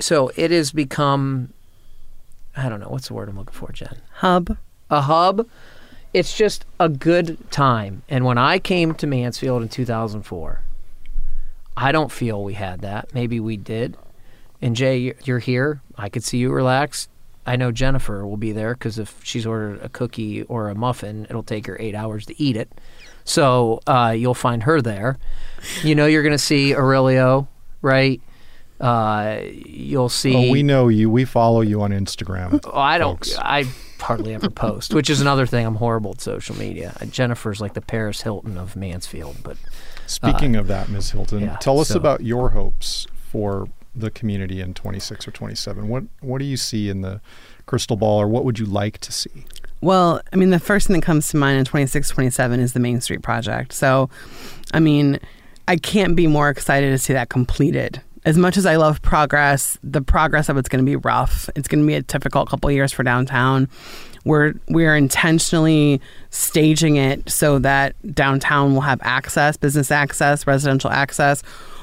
So 0.01 0.31
it 0.37 0.51
has 0.51 0.73
become 0.73 1.53
I 2.57 2.69
don't 2.69 2.79
know 2.79 2.89
what's 2.89 3.09
the 3.09 3.15
word 3.15 3.29
I'm 3.29 3.37
looking 3.37 3.55
for, 3.55 3.73
Jen. 3.73 3.97
Hub. 4.17 4.57
A 4.91 5.01
hub. 5.03 5.47
It's 6.13 6.37
just 6.37 6.65
a 6.79 6.89
good 6.89 7.39
time. 7.51 8.03
And 8.09 8.25
when 8.25 8.39
I 8.39 8.59
came 8.59 8.95
to 8.95 9.07
Mansfield 9.07 9.63
in 9.63 9.69
2004, 9.69 10.61
I 11.77 11.91
don't 11.93 12.13
feel 12.13 12.43
we 12.45 12.55
had 12.55 12.83
that. 12.83 13.13
Maybe 13.15 13.41
we 13.41 13.57
did. 13.57 13.97
And 14.63 14.77
Jay, 14.77 15.15
you're- 15.25 15.41
here. 15.41 15.81
I 15.97 16.09
could 16.09 16.23
see 16.25 16.39
you 16.39 16.53
relaxed. 16.53 17.11
I 17.47 17.57
know 17.57 17.73
Jennifer 17.73 18.27
will 18.27 18.37
be 18.39 18.53
there 18.53 18.73
because 18.75 18.99
if 18.99 19.21
she's 19.23 19.45
ordered 19.45 19.81
a 19.83 19.89
cookie 19.91 20.43
or 20.45 20.71
a 20.71 20.75
muffin, 20.75 21.27
it'll 21.29 21.43
take 21.43 21.67
her 21.67 21.77
eight 21.79 21.95
hours 21.95 22.25
to 22.27 22.43
eat 22.43 22.57
it. 22.57 22.71
So 23.25 23.81
uh, 23.87 24.15
you'll 24.17 24.33
find 24.35 24.63
her 24.63 24.81
there. 24.81 25.19
You 25.83 25.95
know, 25.95 26.07
you're 26.07 26.23
going 26.23 26.33
to 26.33 26.39
see 26.39 26.75
Aurelio, 26.75 27.49
right? 27.83 28.21
Uh, 28.81 29.41
you'll 29.45 30.09
see. 30.09 30.49
Oh, 30.49 30.53
we 30.53 30.63
know 30.63 30.89
you. 30.89 31.11
We 31.11 31.25
follow 31.25 31.61
you 31.61 31.83
on 31.83 31.91
Instagram. 31.91 32.61
Oh, 32.65 32.79
I 32.79 32.99
don't. 32.99 33.17
folks. 33.17 33.37
I 33.39 33.65
hardly 34.01 34.35
ever 34.35 34.51
post, 34.51 34.93
which 34.95 35.09
is 35.11 35.21
another 35.21 35.47
thing. 35.47 35.65
I'm 35.67 35.77
horrible 35.77 36.13
at 36.13 36.21
social 36.21 36.57
media. 36.57 36.95
Uh, 37.01 37.07
Jennifer's 37.07 37.61
like 37.61 37.75
the 37.75 37.81
Paris 37.81 38.23
Hilton 38.23 38.59
of 38.59 38.77
Mansfield, 38.77 39.37
but 39.43 39.57
Speaking 40.07 40.55
of 40.57 40.67
that, 40.69 40.89
Ms. 40.89 41.13
Hilton, 41.13 41.41
yeah, 41.41 41.57
tell 41.57 41.81
us 41.81 41.89
so- 41.89 41.97
about 41.97 42.23
your 42.23 42.51
hopes 42.51 43.07
for 43.31 43.69
the 43.95 44.11
community 44.11 44.61
in 44.61 44.75
26 44.75 45.29
or 45.29 45.31
27. 45.31 45.89
What 45.89 46.05
what 46.21 46.39
do 46.39 46.45
you 46.45 46.57
see 46.57 46.89
in 46.89 47.01
the 47.01 47.21
crystal 47.67 47.97
ball, 47.97 48.21
or 48.21 48.29
what 48.29 48.45
would 48.45 48.59
you 48.59 48.67
like 48.67 48.99
to 48.99 49.13
see? 49.13 49.45
Well, 49.81 50.21
I 50.33 50.37
mean, 50.37 50.51
the 50.51 50.59
first 50.59 50.87
thing 50.87 50.97
that 50.97 51.07
comes 51.07 51.29
to 51.29 51.37
mind 51.37 51.59
in 51.59 51.65
26, 51.65 52.09
27 52.09 52.59
is 52.61 52.73
the 52.73 52.81
Main 52.81 53.01
Street 53.01 53.23
project. 53.23 53.73
So, 53.73 54.09
I 54.73 54.81
mean, 54.81 55.21
I 55.69 55.77
can't 55.77 56.17
be 56.17 56.27
more 56.27 56.49
excited 56.49 56.91
to 56.91 56.99
see 56.99 57.13
that 57.13 57.29
completed. 57.29 58.01
As 58.25 58.39
much 58.39 58.57
as 58.57 58.65
I 58.65 58.77
love 58.77 59.03
progress, 59.03 59.79
the 59.83 60.01
progress 60.01 60.49
of 60.49 60.57
it's 60.57 60.69
going 60.69 60.85
to 60.85 60.89
be 60.89 60.97
rough. 60.97 61.51
It's 61.55 61.69
going 61.69 61.83
to 61.83 61.87
be 61.87 61.95
a 61.95 62.03
difficult 62.03 62.49
couple 62.49 62.71
years 62.71 62.93
for 62.93 63.03
downtown. 63.03 63.69
We're 64.25 64.55
we're 64.69 64.97
intentionally 64.97 66.01
staging 66.31 66.97
it 66.97 67.29
so 67.29 67.59
that 67.59 67.95
downtown 68.15 68.73
will 68.73 68.81
have 68.81 69.01
access, 69.03 69.59
business 69.59 69.91
access, 69.91 70.47
residential 70.47 70.91
access 70.91 71.43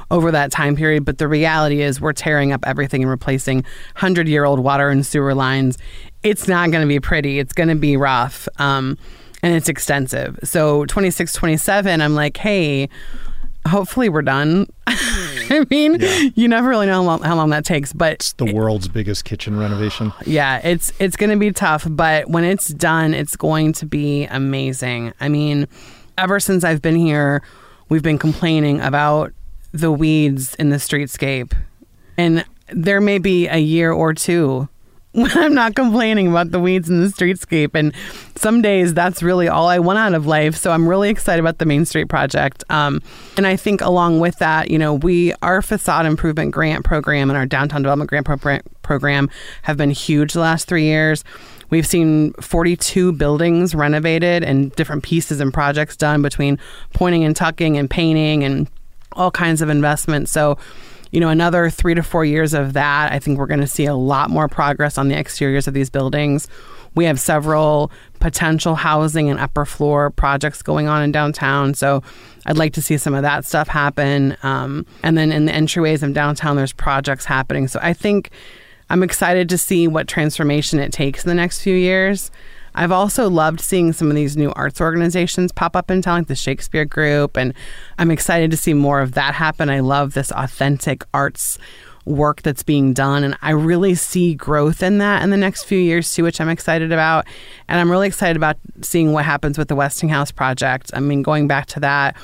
over 0.10 0.32
that 0.32 0.52
time 0.52 0.76
period. 0.76 1.06
But 1.06 1.20
the 1.20 1.28
reality 1.28 1.82
is, 1.82 2.02
we're 2.02 2.14
tearing 2.14 2.52
up 2.52 2.66
everything 2.66 3.04
and 3.04 3.12
replacing 3.12 3.64
hundred 3.96 4.28
year 4.28 4.44
old 4.44 4.60
water 4.60 4.90
and 4.90 5.06
sewer 5.06 5.36
lines. 5.36 5.78
It's 6.24 6.48
not 6.48 6.72
going 6.72 6.82
to 6.82 6.88
be 6.88 7.00
pretty. 7.00 7.38
It's 7.38 7.54
going 7.54 7.70
to 7.70 7.76
be 7.76 7.98
rough. 7.98 8.48
Um, 8.58 8.98
and 9.44 9.56
it's 9.56 9.70
extensive. 9.70 10.40
So 10.44 10.86
26, 10.86 11.34
27, 11.34 12.02
I'm 12.02 12.14
like, 12.14 12.38
hey, 12.38 12.90
hopefully 13.68 14.10
we're 14.10 14.22
done. 14.22 14.68
I 15.52 15.66
mean, 15.70 15.98
Yeah. 16.00 16.30
you 16.36 16.48
never 16.48 16.70
really 16.70 16.86
know 16.88 16.94
how 16.94 17.04
long, 17.04 17.22
how 17.22 17.36
long 17.36 17.50
that 17.52 17.66
takes, 17.66 17.92
but 17.94 18.14
It's 18.14 18.34
the 18.34 18.52
world's 18.54 18.88
biggest 18.88 19.26
kitchen 19.26 19.58
renovation. 19.60 20.14
yeah, 20.26 20.60
it's 20.64 20.92
it's 21.00 21.16
going 21.16 21.30
to 21.30 21.38
be 21.38 21.52
tough, 21.52 21.86
but 21.90 22.30
when 22.30 22.44
it's 22.44 22.70
done, 22.70 23.14
it's 23.14 23.36
going 23.36 23.74
to 23.74 23.86
be 23.86 24.26
amazing. 24.26 25.14
I 25.20 25.28
mean, 25.30 25.68
ever 26.18 26.40
since 26.40 26.64
I've 26.64 26.82
been 26.82 26.96
here, 26.96 27.42
we've 27.90 28.04
been 28.04 28.18
complaining 28.20 28.80
about 28.82 29.34
the 29.74 29.92
weeds 29.92 30.56
in 30.56 30.70
the 30.70 30.78
streetscape. 30.78 31.54
And 32.18 32.46
there 32.74 33.02
may 33.02 33.18
be 33.18 33.48
a 33.48 33.58
year 33.58 33.92
or 33.92 34.14
two 34.14 34.70
I'm 35.16 35.54
not 35.54 35.76
complaining 35.76 36.28
about 36.30 36.52
the 36.52 36.60
weeds 36.60 36.90
in 36.90 37.02
the 37.02 37.08
streetscape. 37.08 37.72
And 37.76 37.94
some 38.36 38.62
days 38.62 38.94
that's 38.94 39.22
really 39.22 39.48
all 39.48 39.68
I 39.68 39.80
want 39.80 40.00
out 40.00 40.14
of 40.14 40.26
life. 40.26 40.56
So 40.56 40.72
I'm 40.72 40.88
really 40.88 41.10
excited 41.10 41.40
about 41.40 41.58
the 41.58 41.66
Main 41.66 41.86
Street 41.86 42.08
project. 42.08 42.64
Um, 42.70 43.02
and 43.36 43.46
I 43.46 43.58
think 43.58 43.82
along 43.82 44.22
with 44.22 44.38
that, 44.40 44.72
you 44.72 44.78
know, 44.78 44.94
we 44.94 45.34
our 45.42 45.62
facade 45.62 46.06
improvement 46.06 46.52
grant 46.52 46.86
program 46.86 47.30
and 47.30 47.38
our 47.38 47.46
downtown 47.46 47.82
development 47.82 48.10
grant 48.10 48.26
pro- 48.26 48.60
program 48.84 49.30
have 49.64 49.76
been 49.76 49.92
huge 49.92 50.34
the 50.34 50.40
last 50.40 50.68
three 50.68 50.86
years. 50.86 51.26
We've 51.70 51.88
seen 51.88 52.34
42 52.34 53.14
buildings 53.14 53.76
renovated 53.76 54.44
and 54.44 54.74
different 54.76 55.04
pieces 55.04 55.40
and 55.40 55.54
projects 55.54 55.96
done 55.96 56.22
between 56.22 56.58
pointing 56.94 57.24
and 57.24 57.36
tucking 57.36 57.78
and 57.78 57.90
painting 57.90 58.44
and 58.44 58.70
all 59.14 59.32
kinds 59.32 59.62
of 59.62 59.70
investments. 59.70 60.32
So, 60.32 60.58
you 61.12 61.20
know, 61.20 61.30
another 61.30 61.70
three 61.70 61.94
to 61.94 62.04
four 62.04 62.26
years 62.26 62.54
of 62.54 62.74
that, 62.74 63.12
I 63.12 63.20
think 63.20 63.38
we're 63.38 63.48
going 63.48 63.60
to 63.60 63.68
see 63.68 63.86
a 63.86 63.96
lot 63.96 64.30
more 64.30 64.48
progress 64.48 64.98
on 64.98 65.10
the 65.10 65.16
exteriors 65.16 65.68
of 65.68 65.74
these 65.74 65.90
buildings. 65.90 66.48
We 66.96 67.06
have 67.06 67.20
several 67.20 67.92
potential 68.20 68.76
housing 68.76 69.30
and 69.30 69.40
upper 69.40 69.66
floor 69.66 70.10
projects 70.10 70.62
going 70.62 70.88
on 70.88 71.04
in 71.04 71.12
downtown. 71.12 71.74
So 71.74 72.04
I'd 72.46 72.58
like 72.58 72.74
to 72.74 72.82
see 72.82 72.98
some 72.98 73.14
of 73.14 73.22
that 73.22 73.46
stuff 73.46 73.68
happen. 73.68 74.36
Um, 74.44 74.86
and 75.04 75.18
then 75.18 75.32
in 75.32 75.46
the 75.46 75.54
entryways 75.54 76.04
of 76.04 76.14
downtown, 76.14 76.58
there's 76.58 76.74
projects 76.74 77.26
happening. 77.26 77.68
So 77.68 77.80
I 77.82 77.94
think 77.94 78.32
I'm 78.90 79.04
excited 79.04 79.48
to 79.50 79.58
see 79.58 79.88
what 79.88 80.08
transformation 80.08 80.80
it 80.80 80.92
takes 80.92 81.24
in 81.24 81.30
the 81.30 81.36
next 81.36 81.62
few 81.62 81.76
years. 81.76 82.30
I've 82.74 82.92
also 82.92 83.30
loved 83.30 83.60
seeing 83.60 83.94
some 83.94 84.10
of 84.10 84.16
these 84.16 84.38
new 84.38 84.52
arts 84.52 84.80
organizations 84.80 85.52
pop 85.52 85.76
up 85.76 85.92
in 85.92 86.02
town, 86.02 86.20
like 86.20 86.28
the 86.28 86.36
Shakespeare 86.36 86.86
Group, 86.86 87.38
and 87.38 87.54
I'm 87.98 88.12
excited 88.12 88.52
to 88.52 88.58
see 88.58 88.74
more 88.74 89.02
of 89.02 89.14
that 89.14 89.34
happen. 89.34 89.70
I 89.70 89.82
love 89.82 90.14
this 90.14 90.32
authentic 90.32 91.04
arts 91.14 91.58
work 92.06 92.42
that's 92.42 92.64
being 92.64 92.94
done, 92.94 93.24
and 93.24 93.38
I 93.42 93.52
really 93.52 93.96
see 93.96 94.34
growth 94.34 94.82
in 94.82 94.98
that 95.00 95.22
in 95.22 95.30
the 95.30 95.38
next 95.38 95.66
few 95.66 95.78
years 95.78 96.14
too, 96.14 96.24
which 96.24 96.42
I'm 96.42 96.50
excited 96.50 96.92
about. 96.92 97.28
And 97.68 97.80
I'm 97.80 97.92
really 97.92 98.08
excited 98.08 98.38
about 98.38 98.58
seeing 98.82 99.14
what 99.14 99.26
happens 99.26 99.58
with 99.58 99.68
the 99.68 99.76
Westinghouse 99.76 100.32
project. 100.32 100.92
I 100.94 101.00
mean, 101.00 101.22
going 101.22 101.48
back 101.48 101.68
to 101.68 101.80
that, 101.82 102.16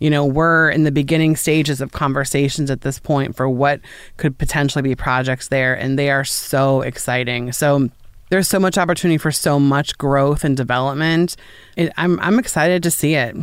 you 0.00 0.10
know, 0.10 0.26
we're 0.26 0.68
in 0.68 0.82
the 0.82 0.90
beginning 0.90 1.36
stages 1.36 1.80
of 1.80 1.92
conversations 1.92 2.70
at 2.70 2.80
this 2.80 2.98
point 2.98 3.36
for 3.36 3.48
what 3.48 3.80
could 4.16 4.36
potentially 4.36 4.82
be 4.82 4.94
projects 4.94 5.48
there, 5.48 5.74
and 5.74 5.98
they 5.98 6.10
are 6.10 6.24
so 6.24 6.82
exciting. 6.82 7.52
So 7.52 7.88
there's 8.32 8.48
so 8.48 8.58
much 8.58 8.78
opportunity 8.78 9.18
for 9.18 9.30
so 9.30 9.60
much 9.60 9.98
growth 9.98 10.42
and 10.42 10.56
development. 10.56 11.36
It, 11.76 11.92
I'm 11.98 12.18
I'm 12.20 12.38
excited 12.38 12.82
to 12.84 12.90
see 12.90 13.14
it. 13.14 13.36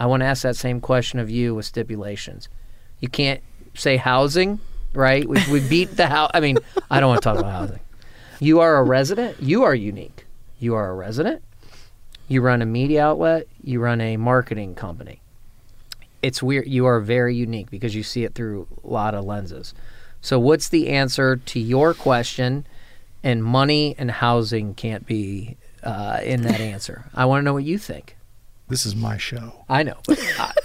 I 0.00 0.06
want 0.06 0.22
to 0.22 0.26
ask 0.26 0.42
that 0.42 0.56
same 0.56 0.80
question 0.80 1.20
of 1.20 1.30
you 1.30 1.54
with 1.54 1.64
stipulations. 1.64 2.48
You 2.98 3.08
can't 3.08 3.40
say 3.74 3.96
housing, 3.98 4.58
right? 4.94 5.28
We, 5.28 5.38
we 5.52 5.60
beat 5.60 5.96
the 5.96 6.08
house. 6.08 6.32
I 6.34 6.40
mean, 6.40 6.58
I 6.90 6.98
don't 6.98 7.10
want 7.10 7.22
to 7.22 7.24
talk 7.24 7.38
about 7.38 7.52
housing. 7.52 7.78
You 8.40 8.58
are 8.58 8.78
a 8.78 8.82
resident. 8.82 9.40
You 9.40 9.62
are 9.62 9.76
unique. 9.76 10.26
You 10.58 10.74
are 10.74 10.90
a 10.90 10.94
resident. 10.94 11.40
You 12.26 12.40
run 12.40 12.62
a 12.62 12.66
media 12.66 13.06
outlet. 13.06 13.46
You 13.62 13.78
run 13.78 14.00
a 14.00 14.16
marketing 14.16 14.74
company. 14.74 15.20
It's 16.20 16.42
weird. 16.42 16.66
You 16.66 16.84
are 16.86 16.98
very 16.98 17.36
unique 17.36 17.70
because 17.70 17.94
you 17.94 18.02
see 18.02 18.24
it 18.24 18.34
through 18.34 18.66
a 18.82 18.88
lot 18.88 19.14
of 19.14 19.24
lenses. 19.24 19.72
So, 20.20 20.40
what's 20.40 20.68
the 20.68 20.88
answer 20.88 21.36
to 21.36 21.60
your 21.60 21.94
question? 21.94 22.66
And 23.22 23.44
money 23.44 23.94
and 23.98 24.10
housing 24.10 24.74
can't 24.74 25.04
be 25.06 25.56
uh, 25.82 26.20
in 26.22 26.42
that 26.42 26.60
answer. 26.72 27.04
I 27.14 27.26
want 27.26 27.40
to 27.40 27.44
know 27.44 27.52
what 27.54 27.64
you 27.64 27.78
think. 27.78 28.16
This 28.68 28.86
is 28.86 28.94
my 28.96 29.16
show. 29.18 29.64
I 29.68 29.82
know. 29.82 29.98
I, 30.08 30.52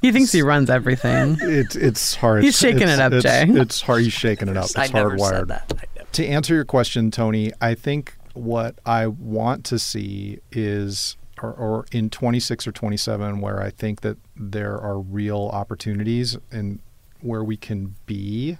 He 0.00 0.12
thinks 0.12 0.32
he 0.32 0.42
runs 0.42 0.68
everything. 0.68 1.38
It's 1.40 1.74
it's 1.76 2.14
hard. 2.16 2.42
He's 2.44 2.58
shaking 2.58 2.82
It's- 2.82 2.98
it 2.98 3.02
up, 3.02 3.12
it's, 3.14 3.22
Jay. 3.22 3.44
It's 3.48 3.80
hard. 3.80 4.02
He's 4.02 4.12
shaking 4.12 4.48
it 4.48 4.56
up. 4.56 4.64
It's 4.64 4.76
I 4.76 4.86
never 4.88 5.12
hardwired. 5.16 5.30
said 5.30 5.48
that. 5.48 5.72
I 5.78 5.86
never- 5.96 6.08
To 6.12 6.26
answer 6.26 6.54
your 6.54 6.64
question, 6.66 7.10
Tony, 7.10 7.52
I 7.62 7.74
think 7.74 8.14
what 8.34 8.78
I 8.84 9.06
want 9.06 9.64
to 9.66 9.78
see 9.78 10.40
is, 10.52 11.16
or, 11.42 11.52
or 11.54 11.86
in 11.90 12.10
26 12.10 12.66
or 12.66 12.72
27, 12.72 13.40
where 13.40 13.62
I 13.62 13.70
think 13.70 14.02
that 14.02 14.18
there 14.36 14.76
are 14.78 14.98
real 14.98 15.48
opportunities 15.54 16.36
and 16.52 16.80
where 17.22 17.44
we 17.44 17.56
can 17.56 17.94
be, 18.04 18.58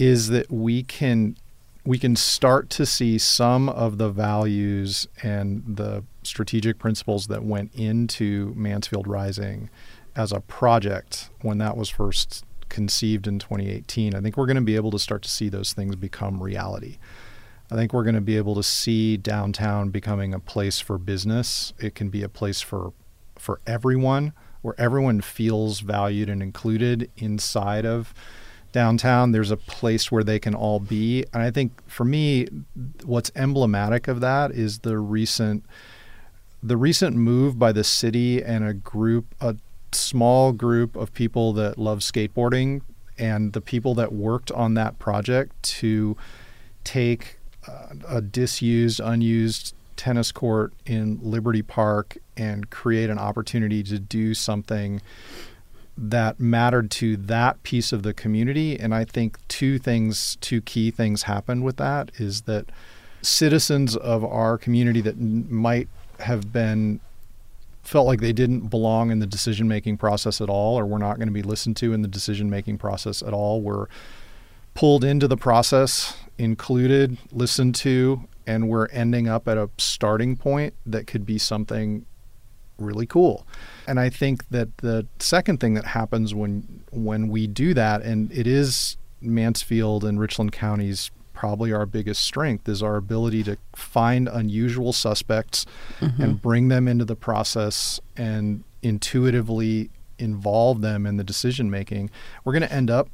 is 0.00 0.28
that 0.30 0.50
we 0.50 0.82
can 0.82 1.36
we 1.84 1.98
can 1.98 2.14
start 2.14 2.68
to 2.70 2.84
see 2.84 3.18
some 3.18 3.68
of 3.68 3.98
the 3.98 4.10
values 4.10 5.08
and 5.22 5.62
the 5.66 6.04
strategic 6.22 6.78
principles 6.78 7.28
that 7.28 7.42
went 7.42 7.74
into 7.74 8.52
Mansfield 8.54 9.06
Rising 9.06 9.70
as 10.14 10.32
a 10.32 10.40
project 10.40 11.30
when 11.40 11.58
that 11.58 11.76
was 11.76 11.88
first 11.88 12.44
conceived 12.68 13.26
in 13.26 13.38
2018. 13.38 14.14
I 14.14 14.20
think 14.20 14.36
we're 14.36 14.46
going 14.46 14.56
to 14.56 14.62
be 14.62 14.76
able 14.76 14.90
to 14.90 14.98
start 14.98 15.22
to 15.22 15.30
see 15.30 15.48
those 15.48 15.72
things 15.72 15.96
become 15.96 16.42
reality. 16.42 16.98
I 17.70 17.76
think 17.76 17.92
we're 17.92 18.04
going 18.04 18.14
to 18.14 18.20
be 18.20 18.36
able 18.36 18.54
to 18.56 18.62
see 18.62 19.16
downtown 19.16 19.90
becoming 19.90 20.34
a 20.34 20.40
place 20.40 20.80
for 20.80 20.98
business. 20.98 21.72
It 21.78 21.94
can 21.94 22.10
be 22.10 22.22
a 22.22 22.28
place 22.28 22.60
for 22.60 22.92
for 23.38 23.60
everyone 23.66 24.34
where 24.60 24.74
everyone 24.76 25.22
feels 25.22 25.80
valued 25.80 26.28
and 26.28 26.42
included 26.42 27.10
inside 27.16 27.86
of 27.86 28.12
downtown. 28.72 29.32
There's 29.32 29.50
a 29.50 29.56
place 29.56 30.10
where 30.10 30.24
they 30.24 30.38
can 30.38 30.54
all 30.54 30.80
be. 30.80 31.24
And 31.32 31.42
I 31.42 31.50
think 31.50 31.72
for 31.88 32.04
me 32.04 32.46
what's 33.04 33.30
emblematic 33.34 34.08
of 34.08 34.20
that 34.20 34.52
is 34.52 34.80
the 34.80 34.98
recent 34.98 35.64
the 36.62 36.76
recent 36.76 37.16
move 37.16 37.58
by 37.58 37.72
the 37.72 37.82
city 37.82 38.42
and 38.42 38.64
a 38.64 38.74
group 38.74 39.34
a 39.40 39.56
small 39.92 40.52
group 40.52 40.94
of 40.94 41.12
people 41.14 41.52
that 41.54 41.78
love 41.78 42.00
skateboarding 42.00 42.82
and 43.18 43.52
the 43.52 43.60
people 43.60 43.94
that 43.94 44.12
worked 44.12 44.50
on 44.52 44.74
that 44.74 44.98
project 44.98 45.62
to 45.62 46.16
take 46.84 47.38
uh, 47.68 47.94
a 48.08 48.20
disused, 48.20 49.00
unused 49.00 49.74
tennis 49.96 50.32
court 50.32 50.72
in 50.86 51.18
Liberty 51.22 51.60
Park 51.60 52.16
and 52.36 52.70
create 52.70 53.10
an 53.10 53.18
opportunity 53.18 53.82
to 53.82 53.98
do 53.98 54.32
something 54.32 55.02
that 55.96 56.40
mattered 56.40 56.90
to 56.90 57.16
that 57.16 57.62
piece 57.62 57.92
of 57.92 58.02
the 58.02 58.14
community. 58.14 58.78
And 58.78 58.94
I 58.94 59.04
think 59.04 59.38
two 59.48 59.78
things, 59.78 60.36
two 60.40 60.60
key 60.60 60.90
things 60.90 61.24
happened 61.24 61.64
with 61.64 61.76
that 61.76 62.10
is 62.16 62.42
that 62.42 62.66
citizens 63.22 63.96
of 63.96 64.24
our 64.24 64.56
community 64.56 65.00
that 65.02 65.18
might 65.20 65.88
have 66.20 66.52
been 66.52 67.00
felt 67.82 68.06
like 68.06 68.20
they 68.20 68.32
didn't 68.32 68.68
belong 68.68 69.10
in 69.10 69.18
the 69.18 69.26
decision 69.26 69.66
making 69.66 69.96
process 69.96 70.40
at 70.40 70.48
all 70.48 70.78
or 70.78 70.86
were 70.86 70.98
not 70.98 71.16
going 71.16 71.28
to 71.28 71.34
be 71.34 71.42
listened 71.42 71.76
to 71.76 71.92
in 71.92 72.02
the 72.02 72.08
decision 72.08 72.48
making 72.48 72.78
process 72.78 73.22
at 73.22 73.32
all 73.32 73.60
were 73.62 73.88
pulled 74.74 75.02
into 75.02 75.26
the 75.26 75.36
process, 75.36 76.16
included, 76.38 77.18
listened 77.32 77.74
to, 77.74 78.28
and 78.46 78.68
we're 78.68 78.86
ending 78.88 79.28
up 79.28 79.48
at 79.48 79.58
a 79.58 79.68
starting 79.78 80.36
point 80.36 80.74
that 80.86 81.06
could 81.06 81.26
be 81.26 81.38
something 81.38 82.06
really 82.80 83.06
cool. 83.06 83.46
And 83.86 84.00
I 84.00 84.10
think 84.10 84.48
that 84.50 84.76
the 84.78 85.06
second 85.18 85.60
thing 85.60 85.74
that 85.74 85.86
happens 85.86 86.34
when 86.34 86.82
when 86.90 87.28
we 87.28 87.46
do 87.46 87.74
that, 87.74 88.02
and 88.02 88.32
it 88.32 88.46
is 88.46 88.96
Mansfield 89.20 90.04
and 90.04 90.18
Richland 90.18 90.52
counties 90.52 91.10
probably 91.40 91.72
our 91.72 91.86
biggest 91.86 92.22
strength 92.22 92.68
is 92.68 92.82
our 92.82 92.96
ability 92.96 93.42
to 93.42 93.56
find 93.74 94.28
unusual 94.28 94.92
suspects 94.92 95.64
mm-hmm. 95.98 96.22
and 96.22 96.42
bring 96.42 96.68
them 96.68 96.86
into 96.86 97.02
the 97.02 97.16
process 97.16 97.98
and 98.14 98.62
intuitively 98.82 99.88
involve 100.18 100.82
them 100.82 101.06
in 101.06 101.16
the 101.16 101.24
decision 101.24 101.70
making. 101.70 102.10
We're 102.44 102.52
going 102.52 102.68
to 102.68 102.72
end 102.72 102.90
up 102.90 103.08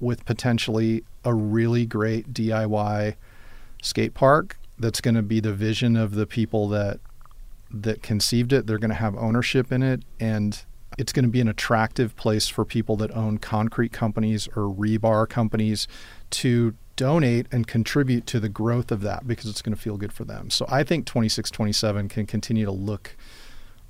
with 0.00 0.26
potentially 0.26 1.02
a 1.24 1.32
really 1.32 1.86
great 1.86 2.34
DIY 2.34 3.14
skate 3.82 4.12
park 4.12 4.58
that's 4.78 5.00
going 5.00 5.14
to 5.14 5.22
be 5.22 5.40
the 5.40 5.54
vision 5.54 5.96
of 5.96 6.14
the 6.14 6.26
people 6.26 6.68
that 6.68 7.00
that 7.70 8.02
conceived 8.02 8.52
it. 8.52 8.66
They're 8.66 8.78
going 8.78 8.90
to 8.90 8.96
have 8.96 9.16
ownership 9.16 9.72
in 9.72 9.82
it 9.82 10.02
and 10.18 10.64
it's 10.98 11.12
going 11.12 11.24
to 11.24 11.30
be 11.30 11.40
an 11.40 11.48
attractive 11.48 12.16
place 12.16 12.48
for 12.48 12.64
people 12.64 12.96
that 12.96 13.10
own 13.12 13.38
concrete 13.38 13.92
companies 13.92 14.48
or 14.48 14.64
rebar 14.64 15.28
companies 15.28 15.86
to 16.30 16.74
donate 16.96 17.46
and 17.50 17.66
contribute 17.66 18.26
to 18.26 18.40
the 18.40 18.48
growth 18.48 18.90
of 18.90 19.00
that 19.00 19.26
because 19.26 19.46
it's 19.46 19.62
going 19.62 19.74
to 19.74 19.80
feel 19.80 19.96
good 19.96 20.12
for 20.12 20.24
them. 20.24 20.50
So 20.50 20.66
I 20.68 20.84
think 20.84 21.06
26 21.06 21.50
27 21.50 22.08
can 22.08 22.26
continue 22.26 22.64
to 22.64 22.72
look 22.72 23.16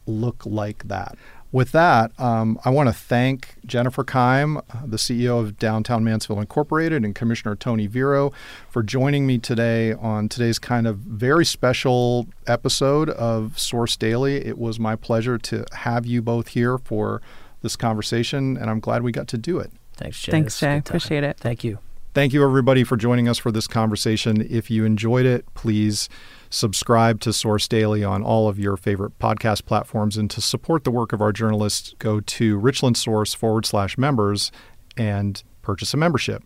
look 0.07 0.45
like 0.47 0.87
that. 0.89 1.17
With 1.53 1.73
that, 1.73 2.13
um, 2.21 2.61
I 2.65 2.71
want 2.71 2.89
to 2.89 2.93
thank 2.93 3.57
Jennifer 3.67 4.05
Kime, 4.05 4.63
the 4.89 4.97
CEO 4.97 5.41
of 5.41 5.59
Downtown 5.59 6.05
Mansfield 6.05 6.39
Incorporated, 6.39 7.05
and 7.05 7.13
Commissioner 7.13 7.57
Tony 7.57 7.89
Vero 7.89 8.33
for 8.69 8.85
joining 8.85 9.27
me 9.27 9.39
today 9.39 9.93
on 9.95 10.29
today's 10.29 10.61
kind 10.61 10.87
of 10.87 10.99
very 10.99 11.45
special 11.45 12.29
episode 12.47 13.11
of 13.11 13.59
Source 13.59 13.97
Daily. 13.97 14.37
It 14.47 14.59
was 14.59 14.79
my 14.79 14.95
pleasure 14.95 15.39
to 15.39 15.65
have 15.73 16.07
you 16.07 16.23
both 16.23 16.49
here 16.49 16.79
for 16.79 17.21
this 17.63 17.75
conversation, 17.75 18.57
and 18.57 18.71
I'm 18.71 18.79
glad 18.79 19.03
we 19.03 19.11
got 19.11 19.27
to 19.29 19.39
do 19.39 19.59
it. 19.59 19.73
Thanks, 19.95 20.21
Jay. 20.23 20.31
Thanks, 20.31 20.61
Jay. 20.61 20.79
Appreciate 20.79 21.25
it. 21.25 21.37
Thank 21.39 21.65
you. 21.65 21.81
Thank 22.15 22.33
you, 22.33 22.45
everybody, 22.45 22.85
for 22.85 22.97
joining 22.97 23.29
us 23.29 23.39
for 23.39 23.51
this 23.51 23.67
conversation. 23.67 24.47
If 24.49 24.71
you 24.71 24.85
enjoyed 24.85 25.27
it, 25.27 25.53
please 25.55 26.09
subscribe 26.51 27.21
to 27.21 27.33
Source 27.33 27.67
Daily 27.67 28.05
on 28.05 28.23
all 28.23 28.49
of 28.49 28.59
your 28.59 28.77
favorite 28.77 29.19
podcast 29.19 29.65
platforms. 29.65 30.17
And 30.17 30.31
to 30.31 30.41
support 30.41 30.85
the 30.85 30.91
work 30.91 31.13
of 31.13 31.23
our 31.23 31.33
journalists, 31.33 31.95
go 31.99 32.21
to 32.21 32.59
Richland 32.59 32.97
Source 32.97 33.33
forward 33.33 33.65
slash 33.65 33.97
members 33.97 34.53
and 34.97 35.43
purchase 35.63 35.95
a 35.95 35.97
membership. 35.97 36.43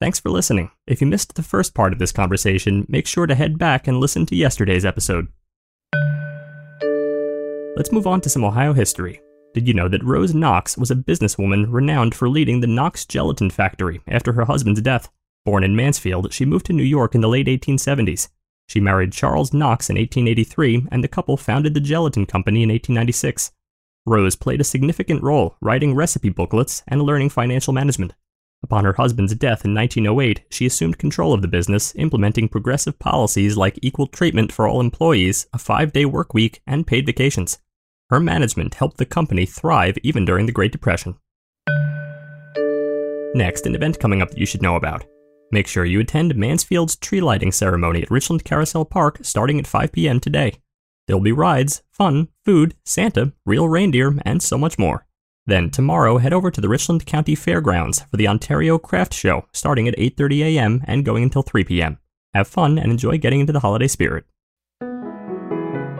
Thanks 0.00 0.20
for 0.20 0.28
listening. 0.28 0.70
If 0.86 1.00
you 1.00 1.06
missed 1.06 1.34
the 1.34 1.42
first 1.42 1.74
part 1.74 1.94
of 1.94 1.98
this 1.98 2.12
conversation, 2.12 2.86
make 2.88 3.06
sure 3.06 3.26
to 3.26 3.34
head 3.34 3.58
back 3.58 3.88
and 3.88 3.98
listen 3.98 4.26
to 4.26 4.36
yesterday's 4.36 4.84
episode. 4.84 5.28
Let's 7.76 7.92
move 7.92 8.06
on 8.06 8.20
to 8.22 8.28
some 8.28 8.44
Ohio 8.44 8.74
history. 8.74 9.20
Did 9.54 9.66
you 9.66 9.72
know 9.72 9.88
that 9.88 10.04
Rose 10.04 10.34
Knox 10.34 10.76
was 10.76 10.90
a 10.90 10.94
businesswoman 10.94 11.66
renowned 11.70 12.14
for 12.14 12.28
leading 12.28 12.60
the 12.60 12.66
Knox 12.66 13.06
Gelatin 13.06 13.48
Factory 13.48 14.02
after 14.06 14.34
her 14.34 14.44
husband's 14.44 14.82
death? 14.82 15.08
Born 15.46 15.64
in 15.64 15.76
Mansfield, 15.76 16.32
she 16.32 16.44
moved 16.44 16.66
to 16.66 16.74
New 16.74 16.82
York 16.82 17.14
in 17.14 17.22
the 17.22 17.28
late 17.28 17.46
1870s. 17.46 18.28
She 18.66 18.80
married 18.80 19.12
Charles 19.12 19.52
Knox 19.52 19.88
in 19.88 19.96
1883, 19.96 20.86
and 20.90 21.02
the 21.02 21.08
couple 21.08 21.36
founded 21.36 21.74
the 21.74 21.80
Gelatin 21.80 22.26
Company 22.26 22.62
in 22.62 22.70
1896. 22.70 23.52
Rose 24.04 24.36
played 24.36 24.60
a 24.60 24.64
significant 24.64 25.22
role 25.22 25.56
writing 25.60 25.94
recipe 25.94 26.28
booklets 26.28 26.82
and 26.86 27.02
learning 27.02 27.30
financial 27.30 27.72
management. 27.72 28.14
Upon 28.62 28.84
her 28.84 28.94
husband's 28.94 29.34
death 29.34 29.64
in 29.64 29.74
1908, 29.74 30.42
she 30.50 30.66
assumed 30.66 30.98
control 30.98 31.32
of 31.32 31.42
the 31.42 31.48
business, 31.48 31.94
implementing 31.96 32.48
progressive 32.48 32.98
policies 32.98 33.56
like 33.56 33.78
equal 33.82 34.06
treatment 34.06 34.50
for 34.50 34.66
all 34.66 34.80
employees, 34.80 35.46
a 35.52 35.58
five 35.58 35.92
day 35.92 36.04
work 36.04 36.34
week, 36.34 36.62
and 36.66 36.86
paid 36.86 37.06
vacations. 37.06 37.58
Her 38.10 38.20
management 38.20 38.74
helped 38.74 38.96
the 38.98 39.04
company 39.04 39.46
thrive 39.46 39.98
even 40.02 40.24
during 40.24 40.46
the 40.46 40.52
Great 40.52 40.72
Depression. 40.72 41.16
Next, 43.34 43.66
an 43.66 43.74
event 43.74 44.00
coming 44.00 44.22
up 44.22 44.30
that 44.30 44.38
you 44.38 44.46
should 44.46 44.62
know 44.62 44.76
about. 44.76 45.04
Make 45.50 45.66
sure 45.68 45.84
you 45.84 46.00
attend 46.00 46.34
Mansfield's 46.34 46.96
tree 46.96 47.20
lighting 47.20 47.52
ceremony 47.52 48.02
at 48.02 48.10
Richland 48.10 48.44
Carousel 48.44 48.84
Park 48.84 49.18
starting 49.22 49.58
at 49.58 49.66
5 49.66 49.92
p.m. 49.92 50.18
today. 50.20 50.54
There'll 51.06 51.22
be 51.22 51.32
rides, 51.32 51.82
fun, 51.92 52.28
food, 52.44 52.74
Santa, 52.84 53.32
real 53.44 53.68
reindeer, 53.68 54.18
and 54.24 54.42
so 54.42 54.58
much 54.58 54.78
more. 54.78 55.06
Then 55.46 55.70
tomorrow, 55.70 56.18
head 56.18 56.32
over 56.32 56.50
to 56.50 56.60
the 56.60 56.68
Richland 56.68 57.06
County 57.06 57.36
Fairgrounds 57.36 58.00
for 58.10 58.16
the 58.16 58.26
Ontario 58.26 58.78
Craft 58.78 59.14
Show 59.14 59.46
starting 59.52 59.86
at 59.86 59.96
8:30 59.96 60.40
a.m. 60.56 60.82
and 60.86 61.04
going 61.04 61.22
until 61.22 61.42
3 61.42 61.62
p.m. 61.62 61.98
Have 62.34 62.48
fun 62.48 62.78
and 62.78 62.90
enjoy 62.90 63.16
getting 63.18 63.40
into 63.40 63.52
the 63.52 63.60
holiday 63.60 63.86
spirit. 63.86 64.24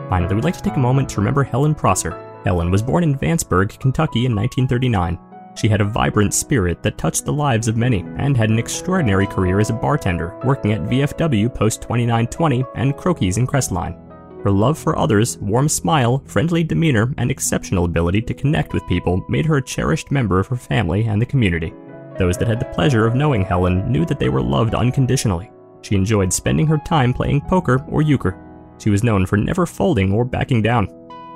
Finally, 0.09 0.35
we'd 0.35 0.43
like 0.43 0.57
to 0.57 0.63
take 0.63 0.75
a 0.75 0.79
moment 0.79 1.07
to 1.09 1.17
remember 1.17 1.43
Helen 1.43 1.73
Prosser. 1.73 2.11
Helen 2.43 2.69
was 2.69 2.81
born 2.81 3.03
in 3.03 3.17
Vanceburg, 3.17 3.79
Kentucky 3.79 4.25
in 4.25 4.35
1939. 4.35 5.17
She 5.57 5.67
had 5.67 5.81
a 5.81 5.85
vibrant 5.85 6.33
spirit 6.33 6.83
that 6.83 6.97
touched 6.97 7.25
the 7.25 7.33
lives 7.33 7.67
of 7.67 7.77
many 7.77 8.05
and 8.17 8.37
had 8.37 8.49
an 8.49 8.59
extraordinary 8.59 9.25
career 9.25 9.59
as 9.59 9.69
a 9.69 9.73
bartender, 9.73 10.39
working 10.43 10.71
at 10.71 10.83
VFW 10.83 11.53
Post 11.53 11.81
2920 11.81 12.63
and 12.75 12.95
Croquis 12.95 13.37
in 13.37 13.47
Crestline. 13.47 13.97
Her 14.43 14.51
love 14.51 14.77
for 14.77 14.97
others, 14.97 15.37
warm 15.39 15.67
smile, 15.67 16.23
friendly 16.25 16.63
demeanor, 16.63 17.13
and 17.17 17.31
exceptional 17.31 17.85
ability 17.85 18.21
to 18.21 18.33
connect 18.33 18.73
with 18.73 18.87
people 18.87 19.25
made 19.27 19.45
her 19.47 19.57
a 19.57 19.63
cherished 19.63 20.11
member 20.11 20.39
of 20.39 20.47
her 20.47 20.55
family 20.55 21.05
and 21.05 21.21
the 21.21 21.25
community. 21.25 21.73
Those 22.19 22.37
that 22.37 22.47
had 22.47 22.59
the 22.59 22.73
pleasure 22.73 23.07
of 23.07 23.15
knowing 23.15 23.43
Helen 23.43 23.91
knew 23.91 24.05
that 24.05 24.19
they 24.19 24.29
were 24.29 24.41
loved 24.41 24.75
unconditionally. 24.75 25.51
She 25.81 25.95
enjoyed 25.95 26.31
spending 26.31 26.67
her 26.67 26.77
time 26.85 27.13
playing 27.13 27.41
poker 27.41 27.83
or 27.89 28.01
euchre, 28.01 28.37
she 28.79 28.89
was 28.89 29.03
known 29.03 29.25
for 29.25 29.37
never 29.37 29.65
folding 29.65 30.13
or 30.13 30.23
backing 30.23 30.61
down. 30.61 30.87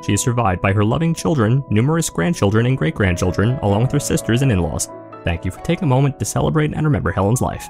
She 0.02 0.14
is 0.14 0.22
survived 0.22 0.62
by 0.62 0.74
her 0.74 0.84
loving 0.84 1.14
children, 1.14 1.64
numerous 1.70 2.10
grandchildren, 2.10 2.66
and 2.66 2.78
great 2.78 2.96
grandchildren, 2.96 3.60
along 3.62 3.84
with 3.84 3.92
her 3.92 4.00
sisters 4.00 4.42
and 4.42 4.52
in 4.52 4.60
laws. 4.60 4.90
Thank 5.24 5.46
you 5.46 5.52
for 5.52 5.62
taking 5.62 5.84
a 5.84 5.88
moment 5.88 6.20
to 6.20 6.26
celebrate 6.26 6.74
and 6.74 6.86
remember 6.86 7.12
Helen's 7.12 7.42
life. 7.42 7.68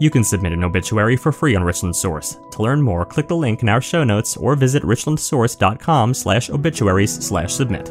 You 0.00 0.10
can 0.10 0.24
submit 0.24 0.52
an 0.52 0.64
obituary 0.64 1.16
for 1.16 1.30
free 1.30 1.54
on 1.54 1.62
Richland 1.62 1.94
Source. 1.94 2.36
To 2.52 2.62
learn 2.62 2.82
more, 2.82 3.04
click 3.04 3.28
the 3.28 3.36
link 3.36 3.62
in 3.62 3.68
our 3.68 3.80
show 3.80 4.02
notes 4.02 4.36
or 4.36 4.56
visit 4.56 4.82
richlandsource.com 4.82 6.14
slash 6.14 6.50
obituaries 6.50 7.24
slash 7.24 7.52
submit. 7.52 7.90